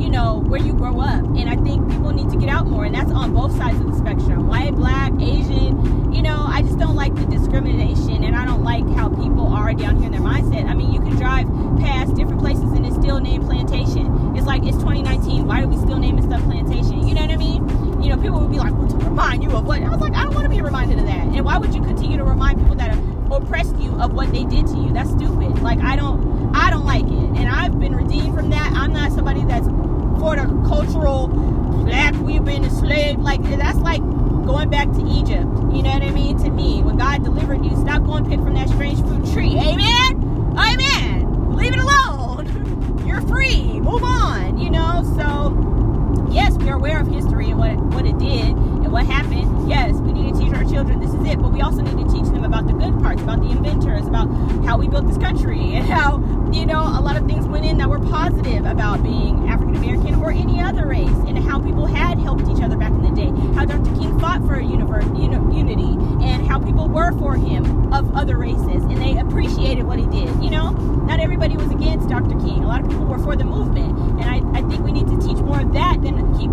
you 0.00 0.08
know, 0.08 0.38
where 0.46 0.60
you 0.60 0.72
grow 0.72 1.00
up. 1.00 1.24
And 1.24 1.50
I 1.50 1.56
think 1.56 1.90
people 1.90 2.12
need 2.12 2.30
to 2.30 2.36
get 2.36 2.48
out 2.48 2.68
more. 2.68 2.84
And 2.84 2.94
that's 2.94 3.10
on 3.10 3.34
both 3.34 3.56
sides 3.56 3.80
of 3.80 3.88
the 3.90 3.98
spectrum 3.98 4.46
white, 4.46 4.76
black, 4.76 5.12
Asian. 5.20 6.12
You 6.12 6.22
know, 6.22 6.46
I 6.46 6.62
just 6.62 6.78
don't 6.78 6.94
like 6.94 7.12
the 7.16 7.26
discrimination. 7.26 8.22
And 8.22 8.36
I 8.36 8.44
don't 8.44 8.62
like 8.62 8.86
how 8.94 9.08
people 9.08 9.48
are 9.48 9.74
down 9.74 9.96
here 9.96 10.06
in 10.06 10.12
their 10.12 10.20
mindset. 10.20 10.66
I 10.70 10.74
mean, 10.74 10.92
you 10.92 11.00
can 11.00 11.16
drive 11.16 11.48
past 11.80 12.14
different 12.14 12.40
places 12.40 12.70
and 12.70 12.86
it's 12.86 12.94
still 12.94 13.18
named 13.18 13.46
Plantation. 13.46 14.36
It's 14.36 14.46
like, 14.46 14.62
it's 14.62 14.78
2019. 14.78 15.44
Why 15.44 15.62
are 15.62 15.66
we 15.66 15.76
still 15.78 15.98
naming 15.98 16.22
stuff 16.22 16.44
Plantation? 16.44 17.08
You 17.08 17.14
know 17.14 17.22
what 17.22 17.32
I 17.32 17.36
mean? 17.36 17.66
You 18.00 18.14
know, 18.14 18.22
people 18.22 18.38
would 18.38 18.52
be 18.52 18.58
like, 18.58 18.74
well, 18.74 18.86
to 18.86 18.96
remind 18.96 19.42
you 19.42 19.50
of 19.50 19.66
what? 19.66 19.82
I 19.82 19.88
was 19.88 19.98
like, 19.98 20.14
I 20.14 20.22
don't 20.22 20.34
want 20.34 20.44
to 20.44 20.50
be 20.50 20.62
reminded 20.62 21.00
of 21.00 21.06
that. 21.06 21.26
And 21.34 21.44
why 21.44 21.58
would 21.58 21.74
you 21.74 21.82
continue 21.82 22.16
to 22.16 22.24
remind 22.24 22.60
people 22.60 22.76
that 22.76 22.96
oppressed 23.36 23.76
you 23.78 23.92
of 24.00 24.12
what 24.12 24.32
they 24.32 24.44
did 24.44 24.66
to 24.68 24.76
you? 24.76 24.92
That's 24.92 25.10
stupid. 25.10 25.60
Like, 25.62 25.78
I 25.80 25.96
don't, 25.96 26.54
I 26.54 26.70
don't 26.70 26.84
like 26.84 27.04
it. 27.04 27.38
And 27.38 27.48
I've 27.48 27.78
been 27.78 27.94
redeemed 27.94 28.34
from 28.34 28.50
that. 28.50 28.72
I'm 28.72 28.92
not 28.92 29.12
somebody 29.12 29.44
that's 29.44 29.66
for 29.66 30.36
the 30.36 30.44
cultural 30.66 31.28
black, 31.28 32.14
we've 32.16 32.44
been 32.44 32.64
enslaved. 32.64 33.20
Like, 33.20 33.42
that's 33.42 33.78
like 33.78 34.00
going 34.46 34.70
back 34.70 34.90
to 34.92 35.06
Egypt. 35.06 35.46
You 35.72 35.82
know 35.82 35.90
what 35.90 36.02
I 36.02 36.10
mean? 36.10 36.38
To 36.38 36.50
me, 36.50 36.82
when 36.82 36.96
God 36.96 37.24
delivered 37.24 37.64
you, 37.64 37.76
stop 37.76 38.04
going 38.04 38.24
pick 38.24 38.40
from 38.40 38.54
that 38.54 38.68
strange 38.68 39.00
fruit 39.00 39.26
tree. 39.32 39.58
Amen? 39.58 40.54
Amen. 40.56 41.54
Leave 41.54 41.72
it 41.72 41.78
alone. 41.78 43.02
You're 43.06 43.20
free. 43.22 43.80
Move 43.80 44.02
on. 44.02 44.58
You 44.58 44.70
know, 44.70 45.02
so 45.16 46.30
yes, 46.32 46.56
we 46.58 46.68
are 46.68 46.76
aware 46.76 47.00
of 47.00 47.08
history 47.08 47.50
and 47.50 47.58
what 47.58 47.76
what 47.94 48.06
it 48.06 48.18
did 48.18 48.48
and 48.48 48.92
what 48.92 49.06
happened. 49.06 49.68
Yes, 49.68 49.94
we 49.94 50.12
need 50.12 50.34
to 50.34 50.40
teach 50.40 50.52
our 50.54 50.64
children 50.64 51.00
this 51.00 51.12
is 51.12 51.24
it, 51.26 51.38
we 51.56 51.62
also 51.62 51.80
need 51.80 51.96
to 51.96 52.12
teach 52.12 52.26
them 52.26 52.44
about 52.44 52.66
the 52.66 52.74
good 52.74 52.92
parts, 53.00 53.22
about 53.22 53.40
the 53.40 53.48
inventors, 53.48 54.06
about 54.06 54.28
how 54.66 54.76
we 54.76 54.88
built 54.88 55.06
this 55.06 55.16
country, 55.16 55.58
and 55.74 55.86
how 55.86 56.18
you 56.52 56.66
know 56.66 56.80
a 56.80 57.00
lot 57.00 57.16
of 57.16 57.26
things 57.26 57.46
went 57.46 57.64
in 57.64 57.78
that 57.78 57.88
were 57.88 57.98
positive 57.98 58.66
about 58.66 59.02
being 59.02 59.48
African 59.48 59.74
American 59.74 60.14
or 60.16 60.30
any 60.30 60.60
other 60.60 60.86
race, 60.86 61.08
and 61.26 61.38
how 61.38 61.58
people 61.58 61.86
had 61.86 62.18
helped 62.18 62.46
each 62.48 62.60
other 62.60 62.76
back 62.76 62.90
in 62.90 63.02
the 63.02 63.10
day. 63.10 63.32
How 63.54 63.64
Dr. 63.64 63.90
King 63.96 64.20
fought 64.20 64.46
for 64.46 64.60
universe, 64.60 65.06
unity, 65.16 65.96
and 66.22 66.46
how 66.46 66.58
people 66.58 66.88
were 66.88 67.12
for 67.12 67.36
him 67.36 67.90
of 67.92 68.14
other 68.14 68.36
races, 68.36 68.84
and 68.84 69.00
they 69.00 69.16
appreciated 69.16 69.84
what 69.84 69.98
he 69.98 70.06
did. 70.06 70.28
You 70.44 70.50
know, 70.50 70.72
not 70.72 71.20
everybody 71.20 71.56
was 71.56 71.70
against 71.70 72.10
Dr. 72.10 72.38
King. 72.40 72.64
A 72.64 72.68
lot 72.68 72.82
of 72.82 72.90
people 72.90 73.06
were 73.06 73.18
for 73.18 73.34
the 73.34 73.44
movement, 73.44 73.98
and 74.20 74.24
I, 74.24 74.42
I 74.58 74.62
think 74.68 74.84
we 74.84 74.92
need 74.92 75.06
to 75.06 75.18
teach 75.20 75.38
more 75.38 75.60
of 75.60 75.72
that 75.72 76.02
than 76.02 76.36
keep 76.38 76.50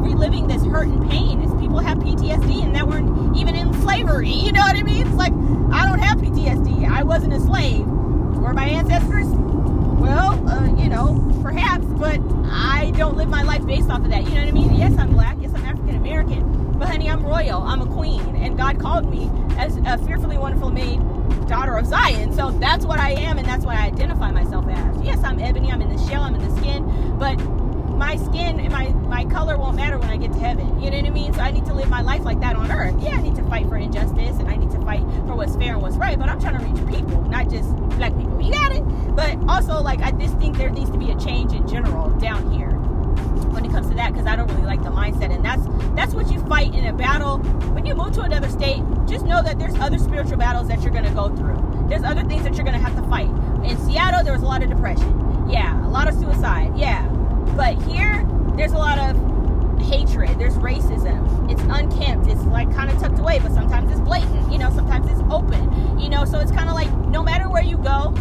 reliving 0.00 0.48
this 0.48 0.64
hurt 0.64 0.88
and 0.88 1.08
pain. 1.08 1.40
As 1.40 1.52
people 1.60 1.78
have 1.78 1.98
PTSD 1.98 2.64
and 2.64 2.74
that 2.74 2.88
weren't 2.88 3.19
even 3.36 3.54
in 3.54 3.72
slavery. 3.82 4.30
You 4.30 4.52
know 4.52 4.60
what 4.60 4.76
I 4.76 4.82
mean? 4.82 5.06
It's 5.06 5.16
like 5.16 5.32
I 5.72 5.86
don't 5.86 5.98
have 5.98 6.18
PTSD. 6.18 6.88
I 6.90 7.02
wasn't 7.02 7.32
a 7.32 7.40
slave. 7.40 7.86
Were 7.86 8.52
my 8.52 8.66
ancestors? 8.66 9.26
Well, 9.26 10.48
uh, 10.48 10.66
you 10.76 10.88
know, 10.88 11.38
perhaps, 11.42 11.84
but 11.84 12.20
I 12.46 12.92
don't 12.96 13.16
live 13.16 13.28
my 13.28 13.42
life 13.42 13.66
based 13.66 13.90
off 13.90 14.00
of 14.00 14.10
that. 14.10 14.24
You 14.24 14.30
know 14.30 14.40
what 14.40 14.48
I 14.48 14.52
mean? 14.52 14.74
Yes, 14.74 14.96
I'm 14.98 15.12
black. 15.12 15.36
Yes, 15.40 15.52
I'm 15.54 15.64
African 15.64 15.96
American. 15.96 16.78
But 16.78 16.88
honey, 16.88 17.10
I'm 17.10 17.24
royal. 17.24 17.62
I'm 17.62 17.82
a 17.82 17.86
queen, 17.86 18.36
and 18.36 18.56
God 18.56 18.80
called 18.80 19.10
me 19.10 19.30
as 19.58 19.76
a 19.76 19.98
fearfully 20.06 20.38
wonderful 20.38 20.70
made 20.70 21.00
daughter 21.50 21.76
of 21.76 21.84
Zion. 21.86 22.32
So 22.32 22.50
that's 22.52 22.86
what 22.86 22.98
I 23.00 23.10
am, 23.10 23.36
and 23.36 23.46
that's 23.46 23.64
what 23.64 23.76
I 23.76 23.86
identify 23.86 24.30
myself 24.30 24.66
as. 24.68 25.02
Yes, 25.02 25.22
I'm 25.22 25.38
ebony, 25.38 25.70
I'm 25.70 25.82
in 25.82 25.94
the 25.94 26.08
shell, 26.08 26.22
I'm 26.22 26.34
in 26.34 26.48
the 26.48 26.56
skin, 26.56 27.16
but 27.18 27.36
my 28.00 28.16
skin 28.16 28.58
and 28.58 28.72
my, 28.72 28.88
my 28.88 29.26
color 29.26 29.58
won't 29.58 29.76
matter 29.76 29.98
when 29.98 30.08
I 30.08 30.16
get 30.16 30.32
to 30.32 30.38
heaven. 30.38 30.80
You 30.80 30.90
know 30.90 30.96
what 30.96 31.06
I 31.06 31.10
mean? 31.10 31.34
So 31.34 31.40
I 31.42 31.50
need 31.50 31.66
to 31.66 31.74
live 31.74 31.90
my 31.90 32.00
life 32.00 32.22
like 32.22 32.40
that 32.40 32.56
on 32.56 32.72
earth. 32.72 32.94
Yeah, 32.98 33.10
I 33.10 33.20
need 33.20 33.36
to 33.36 33.42
fight 33.42 33.68
for 33.68 33.76
injustice 33.76 34.38
and 34.38 34.48
I 34.48 34.56
need 34.56 34.70
to 34.70 34.80
fight 34.80 35.02
for 35.26 35.36
what's 35.36 35.54
fair 35.54 35.74
and 35.74 35.82
what's 35.82 35.96
right, 35.96 36.18
but 36.18 36.30
I'm 36.30 36.40
trying 36.40 36.58
to 36.58 36.64
reach 36.64 36.96
people, 36.96 37.20
not 37.24 37.50
just 37.50 37.76
black 37.98 38.16
people. 38.16 38.40
You 38.40 38.52
got 38.52 38.72
it? 38.72 38.80
But 39.14 39.36
also, 39.46 39.82
like, 39.82 40.00
I 40.00 40.12
just 40.12 40.38
think 40.38 40.56
there 40.56 40.70
needs 40.70 40.88
to 40.90 40.96
be 40.96 41.10
a 41.10 41.20
change 41.20 41.52
in 41.52 41.68
general 41.68 42.08
down 42.18 42.50
here 42.50 42.70
when 43.52 43.66
it 43.66 43.70
comes 43.70 43.88
to 43.88 43.94
that 43.96 44.12
because 44.12 44.26
I 44.26 44.34
don't 44.34 44.48
really 44.48 44.62
like 44.62 44.82
the 44.82 44.90
mindset 44.90 45.34
and 45.34 45.44
that's 45.44 45.66
that's 45.94 46.14
what 46.14 46.30
you 46.30 46.40
fight 46.46 46.72
in 46.74 46.86
a 46.86 46.92
battle 46.92 47.38
when 47.74 47.84
you 47.84 47.94
move 47.94 48.12
to 48.12 48.22
another 48.22 48.48
state 48.48 48.80
just 49.06 49.24
know 49.24 49.42
that 49.42 49.58
there's 49.58 49.74
other 49.76 49.98
spiritual 49.98 50.36
battles 50.36 50.68
that 50.68 50.82
you're 50.82 50.92
going 50.92 51.04
to 51.04 51.10
go 51.10 51.34
through 51.34 51.86
there's 51.88 52.04
other 52.04 52.22
things 52.24 52.44
that 52.44 52.54
you're 52.54 52.64
going 52.64 52.78
to 52.78 52.82
have 52.82 52.94
to 52.94 53.02
fight 53.08 53.28
in 53.64 53.76
Seattle 53.78 54.22
there 54.22 54.32
was 54.32 54.42
a 54.42 54.46
lot 54.46 54.62
of 54.62 54.68
depression 54.68 55.50
yeah 55.50 55.84
a 55.84 55.88
lot 55.88 56.06
of 56.06 56.14
suicide 56.14 56.70
yeah 56.76 57.09
but 57.60 57.76
here, 57.82 58.26
there's 58.56 58.72
a 58.72 58.78
lot 58.78 58.98
of 58.98 59.82
hatred. 59.82 60.38
There's 60.38 60.54
racism. 60.54 61.52
It's 61.52 61.60
unkempt. 61.68 62.26
It's 62.26 62.42
like 62.44 62.74
kind 62.74 62.90
of 62.90 62.98
tucked 62.98 63.18
away, 63.18 63.38
but 63.38 63.52
sometimes 63.52 63.90
it's 63.90 64.00
blatant. 64.00 64.50
You 64.50 64.56
know, 64.56 64.70
sometimes 64.70 65.10
it's 65.10 65.20
open. 65.30 65.98
You 66.00 66.08
know, 66.08 66.24
so 66.24 66.38
it's 66.38 66.50
kind 66.50 66.70
of 66.70 66.74
like 66.74 66.90
no 67.08 67.22
matter 67.22 67.50
where 67.50 67.62
you 67.62 67.76
go, 67.76 68.14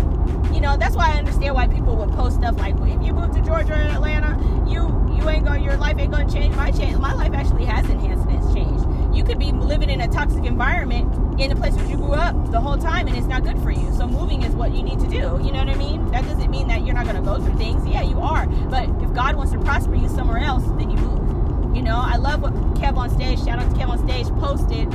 you 0.52 0.60
know, 0.60 0.76
that's 0.76 0.94
why 0.98 1.14
I 1.14 1.20
understand 1.20 1.56
why 1.56 1.70
people 1.70 1.96
would 1.96 2.12
post 2.12 2.36
stuff 2.36 2.58
like, 2.58 2.76
if 2.82 3.02
you 3.02 3.14
move 3.14 3.34
to 3.34 3.42
Georgia 3.42 3.72
or 3.72 3.76
Atlanta, 3.76 4.36
you 4.68 5.00
you 5.16 5.30
ain't 5.30 5.46
going, 5.46 5.64
your 5.64 5.78
life 5.78 5.98
ain't 6.00 6.14
to 6.14 6.28
change. 6.30 6.54
My 6.56 6.72
change, 6.72 6.98
my 6.98 7.14
life 7.14 7.32
actually 7.32 7.64
has 7.64 7.90
enhanced 7.90 8.28
and 8.28 8.44
it's 8.44 8.54
changed. 8.54 9.16
You 9.16 9.24
could 9.24 9.40
be 9.40 9.54
living 9.54 9.90
in 9.90 10.02
a 10.02 10.10
toxic 10.10 10.44
environment 10.44 11.40
in 11.40 11.50
a 11.54 11.56
place 11.56 11.76
where 11.76 11.89
up 12.14 12.52
the 12.52 12.60
whole 12.60 12.78
time, 12.78 13.08
and 13.08 13.18
it's 13.18 13.28
not 13.28 13.44
good 13.44 13.60
for 13.62 13.72
you. 13.72 13.92
So 13.94 14.08
moving 14.08 14.44
is 14.44 14.54
what 14.54 14.74
you 14.74 14.84
need 14.84 15.00
to 15.00 15.08
do. 15.08 15.40
You 15.44 15.52
know 15.52 15.60
what 15.60 15.70
I 15.70 15.76
mean? 15.76 16.10
That 16.12 16.24
doesn't 16.24 16.50
mean 16.50 16.68
that 16.68 16.86
you're 16.86 16.96
not 16.96 17.06
going 17.06 17.16
to 17.16 17.22
go 17.22 17.40
through 17.40 17.58
things. 17.58 17.88
Yeah, 17.88 18.04
you 18.04 18.20
are. 18.20 18.48
But 18.48 18.90
if 19.02 19.14
God 19.14 19.36
wants 19.36 19.52
to 19.54 19.60
prosper 19.60 19.96
you 19.96 20.10
somewhere 20.10 20.40
else, 20.40 20.64
then 20.78 20.90
you 20.90 20.98
move. 20.98 21.76
You 21.76 21.84
know, 21.84 21.98
I 21.98 22.18
love 22.18 22.42
what 22.42 22.54
KevOnStage, 22.76 23.46
shout 23.46 23.60
out 23.60 23.70
to 23.70 23.76
KevOnStage, 23.78 24.38
posted 24.40 24.88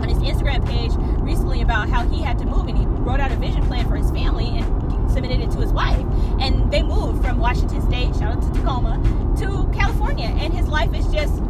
on 0.00 0.08
his 0.08 0.18
Instagram 0.18 0.66
page 0.66 0.92
recently 1.20 1.62
about 1.62 1.88
how 1.88 2.06
he 2.08 2.20
had 2.20 2.38
to 2.38 2.44
move 2.44 2.68
and 2.68 2.76
he 2.76 2.84
wrote 2.86 3.20
out 3.20 3.32
a 3.32 3.36
vision 3.36 3.64
plan 3.66 3.88
for 3.88 3.96
his 3.96 4.10
family 4.10 4.48
and 4.48 5.10
submitted 5.10 5.40
it 5.40 5.50
to 5.52 5.58
his 5.58 5.72
wife. 5.72 6.04
And 6.40 6.70
they 6.70 6.82
moved 6.82 7.24
from 7.24 7.38
Washington 7.38 7.80
State, 7.82 8.14
shout 8.16 8.36
out 8.36 8.42
to 8.42 8.50
Tacoma, 8.52 9.00
to 9.38 9.70
California. 9.72 10.26
And 10.26 10.52
his 10.52 10.68
life 10.68 10.94
is 10.94 11.06
just 11.06 11.40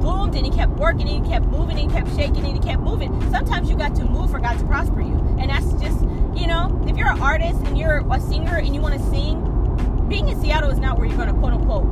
boomed 0.00 0.34
and 0.34 0.44
he 0.44 0.50
kept 0.50 0.72
working 0.72 1.08
and 1.08 1.24
he 1.24 1.30
kept 1.30 1.46
moving 1.46 1.78
and 1.78 1.90
he 1.90 1.96
kept 1.96 2.14
shaking 2.16 2.44
and 2.44 2.54
he 2.54 2.58
kept 2.58 2.82
moving. 2.82 3.10
Sometimes 3.30 3.70
you 3.70 3.76
got 3.76 3.94
to 3.96 4.04
move 4.04 4.30
for 4.30 4.38
God 4.38 4.58
to 4.58 4.64
prosper 4.64 5.00
you. 5.00 5.16
And 5.38 5.50
that's 5.50 5.72
just, 5.74 6.00
you 6.34 6.46
know, 6.46 6.82
if 6.88 6.96
you're 6.96 7.10
an 7.10 7.20
artist 7.20 7.60
and 7.64 7.78
you're 7.78 8.04
a 8.10 8.20
singer 8.20 8.56
and 8.56 8.74
you 8.74 8.80
want 8.80 8.94
to 8.94 9.10
sing, 9.10 9.46
being 10.08 10.28
in 10.28 10.40
Seattle 10.40 10.70
is 10.70 10.78
not 10.78 10.98
where 10.98 11.06
you're 11.06 11.16
going 11.16 11.32
to 11.32 11.34
quote 11.34 11.52
unquote 11.52 11.90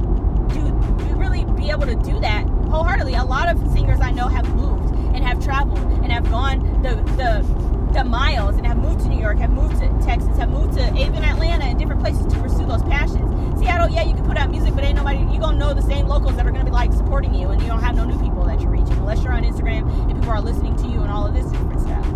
do, 0.48 0.60
do 1.04 1.14
really 1.14 1.44
be 1.44 1.70
able 1.70 1.86
to 1.86 1.94
do 1.94 2.18
that 2.20 2.46
wholeheartedly. 2.68 3.14
A 3.14 3.24
lot 3.24 3.48
of 3.48 3.58
singers 3.72 4.00
I 4.00 4.10
know 4.10 4.28
have 4.28 4.48
moved 4.54 4.94
and 5.14 5.24
have 5.24 5.42
traveled 5.42 5.78
and 5.78 6.10
have 6.10 6.28
gone 6.30 6.82
the 6.82 6.94
the 7.16 7.68
the 7.92 8.04
miles 8.04 8.56
and 8.56 8.66
have 8.66 8.76
moved 8.76 9.00
to 9.00 9.08
New 9.08 9.18
York, 9.18 9.38
have 9.38 9.50
moved 9.50 9.78
to 9.78 9.88
Texas, 10.04 10.36
have 10.36 10.50
moved 10.50 10.74
to 10.74 10.94
even 10.96 11.24
Atlanta 11.24 11.64
and 11.64 11.78
different 11.78 12.00
places 12.00 12.26
to 12.26 12.38
pursue 12.40 12.66
those 12.66 12.82
passions. 12.82 13.37
Seattle, 13.58 13.88
yeah, 13.88 14.04
you 14.04 14.14
can 14.14 14.24
put 14.24 14.36
out 14.36 14.50
music, 14.50 14.74
but 14.74 14.84
ain't 14.84 14.96
nobody 14.96 15.18
you 15.32 15.40
gonna 15.40 15.58
know 15.58 15.74
the 15.74 15.82
same 15.82 16.06
locals 16.06 16.36
that 16.36 16.46
are 16.46 16.50
gonna 16.52 16.64
be 16.64 16.70
like 16.70 16.92
supporting 16.92 17.34
you, 17.34 17.48
and 17.48 17.60
you 17.60 17.66
don't 17.66 17.82
have 17.82 17.96
no 17.96 18.04
new 18.04 18.18
people 18.22 18.44
that 18.44 18.60
you're 18.60 18.70
reaching 18.70 18.92
unless 18.92 19.22
you're 19.22 19.32
on 19.32 19.42
Instagram 19.42 19.90
and 20.08 20.14
people 20.14 20.30
are 20.30 20.40
listening 20.40 20.76
to 20.76 20.86
you 20.86 21.02
and 21.02 21.10
all 21.10 21.26
of 21.26 21.34
this 21.34 21.46
different 21.46 21.80
stuff. 21.80 22.06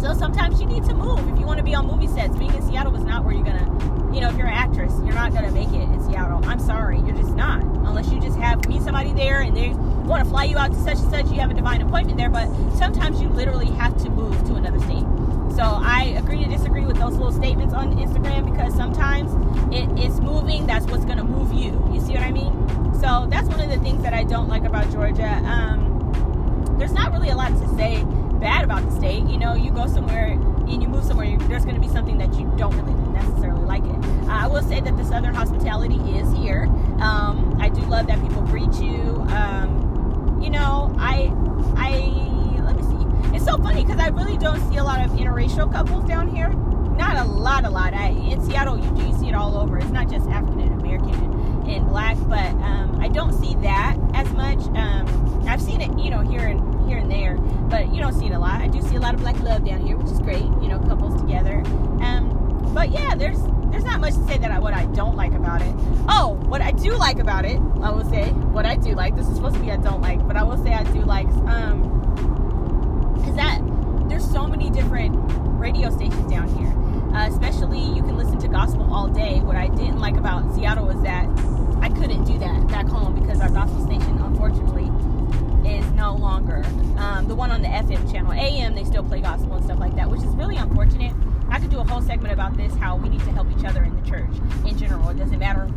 So 0.00 0.14
sometimes 0.14 0.60
you 0.60 0.66
need 0.66 0.84
to 0.84 0.94
move 0.94 1.20
if 1.32 1.38
you 1.38 1.46
want 1.46 1.58
to 1.58 1.64
be 1.64 1.74
on 1.74 1.86
movie 1.86 2.06
sets. 2.06 2.36
Being 2.36 2.54
in 2.54 2.62
Seattle 2.62 2.92
was 2.92 3.02
not 3.02 3.24
where 3.24 3.34
you're 3.34 3.44
gonna, 3.44 3.66
you 4.14 4.20
know, 4.20 4.30
if 4.30 4.36
you're 4.36 4.46
an 4.46 4.54
actress, 4.54 4.92
you're 5.04 5.14
not 5.14 5.32
gonna 5.32 5.50
make 5.50 5.68
it 5.68 5.82
in 5.82 6.02
Seattle. 6.04 6.40
I'm 6.44 6.60
sorry, 6.60 6.98
you're 6.98 7.16
just 7.16 7.34
not 7.34 7.62
unless 7.62 8.10
you 8.10 8.20
just 8.20 8.38
have 8.38 8.66
meet 8.68 8.82
somebody 8.82 9.12
there 9.12 9.40
and 9.40 9.56
they 9.56 9.70
want 9.70 10.24
to 10.24 10.30
fly 10.30 10.44
you 10.44 10.58
out 10.58 10.72
to 10.72 10.78
such 10.78 10.98
and 10.98 11.10
such. 11.10 11.26
You 11.26 11.40
have 11.40 11.50
a 11.50 11.54
divine 11.54 11.82
appointment 11.82 12.18
there, 12.18 12.30
but 12.30 12.48
sometimes 12.76 13.20
you 13.20 13.28
literally 13.28 13.70
have 13.72 13.96
to 14.02 14.10
move 14.10 14.36
to 14.46 14.54
another 14.54 14.80
state. 14.80 15.04
So 15.58 15.64
I 15.64 16.14
agree 16.16 16.44
to 16.44 16.48
disagree 16.48 16.84
with 16.84 16.98
those 16.98 17.14
little 17.14 17.32
statements 17.32 17.74
on 17.74 17.92
Instagram 17.96 18.48
because 18.48 18.72
sometimes 18.76 19.32
it, 19.74 19.88
it's 19.98 20.20
moving. 20.20 20.68
That's 20.68 20.86
what's 20.86 21.04
gonna 21.04 21.24
move 21.24 21.52
you. 21.52 21.72
You 21.92 22.00
see 22.00 22.12
what 22.12 22.22
I 22.22 22.30
mean? 22.30 22.52
So 23.00 23.26
that's 23.28 23.48
one 23.48 23.58
of 23.58 23.68
the 23.68 23.78
things 23.78 24.04
that 24.04 24.14
I 24.14 24.22
don't 24.22 24.46
like 24.46 24.62
about 24.62 24.88
Georgia. 24.92 25.26
Um, 25.26 26.76
there's 26.78 26.92
not 26.92 27.10
really 27.10 27.30
a 27.30 27.34
lot 27.34 27.48
to 27.48 27.68
say 27.76 28.04
bad 28.38 28.62
about 28.62 28.88
the 28.88 28.94
state. 28.94 29.24
You 29.24 29.36
know, 29.36 29.56
you 29.56 29.72
go 29.72 29.88
somewhere 29.88 30.26
and 30.28 30.80
you 30.80 30.88
move 30.88 31.02
somewhere, 31.02 31.36
there's 31.48 31.64
going 31.64 31.74
to 31.74 31.80
be 31.80 31.88
something 31.88 32.18
that 32.18 32.32
you 32.34 32.52
don't 32.56 32.76
really 32.76 32.94
necessarily 33.10 33.64
like 33.64 33.82
it. 33.82 34.04
Uh, 34.28 34.44
I 34.44 34.46
will 34.46 34.62
say 34.62 34.80
that 34.80 34.96
the 34.96 35.04
Southern 35.04 35.34
hospitality 35.34 35.98
is 36.16 36.32
here. 36.34 36.66
Um, 37.00 37.56
I 37.60 37.68
do 37.68 37.80
love 37.80 38.06
that 38.06 38.20
people 38.22 38.42
greet 38.42 38.74
you. 38.74 39.26
Um, 39.30 40.40
you 40.40 40.50
know, 40.50 40.94
I, 41.00 41.32
I, 41.76 42.27
so 43.48 43.56
funny 43.56 43.82
because 43.82 43.98
I 43.98 44.08
really 44.08 44.36
don't 44.36 44.60
see 44.70 44.76
a 44.76 44.84
lot 44.84 45.02
of 45.02 45.12
interracial 45.12 45.72
couples 45.72 46.06
down 46.06 46.28
here. 46.28 46.50
Not 46.50 47.16
a 47.16 47.24
lot, 47.24 47.64
a 47.64 47.70
lot. 47.70 47.94
I, 47.94 48.08
in 48.08 48.44
Seattle, 48.44 48.76
you 48.76 48.90
do 48.90 49.18
see 49.18 49.28
it 49.28 49.34
all 49.34 49.56
over. 49.56 49.78
It's 49.78 49.88
not 49.88 50.10
just 50.10 50.28
African 50.28 50.60
and 50.60 50.78
American 50.78 51.14
and, 51.14 51.66
and 51.66 51.88
black, 51.88 52.18
but 52.28 52.50
um, 52.62 52.98
I 53.00 53.08
don't 53.08 53.32
see 53.32 53.54
that 53.62 53.96
as 54.12 54.30
much. 54.32 54.58
Um, 54.76 55.46
I've 55.48 55.62
seen 55.62 55.80
it, 55.80 55.98
you 55.98 56.10
know, 56.10 56.20
here 56.20 56.46
and 56.46 56.60
here 56.86 56.98
and 56.98 57.10
there, 57.10 57.38
but 57.70 57.90
you 57.90 58.02
don't 58.02 58.12
see 58.12 58.26
it 58.26 58.32
a 58.32 58.38
lot. 58.38 58.60
I 58.60 58.68
do 58.68 58.82
see 58.82 58.96
a 58.96 59.00
lot 59.00 59.14
of 59.14 59.20
black 59.20 59.40
love 59.40 59.64
down 59.64 59.80
here, 59.80 59.96
which 59.96 60.12
is 60.12 60.20
great. 60.20 60.44
You 60.60 60.68
know, 60.68 60.78
couples 60.80 61.18
together. 61.18 61.62
Um, 62.02 62.70
but 62.74 62.90
yeah, 62.90 63.14
there's 63.14 63.40
there's 63.70 63.84
not 63.84 63.98
much 63.98 64.12
to 64.12 64.26
say 64.26 64.36
that 64.36 64.50
I, 64.50 64.58
what 64.58 64.74
I 64.74 64.84
don't 64.92 65.16
like 65.16 65.32
about 65.32 65.62
it. 65.62 65.74
Oh, 66.06 66.38
what 66.48 66.60
I 66.60 66.72
do 66.72 66.94
like 66.98 67.18
about 67.18 67.46
it, 67.46 67.56
I 67.80 67.90
will 67.92 68.04
say 68.10 68.28
what 68.28 68.66
I 68.66 68.76
do 68.76 68.94
like. 68.94 69.16
This 69.16 69.26
is 69.26 69.36
supposed 69.36 69.54
to 69.54 69.62
be 69.62 69.70
I 69.70 69.78
don't 69.78 70.02
like, 70.02 70.26
but 70.28 70.36
I 70.36 70.42
will 70.42 70.62
say 70.62 70.74
I 70.74 70.84
do 70.92 71.02
like. 71.02 71.28
Um, 71.48 71.97
is 73.26 73.34
that 73.36 73.60
there's 74.08 74.28
so 74.28 74.46
many 74.46 74.70
different 74.70 75.14
radio 75.58 75.90
stations 75.90 76.30
down 76.30 76.48
here. 76.56 76.72
Uh, 77.14 77.28
especially, 77.28 77.80
you 77.80 78.02
can 78.02 78.16
listen 78.16 78.38
to 78.38 78.48
gospel 78.48 78.92
all 78.92 79.08
day. 79.08 79.40
What 79.40 79.56
I 79.56 79.68
didn't 79.68 79.98
like 79.98 80.16
about 80.16 80.54
Seattle 80.54 80.86
was 80.86 81.00
that 81.02 81.26
I 81.80 81.88
couldn't 81.88 82.24
do 82.24 82.38
that 82.38 82.68
back 82.68 82.86
home 82.86 83.18
because 83.18 83.40
our 83.40 83.50
gospel 83.50 83.84
station, 83.84 84.18
unfortunately, 84.18 84.84
is 85.68 85.86
no 85.92 86.14
longer. 86.14 86.64
Um, 86.98 87.28
the 87.28 87.34
one 87.34 87.50
on 87.50 87.62
the 87.62 87.68
FM 87.68 88.10
channel, 88.10 88.32
AM, 88.32 88.74
they 88.74 88.84
still 88.84 89.02
play 89.02 89.20
gospel 89.20 89.54
and 89.54 89.64
stuff 89.64 89.78
like 89.78 89.94
that, 89.96 90.10
which 90.10 90.22
is 90.22 90.34
really 90.36 90.56
unfortunate. 90.56 91.14
I 91.50 91.58
could 91.58 91.70
do 91.70 91.78
a 91.78 91.84
whole 91.84 92.02
segment 92.02 92.32
about 92.32 92.56
this 92.56 92.74
how 92.76 92.96
we 92.96 93.08
need 93.08 93.20
to 93.20 93.32
help 93.32 93.48
each 93.56 93.64
other 93.64 93.82
in 93.82 93.94
the 94.00 94.08
church 94.08 94.30
in 94.66 94.76
general. 94.76 95.08
It 95.08 95.18
doesn't 95.18 95.38
matter 95.38 95.68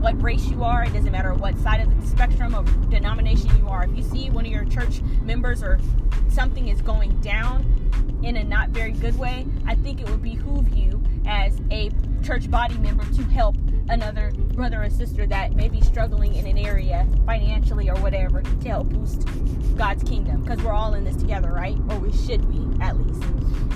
what 0.00 0.20
race 0.22 0.46
you 0.46 0.64
are, 0.64 0.84
it 0.84 0.92
doesn't 0.94 1.12
matter 1.12 1.34
what 1.34 1.56
side 1.58 1.80
of 1.80 2.00
the 2.00 2.06
spectrum 2.06 2.54
of 2.54 2.90
denomination 2.90 3.54
you 3.58 3.68
are. 3.68 3.84
If 3.84 3.96
you 3.96 4.02
see 4.02 4.30
one 4.30 4.46
of 4.46 4.50
your 4.50 4.64
church 4.64 5.02
members 5.22 5.62
or 5.62 5.78
something 6.30 6.68
is 6.68 6.80
going 6.80 7.20
down 7.20 7.66
in 8.22 8.36
a 8.36 8.44
not 8.44 8.70
very 8.70 8.92
good 8.92 9.18
way, 9.18 9.46
I 9.66 9.74
think 9.74 10.00
it 10.00 10.08
would 10.08 10.22
behoove 10.22 10.74
you 10.74 11.02
as 11.26 11.60
a 11.70 11.90
church 12.22 12.50
body 12.50 12.78
member 12.78 13.04
to 13.04 13.22
help 13.24 13.56
another 13.90 14.32
brother 14.54 14.82
or 14.82 14.88
sister 14.88 15.26
that 15.26 15.52
may 15.52 15.68
be 15.68 15.80
struggling 15.82 16.34
in 16.34 16.46
an 16.46 16.56
area 16.56 17.06
financially 17.26 17.90
or 17.90 17.96
whatever 17.96 18.40
to 18.40 18.68
help 18.68 18.88
boost 18.88 19.26
God's 19.76 20.02
kingdom 20.02 20.42
because 20.42 20.62
we're 20.62 20.72
all 20.72 20.94
in 20.94 21.04
this 21.04 21.16
together, 21.16 21.52
right? 21.52 21.76
Or 21.90 21.98
we 21.98 22.12
should 22.12 22.50
be 22.50 22.82
at 22.82 22.96
least. 22.96 23.22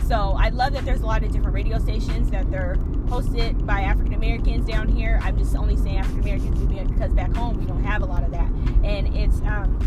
So 0.07 0.37
I 0.39 0.51
love 0.51 0.73
that 0.75 0.85
there's 0.85 1.01
a 1.01 1.07
lot 1.07 1.23
of 1.23 1.33
different 1.33 1.55
radio 1.55 1.79
stations 1.79 2.31
that 2.31 2.51
they're 2.51 2.77
hosted 3.07 3.67
by 3.67 3.81
African 3.81 4.15
Americans 4.15 4.67
down 4.67 4.89
here. 4.89 5.21
I'm 5.23 5.39
just 5.39 5.55
only 5.57 5.77
saying 5.77 5.99
African 5.99 6.23
Americans 6.23 6.61
because 6.91 7.13
back 7.13 7.35
home 7.35 7.59
we 7.59 7.67
don't 7.67 7.85
have 7.85 8.03
a 8.03 8.07
lot 8.07 8.23
of 8.23 8.31
that, 8.31 8.49
and 8.85 9.15
it's 9.17 9.41
um, 9.43 9.79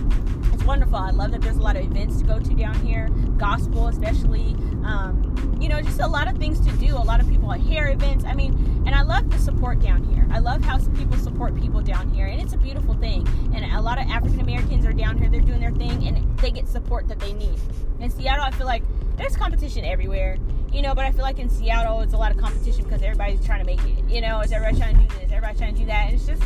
it's 0.53 0.63
wonderful. 0.63 0.97
I 0.97 1.11
love 1.11 1.31
that 1.31 1.41
there's 1.41 1.57
a 1.57 1.61
lot 1.61 1.75
of 1.75 1.83
events 1.83 2.19
to 2.19 2.25
go 2.25 2.39
to 2.39 2.53
down 2.53 2.75
here, 2.85 3.09
gospel 3.37 3.87
especially. 3.87 4.55
Um, 4.83 5.57
you 5.59 5.69
know, 5.69 5.81
just 5.81 5.99
a 5.99 6.07
lot 6.07 6.27
of 6.27 6.37
things 6.37 6.59
to 6.65 6.71
do. 6.77 6.95
A 6.95 6.99
lot 6.99 7.19
of 7.19 7.29
people 7.29 7.51
at 7.51 7.59
hair 7.61 7.89
events. 7.89 8.23
I 8.25 8.33
mean, 8.33 8.83
and 8.85 8.95
I 8.95 9.01
love 9.01 9.29
the 9.29 9.37
support 9.39 9.79
down 9.79 10.03
here. 10.03 10.27
I 10.31 10.39
love 10.39 10.63
how 10.63 10.77
people 10.95 11.17
support 11.17 11.55
people 11.59 11.81
down 11.81 12.09
here, 12.09 12.27
and 12.27 12.41
it's 12.41 12.53
a 12.53 12.57
beautiful 12.57 12.93
thing. 12.95 13.27
And 13.53 13.65
a 13.65 13.81
lot 13.81 13.99
of 13.99 14.07
African 14.09 14.39
Americans 14.39 14.85
are 14.85 14.93
down 14.93 15.17
here; 15.17 15.29
they're 15.29 15.41
doing 15.41 15.59
their 15.59 15.71
thing, 15.71 16.07
and 16.07 16.37
they 16.39 16.51
get 16.51 16.67
support 16.67 17.07
that 17.07 17.19
they 17.19 17.33
need. 17.33 17.59
In 17.99 18.09
Seattle, 18.09 18.43
I 18.43 18.51
feel 18.51 18.67
like 18.67 18.83
there's 19.17 19.35
competition 19.35 19.83
everywhere, 19.83 20.37
you 20.71 20.81
know. 20.81 20.93
But 20.95 21.05
I 21.05 21.11
feel 21.11 21.21
like 21.21 21.39
in 21.39 21.49
Seattle, 21.49 22.01
it's 22.01 22.13
a 22.13 22.17
lot 22.17 22.31
of 22.31 22.37
competition 22.37 22.83
because 22.83 23.01
everybody's 23.01 23.45
trying 23.45 23.59
to 23.59 23.65
make 23.65 23.81
it. 23.83 24.09
You 24.09 24.21
know, 24.21 24.41
is 24.41 24.51
everybody 24.51 24.79
trying 24.79 24.97
to 24.97 25.03
do 25.03 25.19
this? 25.19 25.31
Everybody 25.31 25.57
trying 25.57 25.73
to 25.73 25.79
do 25.79 25.85
that? 25.87 26.05
And 26.07 26.15
it's 26.15 26.25
just 26.25 26.43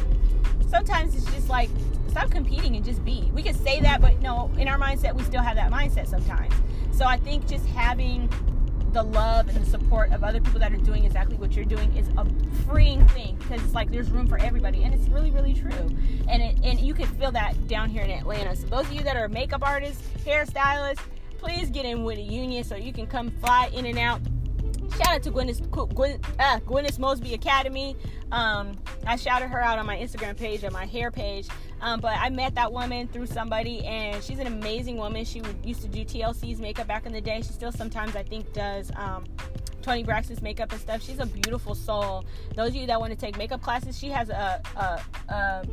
sometimes 0.70 1.16
it's 1.16 1.26
just 1.26 1.50
like 1.50 1.70
stop 2.10 2.30
competing 2.30 2.76
and 2.76 2.86
just 2.86 3.04
be. 3.04 3.30
We 3.34 3.42
can 3.42 3.56
say 3.56 3.82
that, 3.82 4.02
but 4.02 4.22
no, 4.22 4.52
in 4.58 4.68
our 4.68 4.78
mindset, 4.78 5.16
we 5.16 5.24
still 5.24 5.42
have 5.42 5.56
that 5.56 5.72
mindset 5.72 6.08
sometimes. 6.08 6.54
So 6.92 7.06
I 7.06 7.18
think 7.18 7.48
just 7.48 7.66
having 7.68 8.30
the 8.94 9.04
love 9.04 9.48
and 9.48 9.58
the 9.58 9.66
support 9.66 10.12
of 10.12 10.24
other 10.24 10.42
people 10.42 10.60
that 10.60 10.74
are 10.74 10.78
doing 10.78 11.06
exactly 11.06 11.38
what 11.38 11.56
you're 11.56 11.66
doing 11.66 11.96
is 11.96 12.10
a 12.18 12.28
freeing 12.68 13.06
thing 13.10 13.38
because 13.38 13.64
it's 13.64 13.74
like 13.74 13.90
there's 13.90 14.12
room 14.12 14.28
for 14.28 14.38
everybody 14.40 14.84
and 14.84 14.94
it's 14.94 15.08
really 15.08 15.32
really 15.32 15.54
true 15.54 15.90
and 16.28 16.42
it 16.42 16.58
and 16.62 16.80
you 16.82 16.94
can 16.94 17.08
feel 17.08 17.32
that 17.32 17.56
down 17.68 17.90
here 17.90 18.04
in 18.04 18.12
Atlanta 18.12 18.54
so 18.54 18.68
those 18.68 18.86
of 18.88 18.92
you 18.92 19.02
that 19.02 19.16
are 19.16 19.30
makeup 19.30 19.66
artists 19.66 20.06
hairstylists 20.26 21.00
please 21.42 21.70
get 21.70 21.86
in 21.86 22.04
with 22.04 22.18
a 22.18 22.22
union 22.22 22.64
so 22.64 22.76
you 22.76 22.94
can 22.94 23.08
come 23.08 23.32
fly 23.42 23.70
in 23.74 23.86
and 23.88 23.98
out 23.98 24.22
shout 24.98 25.16
out 25.16 25.24
to 25.24 25.32
Gwyneth, 25.32 25.70
Gwyn, 25.96 26.20
uh, 26.40 26.60
Gwyneth 26.60 27.00
Mosby 27.00 27.34
Academy. 27.34 27.96
Um, 28.32 28.78
I 29.08 29.16
shouted 29.16 29.48
her 29.48 29.62
out 29.62 29.80
on 29.80 29.86
my 29.86 29.98
Instagram 29.98 30.38
page 30.38 30.64
and 30.64 30.74
my 30.74 30.86
hair 30.86 31.12
page. 31.12 31.48
Um, 31.82 32.00
but 32.00 32.16
I 32.18 32.30
met 32.30 32.56
that 32.56 32.72
woman 32.72 33.08
through 33.08 33.28
somebody, 33.28 33.84
and 33.86 34.22
she's 34.24 34.40
an 34.40 34.48
amazing 34.48 34.98
woman. 34.98 35.26
She 35.26 35.42
used 35.64 35.82
to 35.82 35.88
do 35.88 36.04
TLC's 36.04 36.60
makeup 36.60 36.88
back 36.88 37.06
in 37.06 37.14
the 37.14 37.22
day. 37.22 37.38
She 37.38 37.54
still 37.54 37.72
sometimes, 37.72 38.16
I 38.16 38.24
think, 38.24 38.54
does 38.54 38.92
um, 38.96 39.24
Toni 39.82 40.04
Braxton's 40.04 40.42
makeup 40.42 40.72
and 40.72 40.82
stuff. 40.82 41.02
She's 41.02 41.20
a 41.20 41.26
beautiful 41.26 41.76
soul. 41.76 42.26
Those 42.56 42.70
of 42.70 42.76
you 42.76 42.88
that 42.88 43.00
want 43.00 43.12
to 43.12 43.18
take 43.18 43.38
makeup 43.38 43.62
classes, 43.62 43.98
she 43.98 44.10
has 44.10 44.30
a 44.30 44.62
a, 44.76 45.34
a, 45.34 45.66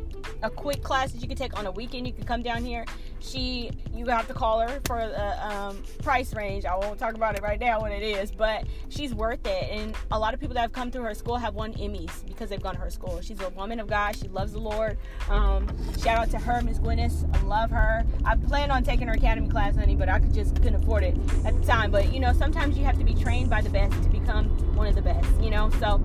a 0.43 0.49
quick 0.49 0.83
class 0.83 1.11
that 1.11 1.21
you 1.21 1.27
can 1.27 1.37
take 1.37 1.57
on 1.57 1.65
a 1.65 1.71
weekend. 1.71 2.07
You 2.07 2.13
can 2.13 2.25
come 2.25 2.41
down 2.41 2.63
here. 2.63 2.85
She, 3.21 3.69
you 3.93 4.05
have 4.05 4.27
to 4.27 4.33
call 4.33 4.61
her 4.61 4.79
for 4.85 4.97
the 4.97 5.47
um, 5.47 5.83
price 6.03 6.33
range. 6.33 6.65
I 6.65 6.75
won't 6.75 6.97
talk 6.97 7.15
about 7.15 7.35
it 7.35 7.41
right 7.41 7.59
now 7.59 7.81
what 7.81 7.91
it 7.91 8.01
is, 8.01 8.31
but 8.31 8.63
she's 8.87 9.13
worth 9.13 9.45
it. 9.45 9.69
And 9.69 9.95
a 10.11 10.17
lot 10.17 10.33
of 10.33 10.39
people 10.39 10.53
that 10.53 10.61
have 10.61 10.71
come 10.71 10.89
through 10.89 11.03
her 11.03 11.13
school 11.13 11.35
have 11.35 11.53
won 11.53 11.73
Emmys 11.73 12.25
because 12.25 12.49
they've 12.49 12.61
gone 12.61 12.75
to 12.75 12.79
her 12.79 12.89
school. 12.89 13.19
She's 13.21 13.41
a 13.41 13.49
woman 13.49 13.79
of 13.79 13.87
God. 13.87 14.15
She 14.15 14.29
loves 14.29 14.53
the 14.53 14.59
Lord. 14.59 14.97
Um, 15.29 15.67
shout 16.01 16.17
out 16.17 16.29
to 16.31 16.39
her, 16.39 16.61
Miss 16.61 16.79
Gwyneth. 16.79 17.35
I 17.35 17.41
love 17.41 17.71
her. 17.71 18.05
I 18.23 18.35
planned 18.35 18.71
on 18.71 18.83
taking 18.83 19.07
her 19.07 19.13
academy 19.13 19.49
class, 19.49 19.75
honey, 19.75 19.95
but 19.95 20.07
I 20.07 20.19
could 20.19 20.33
just 20.33 20.55
couldn't 20.55 20.75
afford 20.75 21.03
it 21.03 21.17
at 21.45 21.59
the 21.59 21.67
time. 21.67 21.91
But 21.91 22.13
you 22.13 22.21
know, 22.21 22.31
sometimes 22.31 22.77
you 22.77 22.85
have 22.85 22.97
to 22.99 23.03
be 23.03 23.13
trained 23.13 23.49
by 23.49 23.61
the 23.61 23.69
best 23.69 23.93
to 24.01 24.09
become 24.09 24.45
one 24.75 24.87
of 24.87 24.95
the 24.95 25.01
best, 25.01 25.27
you 25.41 25.49
know? 25.49 25.69
So 25.79 26.01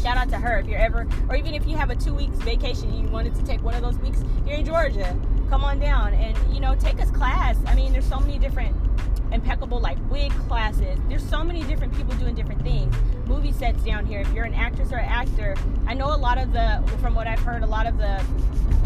shout 0.00 0.16
out 0.16 0.28
to 0.30 0.38
her 0.38 0.58
if 0.58 0.66
you're 0.66 0.80
ever, 0.80 1.06
or 1.28 1.36
even 1.36 1.54
if 1.54 1.66
you 1.66 1.76
have 1.76 1.90
a 1.90 1.96
two 1.96 2.14
weeks 2.14 2.36
vacation 2.38 2.94
you 2.94 3.08
wanted 3.08 3.34
to 3.34 3.44
take 3.44 3.62
one 3.62 3.74
of 3.74 3.82
those 3.82 3.98
weeks, 3.98 4.22
you're 4.46 4.58
in 4.58 4.64
Georgia, 4.64 5.16
come 5.48 5.64
on 5.64 5.78
down 5.80 6.14
and, 6.14 6.36
you 6.52 6.60
know, 6.60 6.74
take 6.74 7.00
us 7.00 7.10
class. 7.10 7.56
I 7.66 7.74
mean, 7.74 7.92
there's 7.92 8.08
so 8.08 8.20
many 8.20 8.38
different 8.38 8.76
impeccable 9.32 9.80
like 9.80 9.98
wig 10.10 10.30
classes. 10.48 10.98
There's 11.08 11.28
so 11.28 11.42
many 11.42 11.64
different 11.64 11.94
people 11.96 12.14
doing 12.16 12.34
different 12.34 12.62
things. 12.62 12.94
Movie 13.26 13.52
sets 13.52 13.82
down 13.82 14.06
here. 14.06 14.20
If 14.20 14.32
you're 14.32 14.44
an 14.44 14.54
actress 14.54 14.92
or 14.92 14.96
an 14.96 15.08
actor, 15.08 15.56
I 15.86 15.94
know 15.94 16.14
a 16.14 16.16
lot 16.16 16.38
of 16.38 16.52
the, 16.52 16.82
from 17.00 17.14
what 17.14 17.26
I've 17.26 17.40
heard, 17.40 17.62
a 17.62 17.66
lot 17.66 17.86
of 17.86 17.98
the 17.98 18.24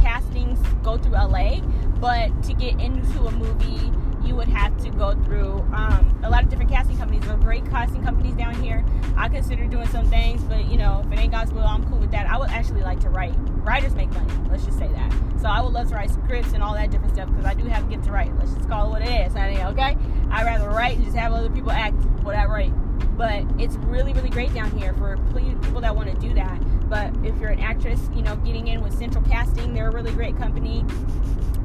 castings 0.00 0.58
go 0.82 0.96
through 0.96 1.12
LA, 1.12 1.60
but 2.00 2.42
to 2.44 2.54
get 2.54 2.80
into 2.80 3.26
a 3.26 3.30
movie, 3.30 3.92
you 4.28 4.36
would 4.36 4.48
have 4.48 4.76
to 4.84 4.90
go 4.90 5.12
through 5.24 5.66
um, 5.72 6.20
a 6.22 6.28
lot 6.28 6.44
of 6.44 6.50
different 6.50 6.70
casting 6.70 6.98
companies. 6.98 7.22
There 7.22 7.32
are 7.32 7.38
great 7.38 7.64
casting 7.70 8.04
companies 8.04 8.34
down 8.34 8.62
here. 8.62 8.84
I 9.16 9.28
consider 9.28 9.66
doing 9.66 9.88
some 9.88 10.06
things, 10.10 10.42
but 10.42 10.66
you 10.66 10.76
know, 10.76 11.02
if 11.04 11.10
it 11.10 11.18
ain't 11.18 11.32
God's 11.32 11.50
will, 11.52 11.66
I'm 11.66 11.88
cool 11.88 11.98
with 11.98 12.10
that. 12.10 12.26
I 12.26 12.38
would 12.38 12.50
actually 12.50 12.82
like 12.82 13.00
to 13.00 13.08
write. 13.08 13.34
Writers 13.64 13.94
make 13.94 14.10
money. 14.10 14.32
Let's 14.50 14.66
just 14.66 14.78
say 14.78 14.88
that. 14.88 15.12
So 15.40 15.48
I 15.48 15.62
would 15.62 15.72
love 15.72 15.88
to 15.88 15.94
write 15.94 16.10
scripts 16.10 16.52
and 16.52 16.62
all 16.62 16.74
that 16.74 16.90
different 16.90 17.14
stuff 17.14 17.30
because 17.30 17.46
I 17.46 17.54
do 17.54 17.64
have 17.64 17.86
a 17.86 17.88
gift 17.88 18.04
to 18.04 18.12
write. 18.12 18.36
Let's 18.38 18.52
just 18.52 18.68
call 18.68 18.86
it 18.86 18.90
what 18.90 19.02
it 19.02 19.26
is. 19.26 19.34
Okay? 19.34 19.96
I'd 20.30 20.44
rather 20.44 20.68
write 20.68 20.96
and 20.96 21.04
just 21.04 21.16
have 21.16 21.32
other 21.32 21.48
people 21.48 21.70
act 21.70 21.96
what 22.22 22.36
I 22.36 22.44
write. 22.44 22.72
But 23.16 23.44
it's 23.58 23.76
really, 23.76 24.12
really 24.12 24.30
great 24.30 24.52
down 24.52 24.70
here 24.76 24.92
for 24.94 25.16
people 25.34 25.80
that 25.80 25.96
want 25.96 26.12
to 26.12 26.28
do 26.28 26.34
that. 26.34 26.60
But 26.88 27.14
if 27.24 27.38
you're 27.40 27.50
an 27.50 27.60
actress, 27.60 28.00
you 28.14 28.22
know, 28.22 28.36
getting 28.36 28.68
in 28.68 28.82
with 28.82 28.96
Central 28.96 29.24
Casting, 29.24 29.74
they're 29.74 29.88
a 29.88 29.92
really 29.92 30.12
great 30.12 30.36
company 30.36 30.84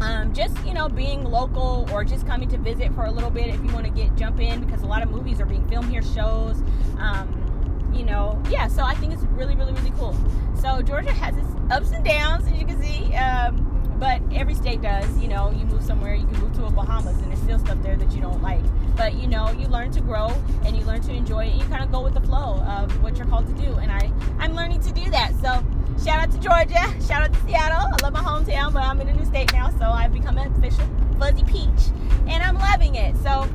um, 0.04 0.34
just 0.34 0.56
you 0.66 0.74
know 0.74 0.90
being 0.90 1.24
local 1.24 1.88
or 1.92 2.04
just 2.04 2.28
coming 2.28 2.50
to 2.50 2.58
visit 2.58 2.94
for 2.94 3.06
a 3.06 3.12
little 3.12 3.30
bit 3.30 3.48
if 3.48 3.64
you 3.64 3.74
want 3.74 3.86
to 3.86 3.92
get 3.92 4.16
jump 4.16 4.40
in 4.40 4.64
because 4.64 4.82
a 4.82 4.86
lot 4.86 5.02
of 5.02 5.10
movies 5.10 5.40
are 5.40 5.46
being 5.46 5.68
filmed 5.70 5.90
here 5.90 6.02
shows 6.02 6.62
um, 6.98 7.92
you 7.94 8.04
know 8.04 8.42
yeah 8.50 8.68
so 8.68 8.84
i 8.84 8.94
think 8.96 9.14
it's 9.14 9.24
really 9.24 9.56
really 9.56 9.74
really 9.74 9.92
cool. 9.92 10.16
So 10.60 10.82
georgia 10.82 11.14
has 11.14 11.36
its 11.38 11.48
ups 11.72 11.92
and 11.92 12.04
downs 12.04 12.46
as 12.48 12.60
you 12.60 12.66
can 12.66 12.82
see 12.82 13.14
um, 13.16 13.70
but 14.00 14.22
every 14.34 14.56
state 14.56 14.82
does 14.82 15.18
you 15.20 15.28
know 15.28 15.52
you 15.52 15.66
move 15.66 15.84
somewhere 15.84 16.16
you 16.16 16.26
can 16.28 16.40
move 16.42 16.54
to 16.54 16.66
a 16.66 16.70
bahamas 16.70 17.18
and 17.22 17.32
there's 17.32 17.42
still 17.42 17.60
stuff 17.60 17.82
there 17.84 17.96
that 17.96 18.12
you 18.14 18.22
don't 18.22 18.42
like. 18.42 18.64
But 18.96 19.16
you 19.16 19.28
know 19.28 19.52
you 19.52 19.68
learn 19.68 19.92
to 19.92 20.02
grow 20.02 20.28
and 20.66 20.76
you 20.76 20.84
learn 20.84 21.02
to 21.02 21.14
enjoy 21.14 21.46
it 21.46 21.52
and 21.52 21.62
you 21.62 21.68
kind 21.68 21.84
of 21.84 21.92
go 21.92 22.02
with 22.02 22.14
the 22.14 22.22
flow 22.22 22.60
of 22.62 23.02
what 23.02 23.18
you're 23.18 23.28
called 23.28 23.48
to 23.48 23.54
do 23.54 23.74
and 23.76 23.92
i 23.92 24.12
i'm 24.40 24.54
learning 24.56 24.82
to 24.82 24.92
do 24.92 25.10
that. 25.12 25.34
So 25.42 25.64
Shout 26.02 26.20
out 26.20 26.32
to 26.32 26.40
Georgia. 26.40 27.06
Shout 27.06 27.24
out 27.24 27.34
to 27.34 27.40
Seattle. 27.42 27.88
I 27.92 27.98
love 28.02 28.14
my 28.14 28.22
hometown, 28.22 28.74
but 28.74 28.84
I'm 28.84 29.00
in 29.02 29.10
a 29.10 29.14
new 29.14 29.26
state 29.26 29.52
now, 29.54 29.70
so 29.78 29.86
I've 29.86 30.14
become 30.14 30.38
an 30.38 30.54
official 30.56 30.88
Fuzzy 31.20 31.44
Peach, 31.44 31.92
and 32.28 32.44
I'm 32.44 32.56
loving 32.56 32.96
it. 32.96 33.16
So 33.18 33.48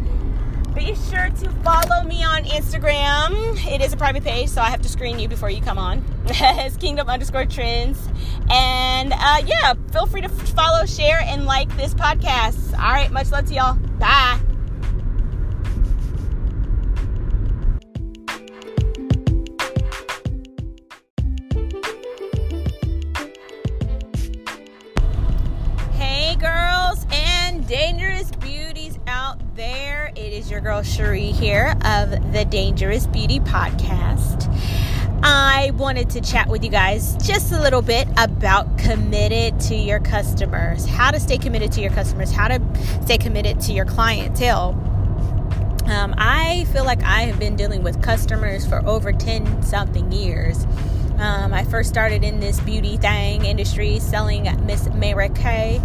be 0.74 0.94
sure 0.94 1.28
to 1.28 1.50
follow 1.64 2.04
me 2.04 2.22
on 2.22 2.44
Instagram. 2.44 3.56
It 3.66 3.82
is 3.82 3.92
a 3.92 3.96
private 3.96 4.22
page, 4.22 4.48
so 4.48 4.60
I 4.60 4.70
have 4.70 4.80
to 4.82 4.88
screen 4.88 5.18
you 5.18 5.28
before 5.28 5.50
you 5.50 5.60
come 5.60 5.78
on. 5.78 6.04
it's 6.26 6.76
Kingdom 6.76 7.08
underscore 7.08 7.46
Trends. 7.46 7.98
And 8.50 9.12
uh, 9.12 9.42
yeah, 9.44 9.74
feel 9.92 10.06
free 10.06 10.20
to 10.20 10.28
follow, 10.28 10.86
share, 10.86 11.20
and 11.20 11.46
like 11.46 11.74
this 11.76 11.94
podcast. 11.94 12.72
All 12.78 12.92
right, 12.92 13.10
much 13.10 13.30
love 13.32 13.46
to 13.46 13.54
y'all. 13.54 13.74
Bye. 13.74 14.38
Girl 30.78 30.84
Sharee 30.84 31.32
here 31.32 31.74
of 31.84 32.32
the 32.32 32.46
Dangerous 32.48 33.08
Beauty 33.08 33.40
Podcast. 33.40 34.46
I 35.24 35.72
wanted 35.74 36.08
to 36.10 36.20
chat 36.20 36.46
with 36.46 36.62
you 36.62 36.70
guys 36.70 37.16
just 37.16 37.50
a 37.50 37.60
little 37.60 37.82
bit 37.82 38.06
about 38.16 38.78
committed 38.78 39.58
to 39.62 39.74
your 39.74 39.98
customers, 39.98 40.86
how 40.86 41.10
to 41.10 41.18
stay 41.18 41.36
committed 41.36 41.72
to 41.72 41.80
your 41.80 41.90
customers, 41.90 42.30
how 42.30 42.46
to 42.46 42.62
stay 43.02 43.18
committed 43.18 43.58
to 43.62 43.72
your 43.72 43.86
clientele. 43.86 44.68
Um, 45.86 46.14
I 46.16 46.64
feel 46.72 46.84
like 46.84 47.02
I 47.02 47.22
have 47.22 47.40
been 47.40 47.56
dealing 47.56 47.82
with 47.82 48.00
customers 48.00 48.64
for 48.64 48.78
over 48.86 49.12
10 49.12 49.64
something 49.64 50.12
years. 50.12 50.64
Um, 51.18 51.52
I 51.52 51.64
first 51.64 51.88
started 51.88 52.22
in 52.22 52.38
this 52.38 52.60
beauty 52.60 52.98
thing 52.98 53.44
industry 53.44 53.98
selling 53.98 54.44
Miss 54.64 54.88
Mary 54.90 55.30
Kay 55.30 55.82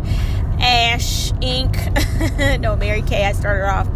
Ash 0.60 1.32
Ink. 1.41 1.76
no, 2.60 2.76
Mary 2.76 3.02
Kay. 3.02 3.26
I 3.26 3.32
started 3.32 3.68
off 3.68 3.88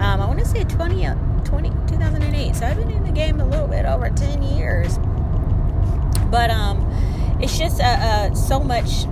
um, 0.00 0.20
I 0.20 0.26
want 0.26 0.38
to 0.38 0.46
say 0.46 0.64
20, 0.64 1.06
uh, 1.06 1.14
20, 1.44 1.70
2008. 1.70 2.54
So 2.54 2.66
I've 2.66 2.76
been 2.76 2.90
in 2.90 3.04
the 3.04 3.12
game 3.12 3.40
a 3.40 3.46
little 3.46 3.66
bit 3.66 3.84
over 3.84 4.10
10 4.10 4.42
years. 4.42 4.98
But 6.30 6.50
um, 6.50 6.86
it's 7.40 7.58
just 7.58 7.80
uh, 7.80 7.84
uh, 7.84 8.34
so 8.34 8.60
much 8.60 9.06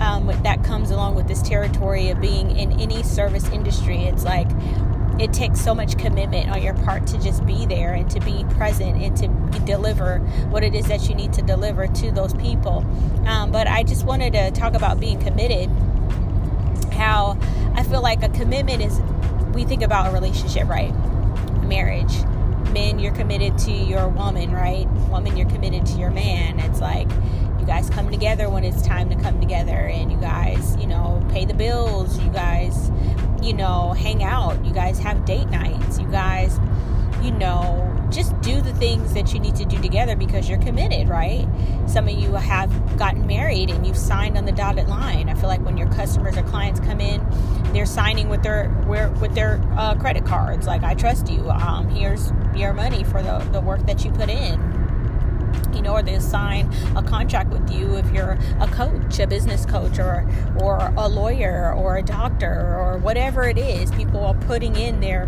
um, 0.00 0.26
that 0.42 0.64
comes 0.64 0.90
along 0.90 1.14
with 1.14 1.28
this 1.28 1.42
territory 1.42 2.10
of 2.10 2.20
being 2.20 2.56
in 2.56 2.78
any 2.80 3.02
service 3.02 3.48
industry. 3.50 4.04
It's 4.04 4.24
like 4.24 4.48
it 5.20 5.32
takes 5.32 5.60
so 5.60 5.74
much 5.74 5.98
commitment 5.98 6.50
on 6.50 6.62
your 6.62 6.74
part 6.74 7.06
to 7.08 7.18
just 7.18 7.44
be 7.44 7.66
there 7.66 7.92
and 7.92 8.10
to 8.10 8.20
be 8.20 8.44
present 8.50 9.02
and 9.02 9.16
to 9.18 9.28
deliver 9.60 10.18
what 10.48 10.64
it 10.64 10.74
is 10.74 10.86
that 10.88 11.08
you 11.08 11.14
need 11.14 11.32
to 11.34 11.42
deliver 11.42 11.86
to 11.86 12.10
those 12.10 12.32
people. 12.34 12.78
Um, 13.26 13.52
but 13.52 13.66
I 13.66 13.82
just 13.82 14.04
wanted 14.04 14.32
to 14.32 14.50
talk 14.52 14.74
about 14.74 14.98
being 14.98 15.20
committed. 15.20 15.68
How 16.92 17.38
I 17.74 17.82
feel 17.82 18.02
like 18.02 18.22
a 18.22 18.28
commitment 18.30 18.82
is 18.82 19.00
we 19.54 19.64
think 19.64 19.82
about 19.82 20.08
a 20.08 20.12
relationship, 20.12 20.68
right? 20.68 20.92
Marriage. 21.64 22.12
Men, 22.72 22.98
you're 22.98 23.14
committed 23.14 23.58
to 23.58 23.72
your 23.72 24.08
woman, 24.08 24.52
right? 24.52 24.88
Woman, 25.08 25.36
you're 25.36 25.48
committed 25.48 25.86
to 25.86 25.98
your 25.98 26.10
man. 26.10 26.60
It's 26.60 26.80
like 26.80 27.10
you 27.58 27.66
guys 27.66 27.90
come 27.90 28.10
together 28.10 28.48
when 28.48 28.64
it's 28.64 28.82
time 28.82 29.10
to 29.10 29.16
come 29.16 29.40
together, 29.40 29.72
and 29.72 30.10
you 30.10 30.18
guys, 30.18 30.76
you 30.76 30.86
know, 30.86 31.24
pay 31.30 31.44
the 31.44 31.54
bills. 31.54 32.18
You 32.20 32.30
guys, 32.30 32.90
you 33.42 33.52
know, 33.52 33.92
hang 33.92 34.22
out. 34.22 34.64
You 34.64 34.72
guys 34.72 34.98
have 35.00 35.24
date 35.24 35.48
nights. 35.48 35.98
You 35.98 36.06
guys, 36.06 36.58
you 37.22 37.32
know, 37.32 37.86
just 38.10 38.38
do 38.40 38.60
the 38.60 38.72
things 38.74 39.14
that 39.14 39.32
you 39.32 39.40
need 39.40 39.56
to 39.56 39.64
do 39.64 39.80
together 39.80 40.16
because 40.16 40.48
you're 40.48 40.58
committed, 40.58 41.08
right? 41.08 41.46
Some 41.86 42.08
of 42.08 42.14
you 42.14 42.32
have 42.34 42.96
gotten 42.96 43.26
married 43.26 43.70
and 43.70 43.86
you've 43.86 43.96
signed 43.96 44.36
on 44.36 44.44
the 44.44 44.52
dotted 44.52 44.88
line. 44.88 45.28
I 45.28 45.34
feel 45.34 45.48
like 45.48 45.64
when 45.64 45.76
your 45.76 45.88
customers 45.88 46.36
or 46.36 46.42
clients 46.44 46.80
come 46.80 47.00
in, 47.00 47.20
they're 47.72 47.86
signing 47.86 48.28
with 48.28 48.42
their 48.42 48.68
with 49.20 49.34
their 49.34 49.60
uh, 49.76 49.94
credit 49.96 50.24
cards. 50.24 50.66
Like, 50.66 50.82
I 50.82 50.94
trust 50.94 51.28
you. 51.30 51.48
Um, 51.50 51.88
here's 51.88 52.32
your 52.54 52.72
money 52.72 53.04
for 53.04 53.22
the, 53.22 53.38
the 53.52 53.60
work 53.60 53.86
that 53.86 54.04
you 54.04 54.10
put 54.10 54.28
in 54.28 54.80
you 55.74 55.82
know, 55.82 55.94
or 55.94 56.02
they 56.02 56.18
sign 56.18 56.72
a 56.96 57.02
contract 57.02 57.50
with 57.50 57.70
you 57.70 57.96
if 57.96 58.10
you're 58.12 58.38
a 58.60 58.66
coach, 58.68 59.18
a 59.18 59.26
business 59.26 59.64
coach, 59.64 59.98
or 59.98 60.28
or 60.60 60.92
a 60.96 61.08
lawyer, 61.08 61.72
or 61.74 61.96
a 61.96 62.02
doctor, 62.02 62.76
or 62.78 62.98
whatever 62.98 63.44
it 63.44 63.58
is. 63.58 63.90
People 63.92 64.24
are 64.24 64.34
putting 64.34 64.76
in 64.76 65.00
their 65.00 65.26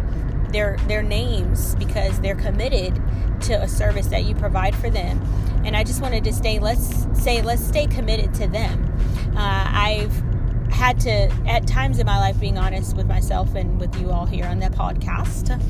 their 0.50 0.76
their 0.88 1.02
names 1.02 1.74
because 1.76 2.20
they're 2.20 2.36
committed 2.36 3.00
to 3.42 3.54
a 3.54 3.68
service 3.68 4.06
that 4.08 4.24
you 4.24 4.34
provide 4.34 4.74
for 4.76 4.90
them. 4.90 5.20
And 5.64 5.76
I 5.76 5.84
just 5.84 6.02
wanted 6.02 6.24
to 6.24 6.32
stay. 6.32 6.58
Let's 6.58 7.06
say 7.14 7.42
let's 7.42 7.64
stay 7.64 7.86
committed 7.86 8.34
to 8.34 8.46
them. 8.46 8.92
Uh, 9.36 9.66
I've 9.68 10.31
had 10.72 10.98
to 11.00 11.30
at 11.46 11.66
times 11.66 11.98
in 11.98 12.06
my 12.06 12.18
life 12.18 12.38
being 12.40 12.58
honest 12.58 12.96
with 12.96 13.06
myself 13.06 13.54
and 13.54 13.80
with 13.80 13.94
you 14.00 14.10
all 14.10 14.26
here 14.26 14.46
on 14.46 14.58
the 14.58 14.66
podcast 14.66 15.60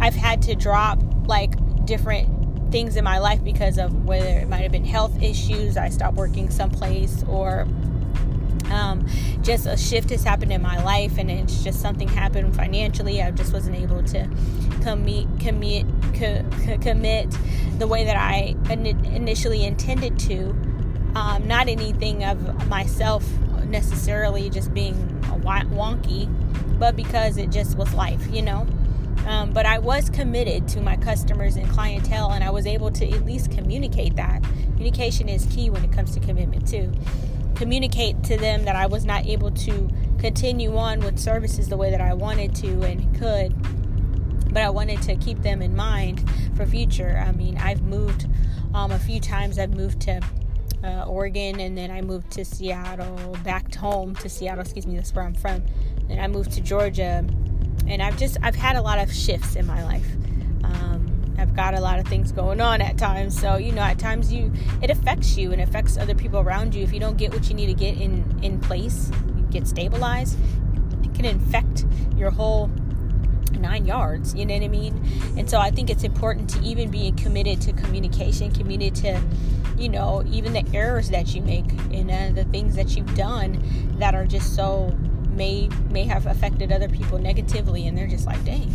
i've 0.00 0.14
had 0.14 0.42
to 0.42 0.54
drop 0.54 0.98
like 1.26 1.54
different 1.86 2.28
things 2.70 2.96
in 2.96 3.04
my 3.04 3.18
life 3.18 3.42
because 3.44 3.78
of 3.78 4.04
whether 4.04 4.26
it 4.26 4.48
might 4.48 4.62
have 4.62 4.72
been 4.72 4.84
health 4.84 5.20
issues 5.22 5.76
i 5.76 5.88
stopped 5.88 6.16
working 6.16 6.50
someplace 6.50 7.22
or 7.28 7.66
um, 8.70 9.06
just 9.42 9.66
a 9.66 9.76
shift 9.76 10.08
has 10.08 10.24
happened 10.24 10.50
in 10.50 10.62
my 10.62 10.82
life 10.82 11.18
and 11.18 11.30
it's 11.30 11.62
just 11.62 11.80
something 11.80 12.08
happened 12.08 12.54
financially 12.56 13.22
i 13.22 13.30
just 13.30 13.52
wasn't 13.52 13.76
able 13.76 14.02
to 14.02 14.28
commit 14.82 15.26
commit 15.40 15.86
co- 16.14 16.44
co- 16.64 16.78
commit 16.78 17.36
the 17.78 17.86
way 17.86 18.04
that 18.04 18.16
I 18.16 18.54
in- 18.70 18.86
initially 18.86 19.64
intended 19.64 20.18
to. 20.20 20.50
Um, 21.14 21.46
not 21.46 21.68
anything 21.68 22.24
of 22.24 22.68
myself 22.68 23.28
necessarily 23.72 24.48
just 24.48 24.72
being 24.72 24.94
wonky, 25.42 26.28
but 26.78 26.94
because 26.94 27.36
it 27.36 27.50
just 27.50 27.76
was 27.76 27.92
life, 27.94 28.24
you 28.32 28.42
know. 28.42 28.66
Um, 29.26 29.52
but 29.52 29.66
I 29.66 29.78
was 29.78 30.10
committed 30.10 30.68
to 30.68 30.80
my 30.80 30.96
customers 30.96 31.56
and 31.56 31.68
clientele, 31.70 32.30
and 32.32 32.42
I 32.42 32.50
was 32.50 32.66
able 32.66 32.90
to 32.92 33.08
at 33.08 33.24
least 33.24 33.50
communicate 33.50 34.16
that. 34.16 34.42
Communication 34.42 35.28
is 35.28 35.46
key 35.46 35.70
when 35.70 35.84
it 35.84 35.92
comes 35.92 36.12
to 36.14 36.20
commitment, 36.20 36.66
too. 36.66 36.92
Communicate 37.54 38.22
to 38.24 38.36
them 38.36 38.64
that 38.64 38.74
I 38.74 38.86
was 38.86 39.04
not 39.04 39.26
able 39.26 39.50
to 39.52 39.88
continue 40.18 40.76
on 40.76 41.00
with 41.00 41.18
services 41.18 41.68
the 41.68 41.76
way 41.76 41.90
that 41.90 42.00
I 42.00 42.14
wanted 42.14 42.54
to 42.56 42.82
and 42.82 43.16
could, 43.16 43.54
but 44.52 44.62
I 44.62 44.70
wanted 44.70 45.02
to 45.02 45.16
keep 45.16 45.42
them 45.42 45.62
in 45.62 45.76
mind 45.76 46.28
for 46.56 46.66
future. 46.66 47.22
I 47.24 47.32
mean, 47.32 47.56
I've 47.58 47.82
moved 47.82 48.26
um, 48.74 48.90
a 48.90 48.98
few 48.98 49.20
times, 49.20 49.58
I've 49.58 49.74
moved 49.74 50.00
to 50.02 50.20
uh, 50.84 51.04
Oregon, 51.04 51.60
and 51.60 51.76
then 51.76 51.90
I 51.90 52.00
moved 52.00 52.30
to 52.32 52.44
Seattle, 52.44 53.36
back 53.44 53.74
home 53.74 54.14
to 54.16 54.28
Seattle, 54.28 54.62
excuse 54.62 54.86
me, 54.86 54.96
that's 54.96 55.14
where 55.14 55.24
I'm 55.24 55.34
from. 55.34 55.62
And 56.08 56.20
I 56.20 56.26
moved 56.26 56.52
to 56.52 56.60
Georgia 56.60 57.24
and 57.86 58.02
I've 58.02 58.16
just 58.16 58.36
I've 58.42 58.54
had 58.54 58.76
a 58.76 58.82
lot 58.82 58.98
of 58.98 59.12
shifts 59.12 59.56
in 59.56 59.66
my 59.66 59.82
life. 59.84 60.06
Um, 60.64 61.34
I've 61.38 61.54
got 61.54 61.74
a 61.74 61.80
lot 61.80 61.98
of 61.98 62.06
things 62.06 62.32
going 62.32 62.60
on 62.60 62.80
at 62.80 62.98
times, 62.98 63.38
so 63.38 63.56
you 63.56 63.72
know 63.72 63.82
at 63.82 63.98
times 63.98 64.32
you 64.32 64.52
it 64.80 64.90
affects 64.90 65.36
you 65.36 65.52
and 65.52 65.60
affects 65.60 65.96
other 65.96 66.14
people 66.14 66.40
around 66.40 66.74
you. 66.74 66.82
If 66.82 66.92
you 66.92 67.00
don't 67.00 67.16
get 67.16 67.32
what 67.32 67.48
you 67.48 67.54
need 67.54 67.66
to 67.66 67.74
get 67.74 68.00
in 68.00 68.38
in 68.42 68.60
place, 68.60 69.10
you 69.36 69.42
get 69.50 69.66
stabilized. 69.66 70.38
It 71.02 71.14
can 71.14 71.24
infect 71.24 71.84
your 72.16 72.30
whole 72.30 72.68
nine 73.58 73.84
yards. 73.84 74.34
You 74.34 74.46
know 74.46 74.54
what 74.54 74.62
I 74.62 74.68
mean? 74.68 75.04
And 75.36 75.48
so 75.48 75.58
I 75.58 75.70
think 75.70 75.90
it's 75.90 76.04
important 76.04 76.48
to 76.50 76.62
even 76.62 76.90
be 76.90 77.12
committed 77.12 77.60
to 77.62 77.72
communication, 77.72 78.52
committed 78.52 78.94
to 78.96 79.20
you 79.78 79.88
know 79.88 80.22
even 80.30 80.52
the 80.52 80.64
errors 80.74 81.10
that 81.10 81.34
you 81.34 81.42
make 81.42 81.70
and 81.92 82.10
uh, 82.10 82.30
the 82.34 82.48
things 82.50 82.76
that 82.76 82.96
you've 82.96 83.14
done 83.14 83.62
that 83.98 84.14
are 84.14 84.26
just 84.26 84.54
so 84.54 84.96
may 85.30 85.68
may 85.90 86.04
have 86.04 86.26
affected 86.26 86.70
other 86.72 86.88
people 86.88 87.18
negatively 87.18 87.86
and 87.86 87.96
they're 87.96 88.06
just 88.06 88.26
like 88.26 88.42
dang 88.44 88.70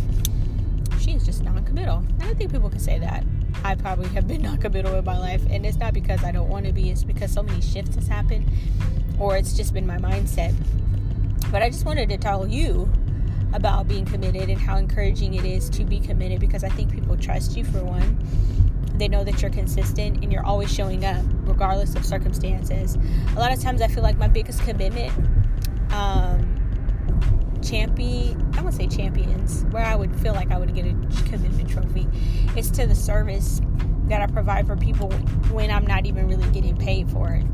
she's 1.00 1.24
just 1.24 1.42
non-committal. 1.42 1.98
And 2.20 2.24
i 2.24 2.34
think 2.34 2.52
people 2.52 2.70
can 2.70 2.78
say 2.78 2.98
that. 2.98 3.24
I 3.64 3.74
probably 3.74 4.08
have 4.08 4.28
been 4.28 4.42
non-committal 4.48 4.94
in 4.94 5.04
my 5.04 5.18
life 5.18 5.42
and 5.50 5.64
it's 5.64 5.78
not 5.78 5.94
because 5.94 6.22
i 6.24 6.32
don't 6.32 6.48
want 6.48 6.66
to 6.66 6.72
be 6.72 6.90
it's 6.90 7.04
because 7.04 7.32
so 7.32 7.42
many 7.42 7.60
shifts 7.60 7.94
has 7.94 8.06
happened 8.06 8.50
or 9.18 9.36
it's 9.36 9.54
just 9.54 9.72
been 9.74 9.86
my 9.86 9.98
mindset. 9.98 10.54
But 11.50 11.62
i 11.62 11.70
just 11.70 11.84
wanted 11.84 12.08
to 12.10 12.18
tell 12.18 12.46
you 12.46 12.90
about 13.54 13.88
being 13.88 14.04
committed 14.04 14.50
and 14.50 14.60
how 14.60 14.76
encouraging 14.76 15.34
it 15.34 15.44
is 15.44 15.70
to 15.70 15.82
be 15.84 15.98
committed 15.98 16.38
because 16.38 16.62
i 16.62 16.68
think 16.68 16.92
people 16.92 17.16
trust 17.16 17.56
you 17.56 17.64
for 17.64 17.82
one 17.82 18.18
they 18.98 19.08
know 19.08 19.24
that 19.24 19.40
you're 19.40 19.50
consistent 19.50 20.22
and 20.22 20.32
you're 20.32 20.44
always 20.44 20.72
showing 20.72 21.04
up 21.04 21.24
regardless 21.42 21.94
of 21.94 22.04
circumstances 22.04 22.96
a 23.36 23.38
lot 23.38 23.52
of 23.52 23.60
times 23.60 23.82
i 23.82 23.88
feel 23.88 24.02
like 24.02 24.18
my 24.18 24.28
biggest 24.28 24.60
commitment 24.62 25.12
um, 25.92 26.54
champion 27.62 28.48
I 28.58 28.60
won't 28.60 28.74
say 28.74 28.88
champions 28.88 29.64
where 29.70 29.84
I 29.84 29.94
would 29.94 30.14
feel 30.20 30.34
like 30.34 30.50
I 30.50 30.58
would 30.58 30.74
get 30.74 30.84
a 30.84 30.90
commitment 31.30 31.70
trophy. 31.70 32.08
It's 32.56 32.70
to 32.72 32.88
the 32.88 32.94
service 32.94 33.60
that 34.08 34.20
I 34.20 34.26
provide 34.26 34.66
for 34.66 34.76
people 34.76 35.12
when 35.52 35.70
I'm 35.70 35.86
not 35.86 36.06
even 36.06 36.26
really 36.26 36.50
getting 36.50 36.76
paid 36.76 37.08
for 37.08 37.28
it. 37.28 37.44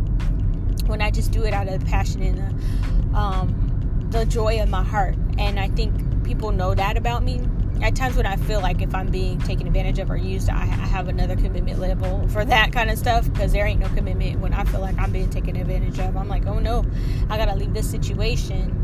When 0.86 1.03
I 1.03 1.11
just 1.11 1.30
do 1.30 1.42
it 1.45 1.53
out 1.53 1.68
of 1.68 1.84
passion 1.84 2.22
and 2.22 2.38
the, 2.38 3.18
um, 3.18 4.09
the 4.11 4.24
joy 4.24 4.62
of 4.62 4.70
my 4.70 4.82
heart. 4.82 5.16
And 5.36 5.61
I 5.61 5.68
think 5.68 6.24
people 6.24 6.53
know 6.53 6.74
that 6.74 6.97
about 6.97 7.22
me. 7.22 7.42
At 7.83 7.95
times 7.97 8.16
when 8.16 8.27
I 8.27 8.37
feel 8.37 8.61
like 8.61 8.81
if 8.81 8.95
I'm 8.95 9.09
being 9.09 9.39
taken 9.41 9.66
advantage 9.66 9.99
of 9.99 10.11
or 10.11 10.16
used, 10.16 10.49
I, 10.49 10.62
I 10.62 10.87
have 10.87 11.09
another 11.09 11.37
commitment 11.37 11.79
level 11.79 12.27
for 12.29 12.45
that 12.45 12.72
kind 12.72 12.91
of 12.91 12.99
stuff 12.99 13.31
because 13.33 13.53
there 13.53 13.66
ain't 13.66 13.81
no 13.81 13.89
commitment 13.89 14.41
when 14.41 14.55
I 14.55 14.64
feel 14.64 14.81
like 14.81 14.99
I'm 14.99 15.12
being 15.12 15.31
taken 15.31 15.57
advantage 15.57 15.99
of. 15.99 16.16
I'm 16.16 16.29
like, 16.29 16.47
oh 16.47 16.59
no, 16.59 16.85
I 17.29 17.37
gotta 17.37 17.55
leave 17.55 17.75
this 17.75 17.91
situation 17.91 18.81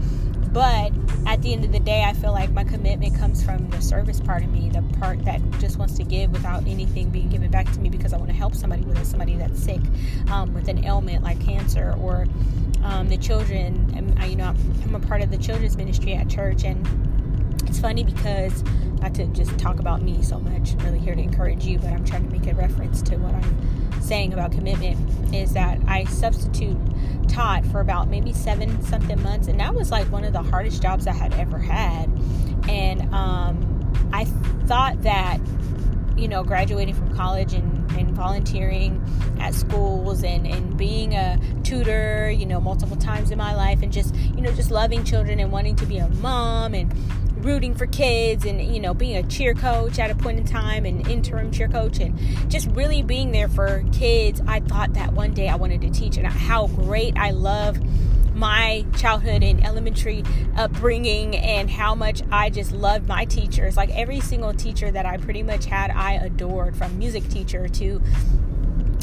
but 0.53 0.93
at 1.26 1.43
the 1.43 1.53
end 1.53 1.64
of 1.64 1.70
the 1.70 1.78
day, 1.78 2.03
I 2.03 2.12
feel 2.12 2.32
like 2.32 2.51
my 2.51 2.64
commitment 2.64 3.16
comes 3.16 3.43
from 3.43 3.70
the 3.70 3.80
service 3.80 4.20
part 4.20 4.43
of 4.43 4.51
me, 4.51 4.68
the 4.68 4.82
part 4.99 5.24
that 5.24 5.41
just 5.61 5.78
wants 5.78 5.95
to 5.99 6.03
give 6.03 6.32
without 6.32 6.66
anything 6.66 7.11
being 7.11 7.28
given 7.28 7.51
back 7.51 7.70
to 7.72 7.80
me 7.80 7.88
because 7.88 8.12
I 8.12 8.16
want 8.16 8.30
to 8.30 8.36
help 8.36 8.57
somebody 8.57 8.82
with 8.82 9.07
somebody 9.07 9.36
that's 9.36 9.62
sick 9.62 9.80
um, 10.28 10.53
with 10.53 10.68
an 10.68 10.84
ailment 10.84 11.22
like 11.22 11.41
cancer 11.41 11.95
or 12.01 12.26
um, 12.82 13.09
the 13.09 13.16
children. 13.16 13.93
And, 13.97 14.28
you 14.28 14.36
know, 14.36 14.53
I'm 14.82 14.95
a 14.95 15.01
part 15.01 15.22
of 15.22 15.30
the 15.30 15.38
children's 15.38 15.76
ministry 15.76 16.14
at 16.14 16.28
church, 16.28 16.64
and 16.64 16.84
it's 17.62 17.80
funny 17.80 18.04
because 18.04 18.62
not 19.00 19.14
to 19.14 19.26
just 19.28 19.58
talk 19.58 19.80
about 19.80 20.02
me 20.02 20.22
so 20.22 20.38
much, 20.38 20.72
I'm 20.72 20.78
really 20.80 20.98
here 20.98 21.14
to 21.14 21.22
encourage 21.22 21.64
you, 21.64 21.78
but 21.78 21.88
I'm 21.88 22.04
trying 22.04 22.24
to 22.24 22.30
make 22.30 22.46
a 22.46 22.54
reference 22.54 23.02
to 23.02 23.16
what 23.16 23.34
I'm 23.34 24.02
saying 24.02 24.32
about 24.32 24.52
commitment 24.52 25.34
is 25.34 25.52
that 25.52 25.78
I 25.86 26.04
substitute 26.04 26.76
taught 27.28 27.64
for 27.66 27.80
about 27.80 28.08
maybe 28.08 28.32
seven 28.32 28.82
something 28.82 29.22
months, 29.22 29.48
and 29.48 29.58
that 29.61 29.74
was 29.74 29.90
like 29.90 30.11
one 30.11 30.24
of 30.24 30.32
the 30.32 30.42
hardest 30.42 30.82
jobs 30.82 31.06
I 31.06 31.12
had 31.12 31.32
ever 31.34 31.58
had. 31.58 32.11
And 32.68 33.12
um, 33.14 34.11
I 34.12 34.24
thought 34.66 35.02
that, 35.02 35.38
you 36.16 36.28
know, 36.28 36.42
graduating 36.42 36.94
from 36.94 37.14
college 37.16 37.54
and, 37.54 37.90
and 37.92 38.11
volunteering 38.11 39.02
at 39.40 39.54
schools 39.54 40.22
and, 40.24 40.46
and 40.46 40.76
being 40.76 41.14
a 41.14 41.38
tutor, 41.62 42.30
you 42.30 42.46
know, 42.46 42.61
multiple 42.61 42.96
times 42.96 43.30
in 43.30 43.38
my 43.38 43.54
life, 43.54 43.82
and 43.82 43.92
just, 43.92 44.14
you 44.14 44.42
know, 44.42 44.52
just 44.52 44.70
loving 44.70 45.04
children 45.04 45.40
and 45.40 45.50
wanting 45.52 45.76
to 45.76 45.86
be 45.86 45.98
a 45.98 46.08
mom 46.08 46.74
and 46.74 46.92
rooting 47.43 47.74
for 47.74 47.86
kids 47.86 48.45
and 48.45 48.61
you 48.61 48.80
know 48.80 48.95
being 48.95 49.16
a 49.16 49.22
cheer 49.24 49.55
coach 49.55 49.99
at 49.99 50.11
a 50.11 50.14
point 50.14 50.38
in 50.38 50.45
time 50.45 50.84
and 50.84 51.07
interim 51.09 51.51
cheer 51.51 51.68
coach 51.68 51.99
and 51.99 52.18
just 52.51 52.68
really 52.70 53.03
being 53.03 53.32
there 53.32 53.49
for 53.49 53.84
kids 53.93 54.41
i 54.47 54.61
thought 54.61 54.93
that 54.95 55.12
one 55.12 55.32
day 55.32 55.49
i 55.49 55.55
wanted 55.55 55.80
to 55.80 55.91
teach 55.91 56.16
and 56.16 56.26
how 56.26 56.66
great 56.68 57.16
i 57.16 57.30
love 57.30 57.78
my 58.34 58.86
childhood 58.97 59.43
and 59.43 59.64
elementary 59.66 60.22
upbringing 60.57 61.36
and 61.36 61.68
how 61.68 61.95
much 61.95 62.22
I 62.30 62.49
just 62.49 62.72
loved 62.72 63.07
my 63.07 63.26
teachers. 63.26 63.76
Like 63.76 63.91
every 63.91 64.20
single 64.20 64.55
teacher 64.55 64.91
that 64.91 65.05
I 65.05 65.18
pretty 65.18 65.43
much 65.43 65.66
had, 65.66 65.91
I 65.91 66.12
adored 66.12 66.74
from 66.74 66.97
music 66.97 67.28
teacher 67.28 67.68
to 67.68 68.01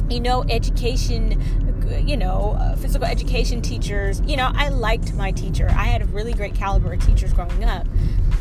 you 0.09 0.19
know, 0.19 0.43
education, 0.49 1.41
you 2.07 2.15
know, 2.15 2.75
physical 2.79 3.05
education 3.07 3.61
teachers. 3.61 4.21
You 4.25 4.37
know, 4.37 4.51
I 4.53 4.69
liked 4.69 5.13
my 5.13 5.31
teacher. 5.31 5.67
I 5.69 5.85
had 5.85 6.01
a 6.01 6.05
really 6.05 6.33
great 6.33 6.55
caliber 6.55 6.93
of 6.93 7.05
teachers 7.05 7.33
growing 7.33 7.63
up. 7.63 7.87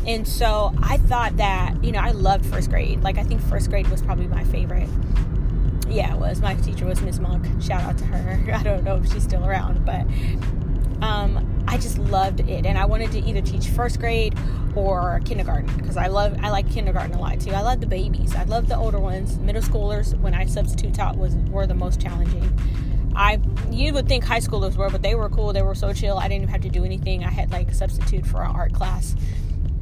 And 0.07 0.25
so 0.25 0.73
I 0.81 0.97
thought 0.97 1.35
that, 1.37 1.83
you 1.83 1.91
know, 1.91 1.99
I 1.99 2.11
loved 2.11 2.45
first 2.45 2.69
grade. 2.69 3.03
Like, 3.03 3.17
I 3.17 3.23
think 3.23 3.41
first 3.41 3.69
grade 3.69 3.87
was 3.89 4.01
probably 4.01 4.27
my 4.27 4.45
favorite. 4.45 4.87
Yeah, 5.89 6.13
it 6.13 6.19
was. 6.19 6.41
My 6.41 6.55
teacher 6.55 6.85
was 6.85 7.01
Miss 7.01 7.19
Monk. 7.19 7.45
Shout 7.61 7.81
out 7.81 7.97
to 7.97 8.05
her. 8.05 8.53
I 8.53 8.63
don't 8.63 8.85
know 8.85 8.95
if 8.95 9.11
she's 9.11 9.23
still 9.23 9.45
around, 9.45 9.85
but 9.85 10.05
um, 11.05 11.65
I 11.67 11.77
just 11.77 11.97
loved 11.97 12.39
it. 12.39 12.65
And 12.65 12.77
I 12.77 12.85
wanted 12.85 13.11
to 13.11 13.19
either 13.19 13.41
teach 13.41 13.67
first 13.67 13.99
grade 13.99 14.33
or 14.75 15.19
kindergarten 15.25 15.75
because 15.75 15.97
I 15.97 16.07
love 16.07 16.37
I 16.41 16.49
like 16.49 16.69
kindergarten 16.71 17.13
a 17.13 17.19
lot 17.19 17.39
too. 17.39 17.51
I 17.51 17.61
love 17.61 17.81
the 17.81 17.87
babies. 17.87 18.35
I 18.35 18.43
love 18.43 18.67
the 18.67 18.77
older 18.77 18.99
ones. 18.99 19.37
Middle 19.39 19.61
schoolers 19.61 20.17
when 20.19 20.33
I 20.33 20.45
substitute 20.45 20.93
taught 20.93 21.17
was 21.17 21.35
were 21.35 21.67
the 21.67 21.73
most 21.73 21.99
challenging. 21.99 22.57
I 23.15 23.39
you 23.71 23.93
would 23.93 24.07
think 24.07 24.23
high 24.23 24.39
schoolers 24.39 24.75
were, 24.75 24.89
but 24.89 25.01
they 25.01 25.15
were 25.15 25.29
cool. 25.29 25.51
They 25.51 25.63
were 25.63 25.75
so 25.75 25.93
chill. 25.93 26.17
I 26.17 26.27
didn't 26.27 26.43
even 26.43 26.49
have 26.49 26.61
to 26.61 26.69
do 26.69 26.85
anything. 26.85 27.23
I 27.23 27.31
had 27.31 27.51
like 27.51 27.73
substitute 27.73 28.25
for 28.25 28.43
an 28.43 28.51
art 28.51 28.73
class 28.73 29.15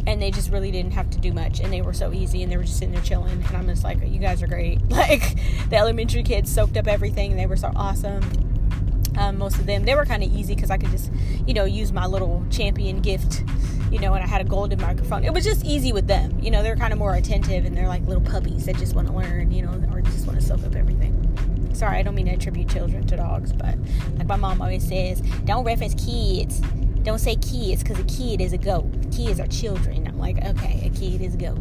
and 0.08 0.22
they 0.22 0.32
just 0.32 0.52
really 0.52 0.72
didn't 0.72 0.92
have 0.92 1.10
to 1.10 1.18
do 1.18 1.34
much 1.34 1.60
and 1.60 1.72
they 1.74 1.82
were 1.82 1.94
so 1.94 2.14
easy 2.14 2.44
and 2.44 2.52
they 2.52 2.58
were 2.58 2.64
just 2.64 2.78
sitting 2.78 2.94
there 2.94 3.04
chilling 3.04 3.32
and 3.32 3.58
i'm 3.58 3.68
just 3.68 3.84
like 3.84 4.00
you 4.06 4.20
guys 4.20 4.42
are 4.44 4.48
great. 4.48 4.80
Like 4.90 5.36
the 5.70 5.76
elementary 5.76 6.24
kids 6.24 6.52
soaked 6.52 6.78
up 6.78 6.88
everything 6.88 7.32
and 7.32 7.40
they 7.40 7.46
were 7.46 7.58
so 7.58 7.72
awesome. 7.76 8.24
Um, 9.18 9.38
most 9.38 9.60
of 9.60 9.66
them 9.66 9.84
they 9.84 9.94
were 9.94 10.06
kind 10.06 10.24
of 10.24 10.34
easy 10.34 10.56
because 10.56 10.72
i 10.72 10.78
could 10.78 10.90
just 10.92 11.12
you 11.46 11.54
know 11.54 11.66
use 11.66 11.92
my 11.92 12.06
little 12.06 12.44
champion 12.50 13.02
gift 13.02 13.44
you 13.92 14.00
know 14.00 14.14
and 14.14 14.24
i 14.24 14.28
had 14.28 14.42
a 14.42 14.44
golden 14.44 14.80
microphone. 14.82 15.24
It 15.24 15.34
was 15.34 15.44
just 15.44 15.66
easy 15.66 15.92
with 15.94 16.08
them 16.08 16.38
you 16.40 16.52
know 16.52 16.64
they're 16.64 16.76
kind 16.76 16.92
of 16.94 17.00
more 17.00 17.16
attentive 17.16 17.66
and 17.66 17.76
they're 17.78 17.88
like 17.88 18.06
little 18.08 18.24
puppies 18.24 18.66
that 18.66 18.78
just 18.78 18.96
want 18.96 19.08
to 19.08 19.14
learn 19.14 19.52
you 19.52 19.62
know 19.62 19.72
or 19.92 20.02
just 20.02 20.28
want 20.28 20.40
to 20.40 20.46
soak 20.46 20.64
up 20.64 20.76
everything. 20.76 21.14
Sorry 21.74 21.98
i 21.98 22.04
don't 22.04 22.16
mean 22.16 22.28
to 22.28 22.34
attribute 22.34 22.70
children 22.70 23.06
to 23.08 23.18
dogs 23.18 23.52
but 23.54 23.76
like 24.18 24.28
my 24.28 24.38
mom 24.38 24.62
always 24.62 24.88
says 24.88 25.22
don't 25.46 25.66
reference 25.66 25.94
kids 25.94 26.62
don't 27.06 27.20
say 27.20 27.36
kids 27.36 27.84
because 27.84 28.00
a 28.00 28.04
kid 28.04 28.42
is 28.42 28.52
a 28.52 28.58
goat. 28.58 28.86
Kids 29.16 29.40
are 29.40 29.48
children. 29.48 30.08
I'm 30.08 30.18
like, 30.18 30.44
okay, 30.44 30.92
a 30.92 31.00
kid 31.00 31.22
is 31.22 31.36
a 31.36 31.38
goat. 31.38 31.60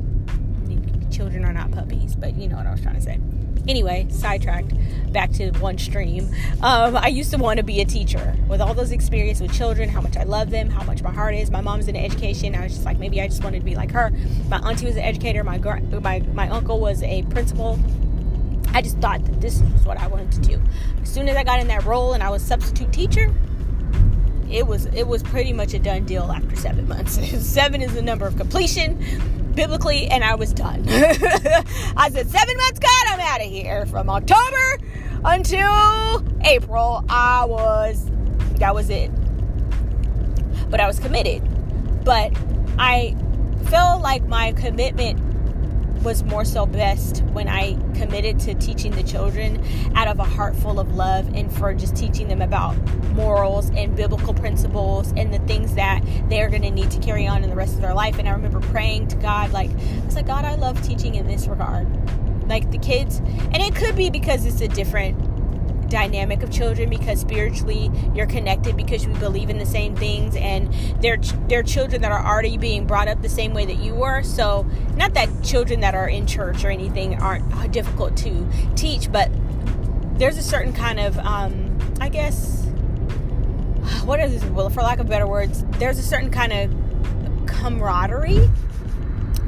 Children 1.12 1.44
are 1.44 1.52
not 1.52 1.70
puppies, 1.70 2.16
but 2.16 2.34
you 2.34 2.48
know 2.48 2.56
what 2.56 2.66
I 2.66 2.72
was 2.72 2.80
trying 2.80 2.96
to 2.96 3.00
say. 3.00 3.20
Anyway, 3.68 4.06
sidetracked 4.10 4.72
back 5.12 5.30
to 5.32 5.50
one 5.52 5.78
stream. 5.78 6.28
Um, 6.62 6.96
I 6.96 7.08
used 7.08 7.30
to 7.30 7.38
want 7.38 7.58
to 7.58 7.62
be 7.62 7.80
a 7.80 7.84
teacher 7.84 8.36
with 8.48 8.60
all 8.60 8.74
those 8.74 8.90
experience 8.90 9.40
with 9.40 9.52
children, 9.52 9.88
how 9.88 10.00
much 10.00 10.16
I 10.16 10.24
love 10.24 10.50
them, 10.50 10.70
how 10.70 10.82
much 10.82 11.02
my 11.02 11.12
heart 11.12 11.34
is. 11.34 11.50
My 11.50 11.60
mom's 11.60 11.88
in 11.88 11.96
education. 11.96 12.54
I 12.54 12.64
was 12.64 12.72
just 12.72 12.84
like, 12.84 12.98
maybe 12.98 13.20
I 13.20 13.28
just 13.28 13.44
wanted 13.44 13.60
to 13.60 13.64
be 13.64 13.74
like 13.74 13.90
her. 13.92 14.10
My 14.48 14.58
auntie 14.58 14.86
was 14.86 14.96
an 14.96 15.02
educator. 15.02 15.44
My 15.44 15.58
my 15.58 16.20
my 16.32 16.48
uncle 16.48 16.80
was 16.80 17.02
a 17.02 17.22
principal. 17.24 17.78
I 18.72 18.82
just 18.82 18.98
thought 18.98 19.24
that 19.24 19.40
this 19.40 19.60
was 19.60 19.84
what 19.84 19.98
I 19.98 20.08
wanted 20.08 20.32
to 20.32 20.40
do. 20.40 20.60
As 21.02 21.08
soon 21.12 21.28
as 21.28 21.36
I 21.36 21.44
got 21.44 21.60
in 21.60 21.68
that 21.68 21.84
role 21.84 22.14
and 22.14 22.22
I 22.22 22.30
was 22.30 22.42
substitute 22.42 22.92
teacher, 22.92 23.32
it 24.50 24.66
was 24.66 24.86
it 24.86 25.06
was 25.06 25.22
pretty 25.22 25.52
much 25.52 25.74
a 25.74 25.78
done 25.78 26.04
deal 26.04 26.30
after 26.30 26.56
seven 26.56 26.88
months. 26.88 27.14
seven 27.46 27.82
is 27.82 27.94
the 27.94 28.02
number 28.02 28.26
of 28.26 28.36
completion. 28.36 28.98
biblically, 29.54 30.06
and 30.08 30.24
I 30.24 30.34
was 30.34 30.52
done. 30.52 30.84
I 30.88 32.10
said, 32.10 32.28
seven 32.28 32.56
months, 32.56 32.78
God, 32.80 33.06
I'm 33.08 33.20
out 33.20 33.40
of 33.40 33.46
here. 33.46 33.86
From 33.86 34.10
October 34.10 34.78
until 35.24 36.24
April, 36.42 37.04
I 37.08 37.44
was, 37.44 38.10
that 38.56 38.74
was 38.74 38.90
it. 38.90 39.10
But 40.70 40.80
I 40.80 40.86
was 40.86 40.98
committed. 40.98 41.42
But 42.04 42.32
I 42.78 43.16
felt 43.66 44.02
like 44.02 44.26
my 44.26 44.52
commitment 44.52 45.20
was 46.04 46.22
more 46.22 46.44
so 46.44 46.66
best 46.66 47.22
when 47.32 47.48
I 47.48 47.74
committed 47.94 48.38
to 48.40 48.54
teaching 48.54 48.92
the 48.92 49.02
children 49.02 49.64
out 49.96 50.06
of 50.06 50.18
a 50.18 50.24
heart 50.24 50.54
full 50.54 50.78
of 50.78 50.94
love 50.94 51.32
and 51.34 51.52
for 51.52 51.72
just 51.72 51.96
teaching 51.96 52.28
them 52.28 52.42
about 52.42 52.76
morals 53.14 53.70
and 53.70 53.96
biblical 53.96 54.34
principles 54.34 55.12
and 55.16 55.32
the 55.32 55.38
things 55.40 55.74
that 55.74 56.04
they're 56.28 56.50
going 56.50 56.62
to 56.62 56.70
need 56.70 56.90
to 56.90 57.00
carry 57.00 57.26
on 57.26 57.42
in 57.42 57.48
the 57.48 57.56
rest 57.56 57.74
of 57.74 57.80
their 57.80 57.94
life. 57.94 58.18
And 58.18 58.28
I 58.28 58.32
remember 58.32 58.60
praying 58.60 59.08
to 59.08 59.16
God, 59.16 59.50
like, 59.52 59.70
I 59.70 60.04
was 60.04 60.14
like, 60.14 60.26
God, 60.26 60.44
I 60.44 60.54
love 60.56 60.80
teaching 60.82 61.14
in 61.14 61.26
this 61.26 61.46
regard. 61.46 61.88
Like 62.48 62.70
the 62.70 62.78
kids, 62.78 63.20
and 63.20 63.56
it 63.56 63.74
could 63.74 63.96
be 63.96 64.10
because 64.10 64.44
it's 64.44 64.60
a 64.60 64.68
different 64.68 65.18
dynamic 65.94 66.42
of 66.42 66.50
children 66.50 66.90
because 66.90 67.20
spiritually 67.20 67.90
you're 68.14 68.26
connected 68.26 68.76
because 68.76 69.06
we 69.06 69.14
believe 69.14 69.48
in 69.48 69.58
the 69.58 69.66
same 69.66 69.94
things 69.94 70.34
and 70.36 70.74
they're 71.00 71.18
they're 71.48 71.62
children 71.62 72.02
that 72.02 72.10
are 72.10 72.26
already 72.26 72.58
being 72.58 72.84
brought 72.86 73.06
up 73.06 73.22
the 73.22 73.28
same 73.28 73.54
way 73.54 73.64
that 73.64 73.78
you 73.78 73.94
were. 73.94 74.22
So 74.22 74.66
not 74.96 75.14
that 75.14 75.28
children 75.42 75.80
that 75.80 75.94
are 75.94 76.08
in 76.08 76.26
church 76.26 76.64
or 76.64 76.70
anything 76.70 77.14
aren't 77.22 77.44
difficult 77.72 78.16
to 78.16 78.46
teach 78.76 79.10
but 79.10 79.30
there's 80.16 80.38
a 80.38 80.42
certain 80.42 80.72
kind 80.72 81.00
of 81.00 81.18
um, 81.18 81.76
i 82.00 82.08
guess 82.08 82.64
what 84.04 84.20
is 84.20 84.32
this 84.32 84.44
well 84.50 84.70
for 84.70 84.82
lack 84.82 84.98
of 84.98 85.08
better 85.08 85.26
words 85.26 85.64
there's 85.78 85.98
a 85.98 86.02
certain 86.02 86.30
kind 86.30 86.52
of 86.52 87.46
camaraderie 87.46 88.48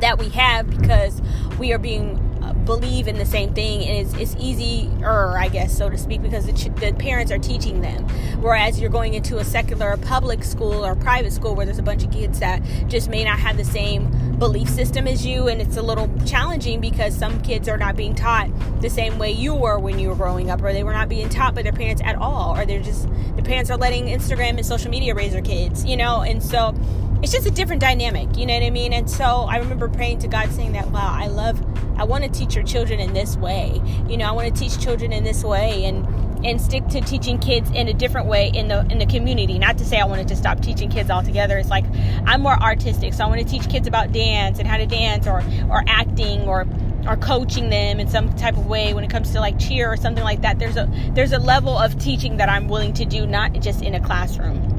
that 0.01 0.19
we 0.19 0.29
have 0.29 0.69
because 0.69 1.23
we 1.59 1.73
are 1.73 1.79
being 1.79 2.21
believe 2.67 3.09
in 3.09 3.17
the 3.17 3.25
same 3.25 3.55
thing 3.55 3.83
and 3.85 4.07
it's, 4.07 4.15
it's 4.15 4.37
easier 4.43 5.39
i 5.39 5.49
guess 5.49 5.77
so 5.77 5.89
to 5.89 5.97
speak 5.97 6.21
because 6.23 6.45
the, 6.47 6.53
ch- 6.53 6.75
the 6.81 6.93
parents 6.99 7.33
are 7.33 7.39
teaching 7.39 7.81
them. 7.81 8.09
Whereas 8.41 8.81
you're 8.81 8.91
going 8.91 9.15
into 9.15 9.39
a 9.39 9.45
secular 9.45 9.97
public 9.97 10.45
school 10.45 10.85
or 10.85 10.95
private 10.95 11.33
school 11.33 11.55
where 11.55 11.65
there's 11.65 11.79
a 11.79 11.83
bunch 11.83 12.05
of 12.05 12.11
kids 12.11 12.41
that 12.41 12.63
just 12.89 13.09
may 13.09 13.25
not 13.25 13.39
have 13.39 13.57
the 13.57 13.65
same 13.65 14.11
belief 14.39 14.69
system 14.69 15.07
as 15.07 15.25
you 15.25 15.49
and 15.49 15.63
it's 15.63 15.77
a 15.77 15.83
little 15.83 16.11
challenging 16.27 16.81
because 16.81 17.17
some 17.17 17.41
kids 17.43 17.69
are 17.69 17.79
not 17.79 17.97
being 17.97 18.15
taught 18.15 18.51
the 18.83 18.91
same 18.91 19.19
way 19.19 19.31
you 19.31 19.55
were 19.55 19.79
when 19.79 19.99
you 19.99 20.09
were 20.09 20.15
growing 20.15 20.51
up 20.51 20.63
or 20.63 20.73
they 20.73 20.83
were 20.83 20.93
not 20.93 21.09
being 21.09 21.29
taught 21.29 21.55
by 21.55 21.63
their 21.63 21.73
parents 21.73 22.03
at 22.05 22.17
all 22.17 22.55
or 22.57 22.67
they're 22.67 22.83
just 22.83 23.09
the 23.37 23.43
parents 23.43 23.71
are 23.71 23.79
letting 23.79 24.07
instagram 24.07 24.51
and 24.57 24.67
social 24.67 24.91
media 24.91 25.15
raise 25.15 25.33
their 25.33 25.43
kids 25.43 25.85
you 25.85 25.97
know? 25.97 26.23
And 26.23 26.43
so 26.43 26.75
it's 27.23 27.33
just 27.33 27.47
a 27.47 27.51
different 27.51 27.81
dynamic, 27.81 28.37
you 28.37 28.47
know 28.47 28.55
what 28.55 28.63
I 28.63 28.71
mean? 28.71 28.93
And 28.93 29.11
so 29.11 29.25
I 29.25 29.57
remember 29.57 29.89
praying 29.89 30.19
to 30.21 30.29
God 30.29 30.51
saying 30.53 30.73
that, 30.73 30.91
wow, 30.91 31.15
I 31.19 31.27
love, 31.29 31.61
I 31.99 32.05
want 32.05 32.25
to 32.25 32.31
teach 32.31 32.55
your 32.55 32.65
children 32.65 33.01
in 33.01 33.15
this 33.15 33.37
way. 33.37 33.81
You 34.09 34.17
know, 34.17 34.27
I 34.27 34.33
want 34.33 34.55
to 34.55 34.61
teach 34.61 34.79
children 34.79 35.13
in 35.13 35.25
this 35.25 35.43
way 35.43 35.85
and 35.85 36.07
and 36.45 36.61
stick 36.61 36.87
to 36.89 37.01
teaching 37.01 37.39
kids 37.39 37.71
in 37.71 37.89
a 37.89 37.95
different 37.95 38.27
way 38.27 38.51
in 38.55 38.69
the 38.69 38.81
in 38.91 38.99
the 38.99 39.07
community. 39.07 39.59
Not 39.59 39.79
to 39.79 39.85
say 39.85 39.99
I 39.99 40.05
wanted 40.05 40.29
to 40.29 40.37
stop 40.37 40.61
teaching 40.61 40.91
kids 40.91 41.11
altogether. 41.11 41.59
It's 41.59 41.71
like 41.71 41.85
I'm 42.27 42.43
more 42.43 42.61
artistic, 42.61 43.15
so 43.15 43.25
I 43.25 43.29
want 43.29 43.41
to 43.41 43.47
teach 43.47 43.69
kids 43.69 43.89
about 43.89 44.13
dance 44.13 44.59
and 44.59 44.69
how 44.69 44.77
to 44.77 44.87
dance 44.87 45.27
or 45.27 45.43
or 45.71 45.83
acting 45.87 46.43
or 46.43 46.67
or 47.07 47.17
coaching 47.17 47.71
them 47.71 48.01
in 48.01 48.09
some 48.09 48.33
type 48.35 48.57
of 48.57 48.67
way 48.67 48.93
when 48.93 49.05
it 49.05 49.11
comes 49.11 49.31
to 49.33 49.41
like 49.41 49.59
cheer 49.59 49.91
or 49.91 49.97
something 49.97 50.25
like 50.25 50.43
that. 50.43 50.59
There's 50.59 50.77
a 50.77 50.89
there's 51.13 51.33
a 51.33 51.39
level 51.39 51.77
of 51.77 51.99
teaching 51.99 52.37
that 52.37 52.49
I'm 52.49 52.69
willing 52.69 52.93
to 52.95 53.05
do, 53.05 53.27
not 53.27 53.53
just 53.55 53.83
in 53.83 53.95
a 53.95 54.01
classroom. 54.01 54.76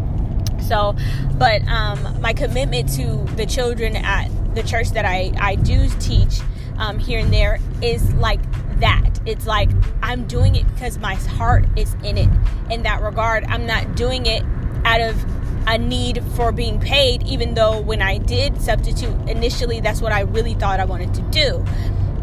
So, 0.61 0.95
but 1.37 1.65
um, 1.67 2.21
my 2.21 2.33
commitment 2.33 2.93
to 2.95 3.17
the 3.35 3.45
children 3.45 3.95
at 3.95 4.29
the 4.55 4.63
church 4.63 4.91
that 4.91 5.05
I, 5.05 5.31
I 5.39 5.55
do 5.55 5.89
teach 5.99 6.39
um, 6.77 6.99
here 6.99 7.19
and 7.19 7.31
there 7.33 7.59
is 7.81 8.13
like 8.15 8.39
that. 8.79 9.19
It's 9.25 9.45
like 9.45 9.69
I'm 10.01 10.25
doing 10.27 10.55
it 10.55 10.67
because 10.73 10.97
my 10.99 11.15
heart 11.15 11.65
is 11.75 11.93
in 12.03 12.17
it 12.17 12.29
in 12.69 12.83
that 12.83 13.01
regard. 13.01 13.43
I'm 13.45 13.65
not 13.65 13.95
doing 13.95 14.25
it 14.25 14.43
out 14.85 15.01
of 15.01 15.25
a 15.67 15.77
need 15.77 16.23
for 16.35 16.51
being 16.51 16.79
paid, 16.79 17.23
even 17.23 17.53
though 17.53 17.81
when 17.81 18.01
I 18.01 18.17
did 18.19 18.61
substitute 18.61 19.13
initially, 19.27 19.81
that's 19.81 20.01
what 20.01 20.13
I 20.13 20.21
really 20.21 20.53
thought 20.53 20.79
I 20.79 20.85
wanted 20.85 21.13
to 21.15 21.21
do. 21.23 21.65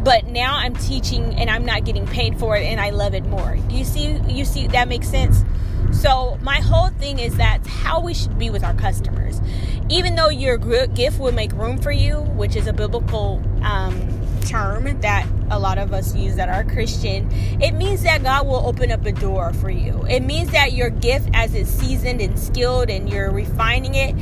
But 0.02 0.26
now 0.26 0.56
I'm 0.56 0.74
teaching 0.74 1.34
and 1.34 1.50
I'm 1.50 1.64
not 1.64 1.84
getting 1.84 2.06
paid 2.06 2.38
for 2.38 2.56
it 2.56 2.64
and 2.64 2.80
I 2.80 2.90
love 2.90 3.14
it 3.14 3.24
more. 3.26 3.56
You 3.68 3.84
see, 3.84 4.18
you 4.28 4.44
see, 4.44 4.66
that 4.68 4.88
makes 4.88 5.08
sense? 5.08 5.44
So, 5.94 6.38
my 6.42 6.60
whole 6.60 6.88
thing 6.88 7.18
is 7.18 7.36
that's 7.36 7.66
how 7.68 8.00
we 8.00 8.14
should 8.14 8.38
be 8.38 8.50
with 8.50 8.62
our 8.62 8.74
customers. 8.74 9.40
Even 9.88 10.16
though 10.16 10.28
your 10.28 10.58
gift 10.58 11.18
will 11.18 11.32
make 11.32 11.52
room 11.52 11.78
for 11.78 11.92
you, 11.92 12.20
which 12.20 12.56
is 12.56 12.66
a 12.66 12.72
biblical 12.72 13.42
um, 13.62 14.14
term 14.42 15.00
that 15.00 15.26
a 15.50 15.58
lot 15.58 15.78
of 15.78 15.92
us 15.92 16.14
use 16.14 16.36
that 16.36 16.48
are 16.48 16.64
Christian, 16.64 17.30
it 17.60 17.72
means 17.72 18.02
that 18.02 18.22
God 18.22 18.46
will 18.46 18.66
open 18.66 18.90
up 18.90 19.06
a 19.06 19.12
door 19.12 19.52
for 19.54 19.70
you. 19.70 20.04
It 20.08 20.20
means 20.20 20.50
that 20.50 20.72
your 20.72 20.90
gift, 20.90 21.28
as 21.32 21.54
it's 21.54 21.70
seasoned 21.70 22.20
and 22.20 22.38
skilled 22.38 22.90
and 22.90 23.08
you're 23.08 23.30
refining 23.30 23.94
it, 23.94 24.14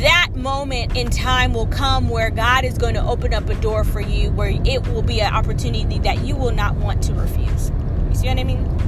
that 0.00 0.30
moment 0.34 0.96
in 0.96 1.10
time 1.10 1.52
will 1.52 1.66
come 1.66 2.08
where 2.08 2.30
God 2.30 2.64
is 2.64 2.78
going 2.78 2.94
to 2.94 3.04
open 3.04 3.34
up 3.34 3.48
a 3.50 3.54
door 3.56 3.84
for 3.84 4.00
you 4.00 4.30
where 4.30 4.50
it 4.64 4.86
will 4.88 5.02
be 5.02 5.20
an 5.20 5.34
opportunity 5.34 5.98
that 5.98 6.24
you 6.24 6.36
will 6.36 6.52
not 6.52 6.76
want 6.76 7.02
to 7.04 7.14
refuse. 7.14 7.70
You 8.08 8.14
see 8.14 8.28
what 8.28 8.38
I 8.38 8.44
mean? 8.44 8.79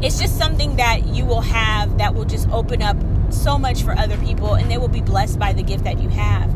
It's 0.00 0.18
just 0.18 0.38
something 0.38 0.76
that 0.76 1.06
you 1.06 1.24
will 1.24 1.40
have 1.40 1.98
that 1.98 2.14
will 2.14 2.24
just 2.24 2.48
open 2.50 2.82
up 2.82 2.96
so 3.30 3.58
much 3.58 3.82
for 3.82 3.92
other 3.98 4.16
people 4.18 4.54
and 4.54 4.70
they 4.70 4.78
will 4.78 4.88
be 4.88 5.00
blessed 5.00 5.38
by 5.38 5.52
the 5.52 5.62
gift 5.62 5.84
that 5.84 6.00
you 6.00 6.08
have. 6.08 6.48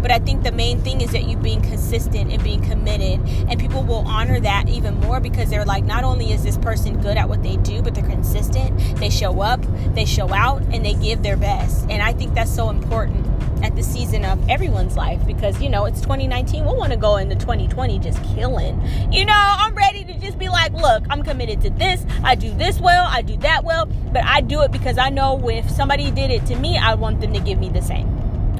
But 0.00 0.10
I 0.10 0.18
think 0.18 0.44
the 0.44 0.52
main 0.52 0.80
thing 0.80 1.00
is 1.00 1.10
that 1.12 1.24
you 1.24 1.36
being 1.36 1.60
consistent 1.60 2.30
and 2.32 2.42
being 2.42 2.62
committed, 2.62 3.20
and 3.48 3.58
people 3.58 3.82
will 3.82 4.06
honor 4.06 4.40
that 4.40 4.68
even 4.68 4.98
more 5.00 5.20
because 5.20 5.50
they're 5.50 5.64
like, 5.64 5.84
not 5.84 6.04
only 6.04 6.32
is 6.32 6.42
this 6.42 6.56
person 6.56 7.00
good 7.00 7.16
at 7.16 7.28
what 7.28 7.42
they 7.42 7.56
do, 7.56 7.82
but 7.82 7.94
they're 7.94 8.08
consistent. 8.08 8.78
They 8.98 9.10
show 9.10 9.40
up, 9.40 9.60
they 9.94 10.04
show 10.04 10.32
out, 10.32 10.62
and 10.72 10.84
they 10.84 10.94
give 10.94 11.22
their 11.22 11.36
best. 11.36 11.86
And 11.90 12.02
I 12.02 12.12
think 12.12 12.34
that's 12.34 12.54
so 12.54 12.70
important 12.70 13.26
at 13.62 13.74
the 13.74 13.82
season 13.82 14.24
of 14.24 14.48
everyone's 14.48 14.96
life 14.96 15.24
because 15.26 15.60
you 15.60 15.68
know 15.68 15.84
it's 15.84 16.00
2019 16.00 16.64
we 16.64 16.72
want 16.74 16.92
to 16.92 16.96
go 16.96 17.16
into 17.16 17.34
2020 17.34 17.98
just 17.98 18.22
killing. 18.22 18.80
You 19.12 19.26
know 19.26 19.34
i'm 19.34 19.74
ready 19.74 20.04
to 20.04 20.14
just 20.20 20.38
be 20.38 20.48
like 20.48 20.72
look 20.72 21.02
i'm 21.10 21.22
committed 21.22 21.60
to 21.62 21.70
this. 21.70 22.04
I 22.22 22.34
do 22.34 22.54
this 22.54 22.80
well 22.80 23.06
i 23.08 23.20
do 23.22 23.36
that 23.38 23.64
well. 23.64 23.86
But 23.86 24.24
i 24.24 24.40
do 24.40 24.62
it 24.62 24.70
because 24.70 24.96
i 24.96 25.08
know 25.08 25.48
if 25.48 25.68
somebody 25.70 26.10
did 26.10 26.30
it 26.30 26.46
to 26.46 26.56
me 26.56 26.78
i 26.78 26.94
want 26.94 27.20
them 27.20 27.32
to 27.32 27.40
give 27.40 27.58
me 27.58 27.68
the 27.68 27.82
same 27.82 28.17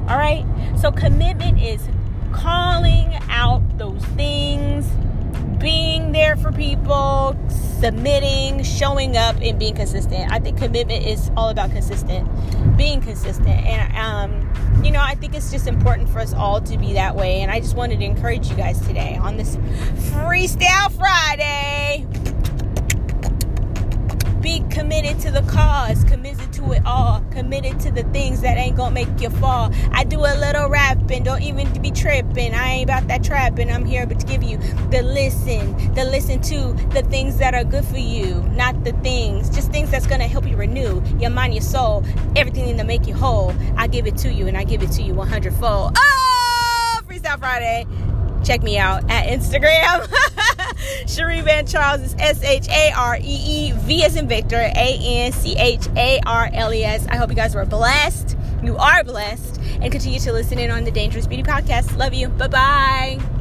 all 0.09 0.17
right 0.17 0.45
so 0.79 0.91
commitment 0.91 1.61
is 1.61 1.87
calling 2.33 3.13
out 3.29 3.61
those 3.77 4.03
things 4.15 4.85
being 5.59 6.11
there 6.13 6.35
for 6.37 6.51
people, 6.51 7.37
submitting, 7.79 8.63
showing 8.63 9.17
up, 9.17 9.35
and 9.41 9.59
being 9.59 9.75
consistent. 9.75 10.31
I 10.31 10.39
think 10.39 10.57
commitment 10.57 11.05
is 11.05 11.29
all 11.35 11.49
about 11.49 11.71
consistent, 11.71 12.27
being 12.77 13.01
consistent. 13.01 13.49
And, 13.49 13.97
um, 13.97 14.83
you 14.83 14.91
know, 14.91 15.01
I 15.01 15.15
think 15.15 15.35
it's 15.35 15.51
just 15.51 15.67
important 15.67 16.09
for 16.09 16.19
us 16.19 16.33
all 16.33 16.61
to 16.61 16.77
be 16.77 16.93
that 16.93 17.15
way. 17.15 17.41
And 17.41 17.51
I 17.51 17.59
just 17.59 17.75
wanted 17.75 17.99
to 17.99 18.05
encourage 18.05 18.49
you 18.49 18.55
guys 18.55 18.79
today 18.87 19.17
on 19.17 19.37
this 19.37 19.57
Freestyle 20.11 20.91
Friday 20.97 22.07
be 24.49 24.67
committed 24.71 25.19
to 25.19 25.29
the 25.29 25.43
cause, 25.43 26.03
committed 26.05 26.51
to 26.51 26.71
it 26.71 26.81
all, 26.83 27.21
committed 27.29 27.79
to 27.79 27.91
the 27.91 28.01
things 28.05 28.41
that 28.41 28.57
ain't 28.57 28.75
gonna 28.75 28.89
make 28.89 29.21
you 29.21 29.29
fall. 29.29 29.71
I 29.91 30.03
do 30.03 30.17
a 30.21 30.33
little 30.39 30.67
rapping, 30.67 31.21
don't 31.21 31.43
even 31.43 31.71
be 31.83 31.91
tripping. 31.91 32.55
I 32.55 32.69
ain't 32.71 32.89
about 32.89 33.07
that 33.09 33.23
trapping. 33.23 33.69
I'm 33.71 33.85
here 33.85 34.07
to 34.07 34.15
give 34.25 34.41
you 34.41 34.57
the 34.89 35.03
listen, 35.03 35.93
the 35.93 36.03
listen 36.03 36.41
to 36.41 36.73
the 36.95 37.03
things 37.11 37.37
that 37.37 37.53
are 37.53 37.63
good 37.63 37.85
for 37.85 37.99
you, 37.99 38.41
not 38.55 38.83
the 38.83 38.93
things, 39.03 39.51
just 39.51 39.71
things 39.71 39.91
that's 39.91 40.07
gonna 40.07 40.27
help 40.27 40.47
you 40.47 40.55
renew 40.55 41.03
your 41.19 41.29
mind, 41.29 41.53
your 41.53 41.61
soul, 41.61 42.03
everything 42.35 42.75
to 42.75 42.83
make 42.83 43.05
you 43.05 43.13
whole. 43.13 43.53
I 43.77 43.85
give 43.85 44.07
it 44.07 44.17
to 44.17 44.33
you 44.33 44.47
and 44.47 44.57
I 44.57 44.63
give 44.63 44.81
it 44.81 44.91
to 44.93 45.03
you 45.03 45.13
100 45.13 45.53
fold. 45.53 45.95
Oh, 45.95 46.99
Freestyle 47.07 47.37
Friday. 47.37 47.85
Check 48.49 48.63
me 48.63 48.79
out 48.79 49.03
at 49.11 49.27
Instagram. 49.27 50.07
Sharee 51.05 51.43
Van 51.43 51.67
Charles 51.67 52.01
is 52.01 52.15
S 52.17 52.43
H 52.43 52.67
A 52.69 52.91
R 52.93 53.15
E 53.17 53.21
E 53.21 53.71
V 53.73 54.03
as 54.03 54.15
in 54.15 54.27
Victor, 54.27 54.55
A 54.55 54.99
N 54.99 55.31
C 55.31 55.55
H 55.55 55.87
A 55.95 56.19
R 56.25 56.49
L 56.51 56.73
E 56.73 56.83
S. 56.83 57.05
I 57.09 57.17
hope 57.17 57.29
you 57.29 57.35
guys 57.35 57.53
were 57.53 57.63
blessed. 57.65 58.35
You 58.63 58.75
are 58.77 59.03
blessed. 59.03 59.61
And 59.81 59.91
continue 59.91 60.19
to 60.21 60.33
listen 60.33 60.57
in 60.57 60.71
on 60.71 60.83
the 60.83 60.89
Dangerous 60.89 61.27
Beauty 61.27 61.43
Podcast. 61.43 61.95
Love 61.95 62.15
you. 62.15 62.27
Bye 62.27 62.47
bye. 62.47 63.38